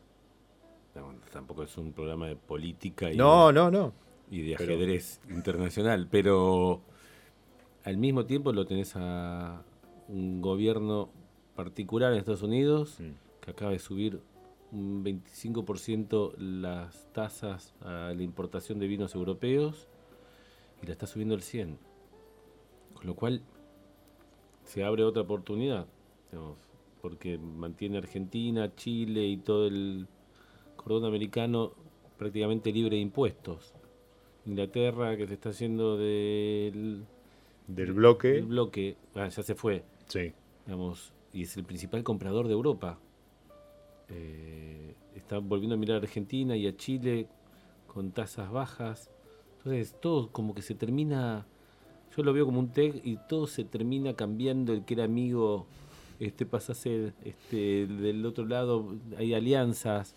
No, 0.94 1.14
tampoco 1.30 1.64
es 1.64 1.76
un 1.76 1.92
programa 1.92 2.28
de 2.28 2.36
política 2.36 3.12
y, 3.12 3.16
No, 3.18 3.52
no, 3.52 3.70
no. 3.70 3.92
y 4.30 4.40
de 4.40 4.56
pero- 4.56 4.72
ajedrez 4.74 5.20
internacional, 5.28 6.08
pero 6.10 6.80
al 7.84 7.98
mismo 7.98 8.24
tiempo 8.24 8.52
lo 8.54 8.64
tenés 8.64 8.92
a 8.96 9.62
un 10.08 10.40
gobierno 10.40 11.10
particular 11.56 12.12
en 12.14 12.20
Estados 12.20 12.42
Unidos 12.42 12.96
Mm. 13.00 13.10
que 13.42 13.50
acaba 13.50 13.70
de 13.72 13.80
subir 13.80 14.20
un 14.72 15.04
25% 15.04 16.36
las 16.38 17.06
tasas 17.12 17.74
a 17.80 18.12
la 18.14 18.22
importación 18.22 18.78
de 18.78 18.86
vinos 18.86 19.14
europeos 19.14 19.88
y 20.82 20.86
la 20.86 20.92
está 20.92 21.06
subiendo 21.06 21.34
el 21.34 21.42
100%. 21.42 21.76
Con 22.94 23.06
lo 23.06 23.14
cual 23.14 23.42
se 24.64 24.84
abre 24.84 25.04
otra 25.04 25.22
oportunidad, 25.22 25.86
digamos, 26.30 26.58
porque 27.00 27.38
mantiene 27.38 27.98
Argentina, 27.98 28.74
Chile 28.76 29.26
y 29.26 29.38
todo 29.38 29.66
el 29.66 30.06
cordón 30.76 31.04
americano 31.06 31.72
prácticamente 32.18 32.70
libre 32.72 32.96
de 32.96 33.02
impuestos. 33.02 33.72
Inglaterra, 34.46 35.16
que 35.16 35.26
se 35.26 35.34
está 35.34 35.50
haciendo 35.50 35.96
del, 35.96 37.04
Del 37.66 37.92
bloque. 37.92 38.28
del 38.28 38.46
bloque, 38.46 38.96
ah, 39.14 39.28
ya 39.28 39.42
se 39.42 39.54
fue, 39.54 39.84
Sí. 40.06 40.32
digamos, 40.66 41.12
y 41.32 41.42
es 41.42 41.56
el 41.56 41.64
principal 41.64 42.02
comprador 42.02 42.46
de 42.46 42.52
Europa. 42.54 42.98
Eh, 44.10 44.94
está 45.14 45.38
volviendo 45.38 45.74
a 45.74 45.78
mirar 45.78 45.96
a 45.96 46.00
Argentina 46.00 46.56
y 46.56 46.66
a 46.66 46.76
Chile 46.76 47.28
con 47.86 48.12
tasas 48.12 48.50
bajas. 48.50 49.10
Entonces, 49.58 49.94
todo 50.00 50.30
como 50.30 50.54
que 50.54 50.62
se 50.62 50.74
termina. 50.74 51.46
Yo 52.16 52.22
lo 52.22 52.32
veo 52.32 52.44
como 52.44 52.58
un 52.58 52.70
tech 52.70 53.00
y 53.04 53.18
todo 53.28 53.46
se 53.46 53.64
termina 53.64 54.14
cambiando. 54.14 54.72
El 54.72 54.84
que 54.84 54.94
era 54.94 55.04
amigo 55.04 55.66
este 56.18 56.44
pasa 56.44 56.72
a 56.72 56.74
ser 56.74 57.14
este, 57.24 57.86
del 57.86 58.24
otro 58.26 58.46
lado. 58.46 58.94
Hay 59.16 59.34
alianzas. 59.34 60.16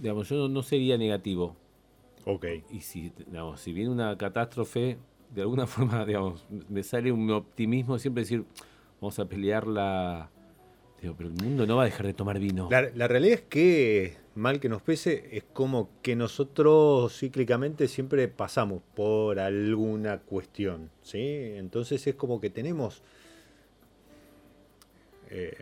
Digamos, 0.00 0.28
yo 0.28 0.36
no, 0.36 0.48
no 0.48 0.62
sería 0.62 0.96
negativo. 0.98 1.56
Ok. 2.24 2.46
Y 2.70 2.80
si, 2.80 3.10
digamos, 3.26 3.60
si 3.60 3.72
viene 3.72 3.90
una 3.90 4.16
catástrofe, 4.16 4.98
de 5.34 5.42
alguna 5.42 5.66
forma, 5.66 6.04
digamos, 6.04 6.44
me 6.68 6.82
sale 6.82 7.12
un 7.12 7.30
optimismo 7.30 7.98
siempre 7.98 8.22
decir, 8.22 8.44
vamos 9.00 9.18
a 9.18 9.28
pelearla. 9.28 10.30
Digo, 11.00 11.14
pero 11.16 11.28
el 11.28 11.36
mundo 11.36 11.66
no 11.66 11.76
va 11.76 11.82
a 11.82 11.84
dejar 11.84 12.06
de 12.06 12.14
tomar 12.14 12.40
vino. 12.40 12.68
La, 12.70 12.90
la 12.94 13.06
realidad 13.06 13.34
es 13.34 13.42
que, 13.42 14.16
mal 14.34 14.58
que 14.58 14.68
nos 14.68 14.82
pese, 14.82 15.28
es 15.32 15.44
como 15.44 15.90
que 16.02 16.16
nosotros 16.16 17.16
cíclicamente 17.16 17.86
siempre 17.86 18.26
pasamos 18.26 18.82
por 18.94 19.38
alguna 19.38 20.18
cuestión, 20.18 20.90
¿sí? 21.02 21.20
Entonces 21.20 22.04
es 22.06 22.16
como 22.16 22.40
que 22.40 22.50
tenemos, 22.50 23.02
eh, 25.30 25.56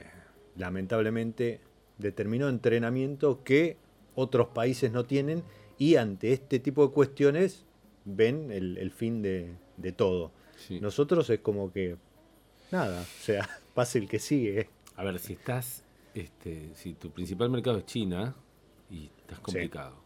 lamentablemente, 0.57 1.61
determinado 1.99 2.51
entrenamiento 2.51 3.45
que 3.45 3.77
otros 4.15 4.49
países 4.49 4.91
no 4.91 5.05
tienen 5.05 5.43
y 5.79 5.97
ante 5.97 6.33
este 6.33 6.59
tipo 6.61 6.87
de 6.87 6.95
cuestiones 6.95 7.67
ven 8.07 8.51
el, 8.51 8.79
el 8.79 8.91
fin 8.91 9.21
de, 9.21 9.53
de 9.77 9.93
todo. 9.93 10.33
Sí. 10.57 10.81
Nosotros 10.81 11.29
es 11.29 11.41
como 11.41 11.71
que, 11.73 11.97
nada, 12.71 13.03
o 13.03 13.23
sea, 13.23 13.47
pase 13.75 13.99
el 13.99 14.09
que 14.09 14.19
sigue. 14.19 14.71
A 14.97 15.05
ver, 15.05 15.19
si 15.19 15.35
estás, 15.35 15.85
este, 16.15 16.75
si 16.75 16.95
tu 16.95 17.11
principal 17.11 17.51
mercado 17.51 17.79
es 17.79 17.87
China 17.87 18.35
y 18.91 19.11
estás 19.19 19.41
complicado. 19.41 19.97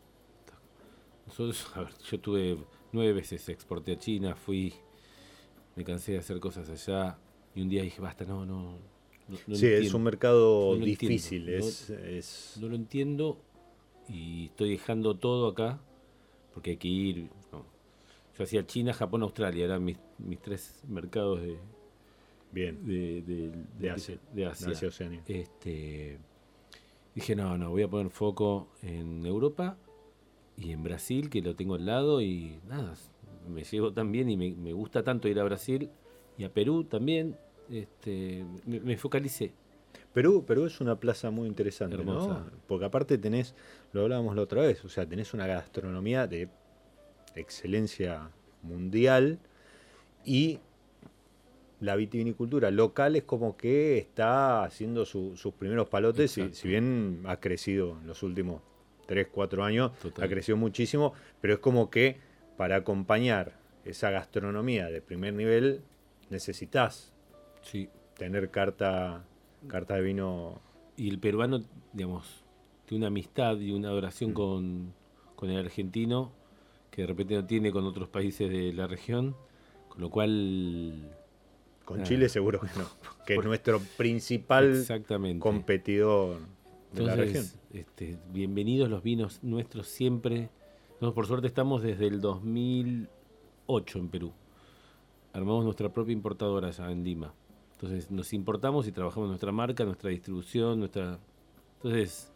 Nosotros, 1.26 1.70
a 1.76 1.82
ver, 1.82 1.92
yo 2.10 2.18
tuve 2.20 2.58
nueve 2.92 3.12
veces 3.12 3.48
exporté 3.48 3.92
a 3.92 3.98
China, 3.98 4.34
fui, 4.34 4.74
me 5.76 5.84
cansé 5.84 6.12
de 6.12 6.18
hacer 6.18 6.40
cosas 6.40 6.68
allá 6.68 7.18
y 7.54 7.62
un 7.62 7.68
día 7.68 7.82
dije, 7.82 8.00
basta, 8.00 8.24
no, 8.24 8.44
no. 8.44 8.78
no, 9.28 9.38
no 9.46 9.54
sí, 9.54 9.66
es 9.66 9.72
entiendo". 9.74 9.96
un 9.98 10.02
mercado 10.04 10.76
No 10.76 10.84
difícil, 10.84 11.44
no- 11.44 11.50
es, 11.52 11.90
es- 11.90 12.58
no 12.60 12.68
lo 12.68 12.74
entiendo 12.74 13.40
y 14.08 14.46
estoy 14.46 14.70
dejando 14.70 15.16
todo 15.16 15.48
acá 15.48 15.80
porque 16.52 16.70
hay 16.70 16.76
que 16.78 16.88
ir. 16.88 17.30
no. 17.52 17.64
Yo 18.36 18.44
hacía 18.44 18.66
China, 18.66 18.92
Japón, 18.92 19.22
Australia, 19.22 19.66
eran 19.66 19.84
mis, 19.84 19.98
mis 20.18 20.40
tres 20.40 20.82
mercados 20.88 21.42
de, 21.42 21.58
bien, 22.52 22.84
de, 22.86 23.22
de- 23.22 23.52
de 23.78 23.90
Asia, 23.90 24.18
de 24.32 24.46
Asia. 24.46 24.66
Este, 25.26 26.18
dije, 27.14 27.34
no, 27.36 27.56
no, 27.58 27.70
voy 27.70 27.82
a 27.82 27.88
poner 27.88 28.10
foco 28.10 28.68
en 28.82 29.24
Europa 29.26 29.76
y 30.56 30.72
en 30.72 30.82
Brasil, 30.82 31.30
que 31.30 31.40
lo 31.42 31.54
tengo 31.56 31.74
al 31.76 31.86
lado, 31.86 32.20
y 32.20 32.58
nada, 32.68 32.94
me 33.48 33.64
llevo 33.64 33.92
tan 33.92 34.12
bien 34.12 34.28
y 34.28 34.36
me, 34.36 34.52
me 34.52 34.72
gusta 34.72 35.02
tanto 35.02 35.28
ir 35.28 35.38
a 35.40 35.44
Brasil 35.44 35.88
y 36.36 36.44
a 36.44 36.52
Perú 36.52 36.84
también. 36.84 37.36
Este, 37.70 38.44
me, 38.66 38.80
me 38.80 38.96
focalicé. 38.96 39.52
Perú, 40.12 40.44
Perú 40.44 40.66
es 40.66 40.80
una 40.80 40.98
plaza 40.98 41.30
muy 41.30 41.46
interesante, 41.46 41.94
Hermosa. 41.96 42.40
¿no? 42.40 42.50
Porque 42.66 42.84
aparte 42.84 43.16
tenés, 43.16 43.54
lo 43.92 44.02
hablábamos 44.02 44.34
la 44.34 44.42
otra 44.42 44.62
vez, 44.62 44.84
o 44.84 44.88
sea, 44.88 45.06
tenés 45.06 45.32
una 45.34 45.46
gastronomía 45.46 46.26
de 46.26 46.48
excelencia 47.36 48.30
mundial 48.62 49.38
y 50.24 50.58
la 51.80 51.96
vitivinicultura 51.96 52.70
local 52.70 53.16
es 53.16 53.22
como 53.24 53.56
que 53.56 53.98
está 53.98 54.64
haciendo 54.64 55.04
su- 55.06 55.36
sus 55.36 55.54
primeros 55.54 55.88
palotes, 55.88 56.36
y, 56.38 56.52
si 56.54 56.68
bien 56.68 57.22
ha 57.26 57.38
crecido 57.40 57.98
en 58.00 58.06
los 58.06 58.22
últimos 58.22 58.62
3, 59.06 59.28
4 59.32 59.64
años 59.64 59.92
Total. 59.98 60.24
ha 60.24 60.28
crecido 60.28 60.56
muchísimo, 60.56 61.14
pero 61.40 61.54
es 61.54 61.60
como 61.60 61.90
que 61.90 62.18
para 62.56 62.76
acompañar 62.76 63.58
esa 63.84 64.10
gastronomía 64.10 64.86
de 64.86 65.00
primer 65.00 65.32
nivel 65.34 65.80
necesitas 66.28 67.12
Sí. 67.62 67.88
tener 68.16 68.50
carta, 68.50 69.24
carta 69.66 69.94
de 69.96 70.02
vino. 70.02 70.60
Y 70.96 71.08
el 71.08 71.18
peruano, 71.18 71.62
digamos, 71.94 72.44
tiene 72.86 73.00
una 73.02 73.06
amistad 73.08 73.58
y 73.58 73.72
una 73.72 73.88
adoración 73.88 74.30
Mm. 74.30 74.34
con, 74.34 74.94
con 75.36 75.50
el 75.50 75.58
argentino 75.58 76.32
que 76.90 77.02
de 77.02 77.06
repente 77.08 77.34
no 77.34 77.46
tiene 77.46 77.72
con 77.72 77.84
otros 77.86 78.08
países 78.10 78.50
de 78.50 78.72
la 78.74 78.86
región, 78.86 79.34
con 79.88 80.00
lo 80.02 80.10
cual... 80.10 81.16
Con. 81.90 82.04
Chile 82.04 82.28
seguro 82.28 82.60
que 82.60 82.68
no, 82.78 82.86
que 83.26 83.34
es 83.34 83.44
nuestro 83.44 83.80
principal 83.96 84.86
competidor 85.40 86.36
de 86.92 87.02
la 87.02 87.16
región. 87.16 87.44
Este, 87.72 88.16
bienvenidos 88.32 88.88
los 88.88 89.02
vinos 89.02 89.42
nuestros 89.42 89.88
siempre. 89.88 90.50
Nosotros 91.00 91.14
por 91.14 91.26
suerte 91.26 91.48
estamos 91.48 91.82
desde 91.82 92.06
el 92.06 92.20
2008 92.20 93.98
en 93.98 94.08
Perú. 94.08 94.32
Armamos 95.32 95.64
nuestra 95.64 95.92
propia 95.92 96.12
importadora 96.12 96.68
allá 96.68 96.92
en 96.92 97.02
Lima. 97.02 97.34
Entonces 97.72 98.08
nos 98.08 98.32
importamos 98.34 98.86
y 98.86 98.92
trabajamos 98.92 99.28
nuestra 99.28 99.50
marca, 99.50 99.84
nuestra 99.84 100.10
distribución, 100.10 100.78
nuestra... 100.78 101.18
Entonces, 101.82 102.32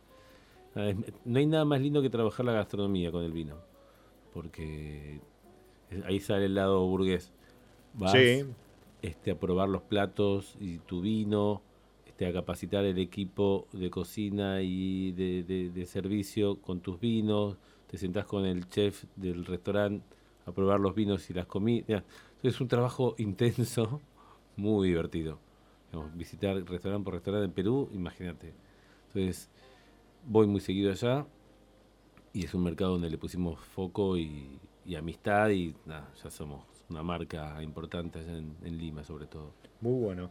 no 1.25 1.39
hay 1.39 1.47
nada 1.47 1.65
más 1.65 1.81
lindo 1.81 2.03
que 2.03 2.11
trabajar 2.11 2.45
la 2.45 2.55
gastronomía 2.55 3.13
con 3.13 3.23
el 3.23 3.31
vino. 3.31 3.55
Porque 4.33 5.21
ahí 6.07 6.19
sale 6.19 6.47
el 6.47 6.57
lado 6.57 6.85
burgués. 6.87 7.31
Vas, 7.93 8.11
Sí, 8.11 8.43
este, 9.05 9.33
a 9.33 9.39
probar 9.39 9.69
los 9.69 9.83
platos 9.83 10.57
y 10.59 10.79
tu 10.79 11.03
vino, 11.03 11.61
este, 12.07 12.27
a 12.27 12.33
capacitar 12.33 12.87
el 12.87 12.99
equipo 12.99 13.67
de 13.73 13.91
cocina 13.91 14.63
y 14.63 15.13
de, 15.13 15.85
servicio 15.87 16.57
con 16.63 16.81
tus 16.81 16.99
vinos, 16.99 17.59
te 17.87 17.99
sentás 17.99 18.25
con 18.25 18.47
el 18.47 18.67
chef 18.71 19.05
del 19.15 19.45
restaurante 19.45 20.07
a 20.47 20.53
probar 20.53 20.81
los 20.81 20.95
vinos 20.95 21.29
y 21.29 21.35
las 21.35 21.45
comidas. 21.45 22.03
Es 22.43 22.63
un 22.63 22.69
trabajo 22.69 23.15
intenso, 23.19 24.01
muy 24.57 24.89
divertido. 24.89 25.39
Visitar 26.15 26.57
restaurante 26.65 27.05
por 27.05 27.13
restaurante 27.13 27.45
en 27.45 27.53
Perú, 27.53 27.91
imagínate. 27.93 28.55
Entonces, 29.09 29.51
voy 30.27 30.47
muy 30.47 30.61
seguido 30.61 30.91
allá 30.91 31.27
y 32.33 32.47
es 32.47 32.55
un 32.55 32.65
mercado 32.65 32.93
donde 32.93 33.11
le 33.11 33.19
pusimos 33.19 33.61
foco 33.61 34.17
y, 34.17 34.59
y 34.87 34.95
amistad 34.95 35.51
y 35.51 35.75
nada, 35.85 36.11
ya 36.23 36.31
somos 36.31 36.74
una 36.91 37.03
marca 37.03 37.63
importante 37.63 38.21
en, 38.21 38.57
en 38.63 38.79
Lima 38.79 39.05
sobre 39.05 39.27
todo. 39.27 39.53
muy 39.81 40.03
bueno. 40.03 40.31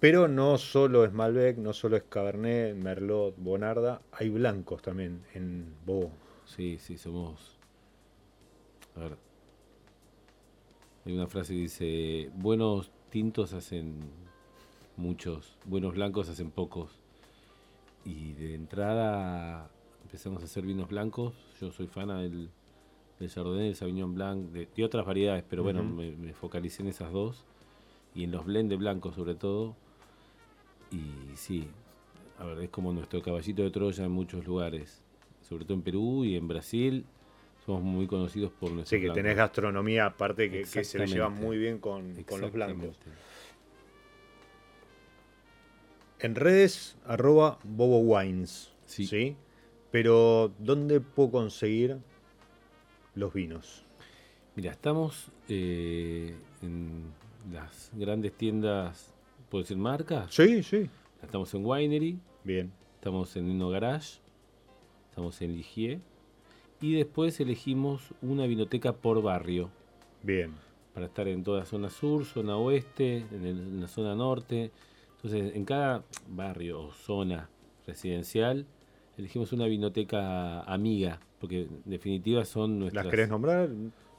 Pero 0.00 0.28
no 0.28 0.56
solo 0.56 1.04
es 1.04 1.12
Malbec, 1.12 1.58
no 1.58 1.74
solo 1.74 1.96
es 1.96 2.04
Cabernet, 2.04 2.74
Merlot, 2.74 3.34
Bonarda, 3.36 4.00
hay 4.12 4.30
blancos 4.30 4.80
también 4.80 5.22
en 5.34 5.74
Bobo. 5.84 6.10
Sí, 6.46 6.78
sí, 6.78 6.96
somos... 6.96 7.58
A 8.96 9.00
ver. 9.00 9.18
Hay 11.04 11.12
una 11.12 11.26
frase 11.26 11.52
que 11.52 11.60
dice, 11.60 12.30
buenos 12.34 12.90
tintos 13.10 13.52
hacen 13.52 14.00
muchos, 14.96 15.58
buenos 15.66 15.94
blancos 15.94 16.30
hacen 16.30 16.50
pocos. 16.50 16.98
Y 18.04 18.32
de 18.32 18.54
entrada 18.54 19.70
empezamos 20.02 20.42
a 20.42 20.46
hacer 20.46 20.64
vinos 20.64 20.88
blancos. 20.88 21.34
Yo 21.60 21.70
soy 21.72 21.86
fan 21.86 22.08
del, 22.08 22.50
del 23.20 23.30
Chardonnay, 23.30 23.66
del 23.66 23.76
Sauvignon 23.76 24.14
Blanc, 24.14 24.50
de, 24.50 24.66
de 24.74 24.84
otras 24.84 25.06
variedades, 25.06 25.44
pero 25.48 25.62
bueno, 25.62 25.84
me, 25.84 26.10
me 26.12 26.32
focalicé 26.32 26.82
en 26.82 26.88
esas 26.88 27.12
dos. 27.12 27.44
Y 28.14 28.24
en 28.24 28.32
los 28.32 28.44
blend 28.44 28.68
de 28.68 28.76
blancos 28.76 29.14
sobre 29.14 29.36
todo. 29.36 29.76
Y 30.90 31.36
sí, 31.36 31.68
a 32.40 32.44
ver, 32.44 32.58
es 32.58 32.70
como 32.70 32.92
nuestro 32.92 33.22
caballito 33.22 33.62
de 33.62 33.70
Troya 33.70 34.04
en 34.04 34.10
muchos 34.10 34.44
lugares. 34.44 35.02
Sobre 35.42 35.64
todo 35.64 35.74
en 35.74 35.82
Perú 35.82 36.24
y 36.24 36.36
en 36.36 36.48
Brasil. 36.48 37.04
Somos 37.64 37.82
muy 37.82 38.06
conocidos 38.06 38.50
por 38.50 38.72
nuestros 38.72 38.98
Sí, 38.98 39.06
que 39.06 39.12
tenés 39.12 39.36
gastronomía 39.36 40.06
aparte 40.06 40.50
que, 40.50 40.64
que 40.64 40.82
se 40.82 40.98
le 40.98 41.06
lleva 41.06 41.28
muy 41.28 41.58
bien 41.58 41.78
con, 41.78 42.14
con 42.24 42.40
los 42.40 42.50
blancos. 42.50 42.98
En 46.18 46.34
redes, 46.34 46.96
arroba 47.04 47.58
Bobo 47.62 47.98
Wines. 47.98 48.72
Sí. 48.86 49.06
Sí. 49.06 49.36
Pero, 49.90 50.52
¿dónde 50.58 51.00
puedo 51.00 51.30
conseguir 51.30 51.98
los 53.14 53.32
vinos? 53.32 53.84
Mira, 54.56 54.72
estamos 54.72 55.30
eh, 55.48 56.34
en 56.62 57.04
las 57.52 57.90
grandes 57.94 58.32
tiendas, 58.32 59.12
¿puedo 59.48 59.62
decir 59.62 59.76
marcas? 59.76 60.34
Sí, 60.34 60.62
sí. 60.62 60.88
Estamos 61.22 61.52
en 61.54 61.64
Winery, 61.64 62.18
Bien. 62.44 62.72
estamos 62.94 63.34
en 63.36 63.46
Nino 63.48 63.68
Garage, 63.70 64.18
estamos 65.08 65.40
en 65.42 65.54
Ligier 65.56 66.00
y 66.80 66.94
después 66.94 67.38
elegimos 67.40 68.12
una 68.22 68.46
vinoteca 68.46 68.92
por 68.94 69.22
barrio 69.22 69.70
Bien. 70.22 70.54
para 70.94 71.06
estar 71.06 71.28
en 71.28 71.44
toda 71.44 71.64
zona 71.66 71.90
sur, 71.90 72.24
zona 72.24 72.56
oeste, 72.56 73.18
en, 73.32 73.44
el- 73.46 73.58
en 73.58 73.80
la 73.82 73.88
zona 73.88 74.14
norte. 74.14 74.70
Entonces, 75.16 75.54
en 75.54 75.64
cada 75.66 76.02
barrio 76.28 76.80
o 76.80 76.92
zona 76.92 77.50
residencial 77.86 78.64
elegimos 79.18 79.52
una 79.52 79.66
vinoteca 79.66 80.60
amiga, 80.62 81.20
porque 81.40 81.62
en 81.62 81.82
definitiva 81.86 82.44
son 82.44 82.78
nuestras... 82.78 83.06
¿Las 83.06 83.10
querés 83.10 83.28
nombrar? 83.28 83.70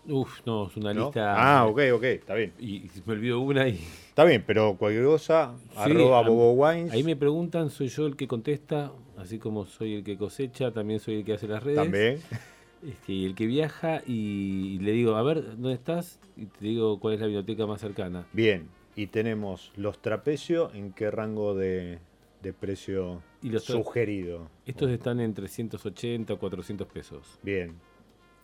Uf, 0.08 0.42
no, 0.46 0.68
es 0.68 0.76
una 0.76 0.94
¿No? 0.94 1.06
lista... 1.06 1.36
Ah, 1.38 1.68
ok, 1.68 1.82
ok, 1.94 2.04
está 2.04 2.34
bien. 2.34 2.54
Y 2.60 2.90
me 3.06 3.14
olvido 3.14 3.40
una 3.40 3.68
y... 3.68 3.80
Está 4.10 4.26
bien, 4.26 4.44
pero 4.46 4.76
cualquier 4.76 5.06
cosa, 5.06 5.54
Sí, 5.70 5.78
arroba 5.78 6.22
Bobo 6.22 6.54
Wines. 6.54 6.92
Ahí 6.92 7.04
me 7.04 7.16
preguntan, 7.16 7.70
soy 7.70 7.88
yo 7.88 8.08
el 8.08 8.16
que 8.16 8.28
contesta, 8.28 8.92
así 9.18 9.38
como 9.38 9.66
soy 9.66 9.96
el 9.96 10.04
que 10.04 10.18
cosecha, 10.18 10.72
también 10.72 11.00
soy 11.00 11.18
el 11.18 11.26
que 11.26 11.34
hace 11.34 11.48
las 11.48 11.64
redes. 11.64 11.78
También. 11.78 12.20
Este, 12.84 13.14
y 13.14 13.26
el 13.26 13.36
que 13.36 13.46
viaja 13.46 14.02
y, 14.08 14.80
le 14.80 14.94
digo, 14.94 15.16
a 15.16 15.22
ver, 15.22 15.44
¿dónde 15.52 15.74
estás? 15.74 16.20
Y 16.36 16.48
te 16.48 16.66
digo 16.66 17.00
cuál 17.00 17.14
es 17.14 17.20
la 17.20 17.28
biblioteca 17.28 17.68
más 17.68 17.80
cercana. 17.80 18.26
Bien. 18.34 18.70
Y 18.96 19.06
tenemos 19.06 19.72
los 19.76 20.02
trapecios, 20.02 20.74
¿en 20.74 20.92
qué 20.92 21.12
rango 21.12 21.54
de, 21.54 22.00
de 22.42 22.54
precio 22.54 23.22
Y 23.42 23.50
los 23.50 23.68
tra- 23.70 23.74
sugerido? 23.84 24.50
Estos 24.66 24.90
están 24.90 25.20
en 25.20 25.34
380 25.34 26.34
o 26.34 26.40
400 26.40 26.88
pesos, 26.88 27.40
Bien, 27.44 27.76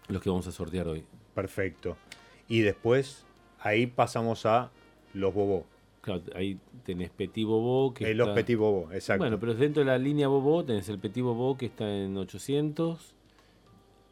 los 0.08 0.22
que 0.22 0.30
vamos 0.30 0.48
a 0.48 0.52
sortear 0.52 0.88
hoy. 0.88 1.04
perfecto. 1.34 1.98
Y 2.48 2.62
después, 2.62 3.26
ahí 3.60 3.88
pasamos 3.88 4.46
a 4.46 4.72
los 5.14 5.34
Bobo. 5.34 5.66
Claro, 6.02 6.22
ahí 6.36 6.58
tenés 6.86 7.10
Petit 7.10 7.46
Bobo, 7.46 7.94
que 7.94 8.10
Eh, 8.10 8.14
Los 8.16 8.30
Petit 8.30 8.58
Bobo, 8.58 8.90
exacto. 8.94 9.24
Bueno, 9.24 9.38
pero 9.40 9.54
dentro 9.54 9.82
de 9.82 9.88
la 9.88 9.98
línea 9.98 10.30
Bobo 10.30 10.64
tenés 10.64 10.88
el 10.88 11.00
Petit 11.00 11.22
Bobo 11.24 11.58
que 11.58 11.66
está 11.66 11.90
en 11.94 12.16
800, 12.16 13.14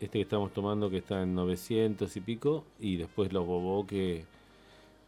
este 0.01 0.17
que 0.17 0.21
estamos 0.23 0.51
tomando 0.51 0.89
que 0.89 0.97
está 0.97 1.21
en 1.23 1.33
900 1.35 2.13
y 2.17 2.19
pico, 2.19 2.65
y 2.81 2.97
después 2.97 3.31
los 3.31 3.45
Bobo 3.45 3.87
que 3.87 4.25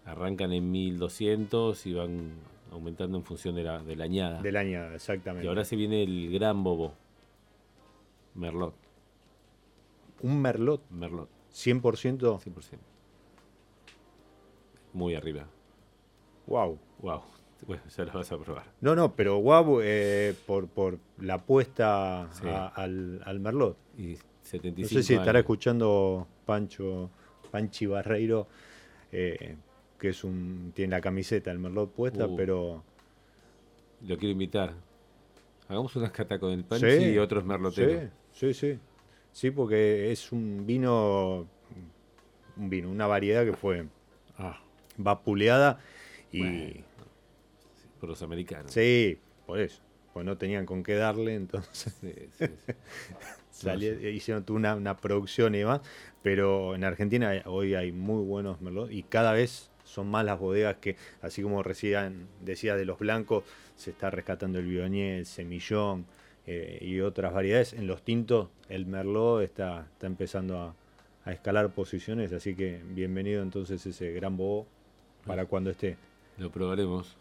arrancan 0.06 0.54
en 0.54 0.72
1200 0.72 1.86
y 1.86 1.94
van 1.94 2.32
aumentando 2.72 3.18
en 3.18 3.24
función 3.24 3.56
de 3.56 3.64
la, 3.64 3.82
de 3.84 3.96
la 3.96 4.04
añada. 4.06 4.42
de 4.42 4.52
la 4.52 4.60
añada, 4.62 4.94
exactamente. 4.96 5.46
Y 5.46 5.50
ahora 5.50 5.64
se 5.66 5.76
viene 5.76 6.04
el 6.04 6.32
gran 6.32 6.64
Bobo. 6.64 6.94
Merlot. 8.36 8.76
Un 10.22 10.42
Merlot, 10.42 10.82
Merlot, 10.90 11.30
100%. 11.52 12.40
100%. 12.40 12.78
Muy 14.94 15.16
arriba. 15.16 15.48
Wow. 16.48 16.80
Wow. 17.00 17.22
Bueno, 17.66 17.82
ya 17.90 18.06
lo 18.06 18.14
vas 18.14 18.32
a 18.32 18.38
probar. 18.38 18.66
No, 18.82 18.96
no, 18.96 19.16
pero 19.16 19.38
guau, 19.38 19.80
eh, 19.82 20.36
por, 20.46 20.68
por 20.68 21.00
la 21.18 21.34
apuesta 21.36 22.30
Sí. 22.32 22.48
a- 22.48 22.68
al, 22.68 23.20
al 23.26 23.40
Merlot. 23.40 23.76
Y 23.98 24.14
No 24.14 24.20
75 24.44 24.88
sé 24.90 25.02
si 25.02 25.14
estará 25.16 25.32
años. 25.32 25.40
escuchando 25.46 26.28
Pancho, 26.46 27.10
Panchi 27.50 27.88
Barreiro, 27.88 28.48
eh, 29.12 29.58
que 30.00 30.10
es 30.10 30.24
un 30.24 30.72
tiene 30.76 30.92
la 30.92 31.02
camiseta 31.02 31.50
del 31.50 31.60
Merlot 31.60 31.92
puesta, 31.94 32.28
Uh. 32.28 32.36
pero 32.36 32.84
Lo 34.02 34.18
quiero 34.18 34.32
invitar. 34.32 34.74
Hagamos 35.68 35.96
unas 35.96 36.12
cata 36.12 36.40
con 36.40 36.52
el 36.52 36.64
Panchi 36.64 36.90
Sí, 36.92 37.04
y 37.14 37.18
otros 37.18 37.44
merloteros. 37.44 38.10
Sí, 38.32 38.54
sí, 38.54 38.74
sí. 38.74 38.80
Sí, 39.32 39.52
porque 39.52 40.12
es 40.12 40.32
un 40.32 40.66
vino, 40.66 41.48
un 42.56 42.70
vino, 42.70 42.90
una 42.90 43.08
variedad 43.08 43.44
que 43.44 43.54
fue 43.54 43.88
Ah, 44.38 44.60
vapuleada 44.98 45.80
y 46.32 46.40
Bueno. 46.42 46.86
por 48.00 48.10
los 48.10 48.22
americanos. 48.22 48.72
sí, 48.72 49.20
por 49.46 49.60
eso, 49.60 49.82
pues 50.14 50.26
no 50.26 50.38
tenían 50.38 50.66
con 50.66 50.84
qué 50.84 50.94
darle, 50.96 51.34
entonces 51.36 51.94
Sí, 52.02 52.14
sí, 52.38 52.46
sí. 52.66 52.74
salía- 53.52 54.10
hicieron 54.12 54.46
una, 54.50 54.76
una 54.76 54.96
producción 54.98 55.56
y 55.56 55.60
demás, 55.60 55.82
pero 56.22 56.76
en 56.76 56.84
Argentina 56.84 57.42
hoy 57.46 57.74
hay 57.76 57.92
muy 57.92 58.24
buenos 58.24 58.62
merlot 58.62 58.92
y 58.92 59.04
cada 59.04 59.34
vez 59.34 59.70
son 59.88 60.08
más 60.08 60.26
las 60.26 60.40
bodegas 60.40 60.78
que, 60.78 60.96
así 61.22 61.42
como 61.42 61.64
recién 61.64 62.28
decía 62.42 62.76
de 62.76 62.86
los 62.86 63.00
blancos, 63.00 63.44
se 63.76 63.92
está 63.92 64.10
rescatando 64.10 64.60
el 64.60 64.66
Viognier, 64.66 65.20
el 65.20 65.26
Semillón 65.26 66.06
eh, 66.46 66.80
y 66.82 67.00
otras 67.00 67.34
variedades. 67.34 67.74
En 67.74 67.88
los 67.88 68.04
tintos 68.04 68.50
el 68.70 68.86
merlot 68.86 69.44
está, 69.44 69.88
está 69.94 70.08
empezando 70.08 70.60
a, 70.60 70.76
a 71.26 71.32
escalar 71.32 71.70
posiciones, 71.70 72.32
así 72.34 72.56
que 72.56 72.82
bienvenido 72.90 73.42
entonces 73.42 73.86
ese 73.86 74.12
gran 74.12 74.38
bobo 74.38 74.68
para 75.26 75.46
cuando 75.46 75.70
esté. 75.70 75.98
Lo 76.38 76.52
probaremos. 76.52 77.18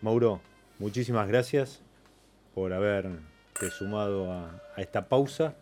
Mauro, 0.00 0.40
muchísimas 0.78 1.28
gracias 1.28 1.80
por 2.54 2.72
haber 2.72 3.10
este, 3.54 3.70
sumado 3.70 4.32
a, 4.32 4.60
esta 4.76 5.08
pausa. 5.08 5.54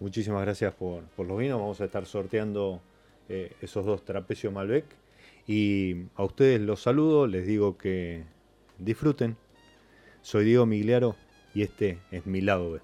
Muchísimas 0.00 0.42
gracias 0.42 0.74
por, 0.74 1.04
los 1.16 1.38
vinos. 1.38 1.60
Vamos 1.60 1.80
a 1.80 1.84
estar 1.84 2.04
sorteando 2.04 2.80
eh, 3.28 3.52
esos 3.60 3.86
dos 3.86 4.04
trapecios 4.04 4.52
Malbec. 4.52 4.84
Y 5.48 5.96
a 6.14 6.24
ustedes 6.24 6.60
los 6.60 6.82
saludo, 6.82 7.26
les 7.26 7.46
digo 7.46 7.78
que 7.78 8.22
disfruten. 8.78 9.38
Soy 10.20 10.44
Diego 10.44 10.66
Migliaro 10.66 11.16
y 11.54 11.62
este 11.62 11.98
es 12.10 12.26
mi 12.26 12.42
lado 12.42 12.72
B. 12.72 12.80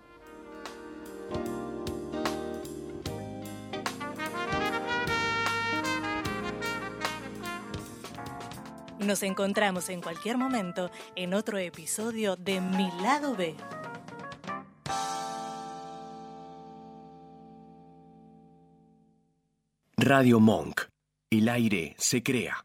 Nos 9.00 9.22
encontramos 9.22 9.90
en 9.90 10.00
cualquier 10.00 10.38
momento 10.38 10.90
en 11.16 11.34
otro 11.34 11.58
episodio 11.58 12.36
de 12.36 12.62
Mi 12.62 12.90
lado 13.02 13.36
B. 13.36 13.54
Radio 19.98 20.40
Monk. 20.40 20.93
El 21.36 21.48
aire 21.48 21.96
se 21.98 22.22
crea. 22.22 22.56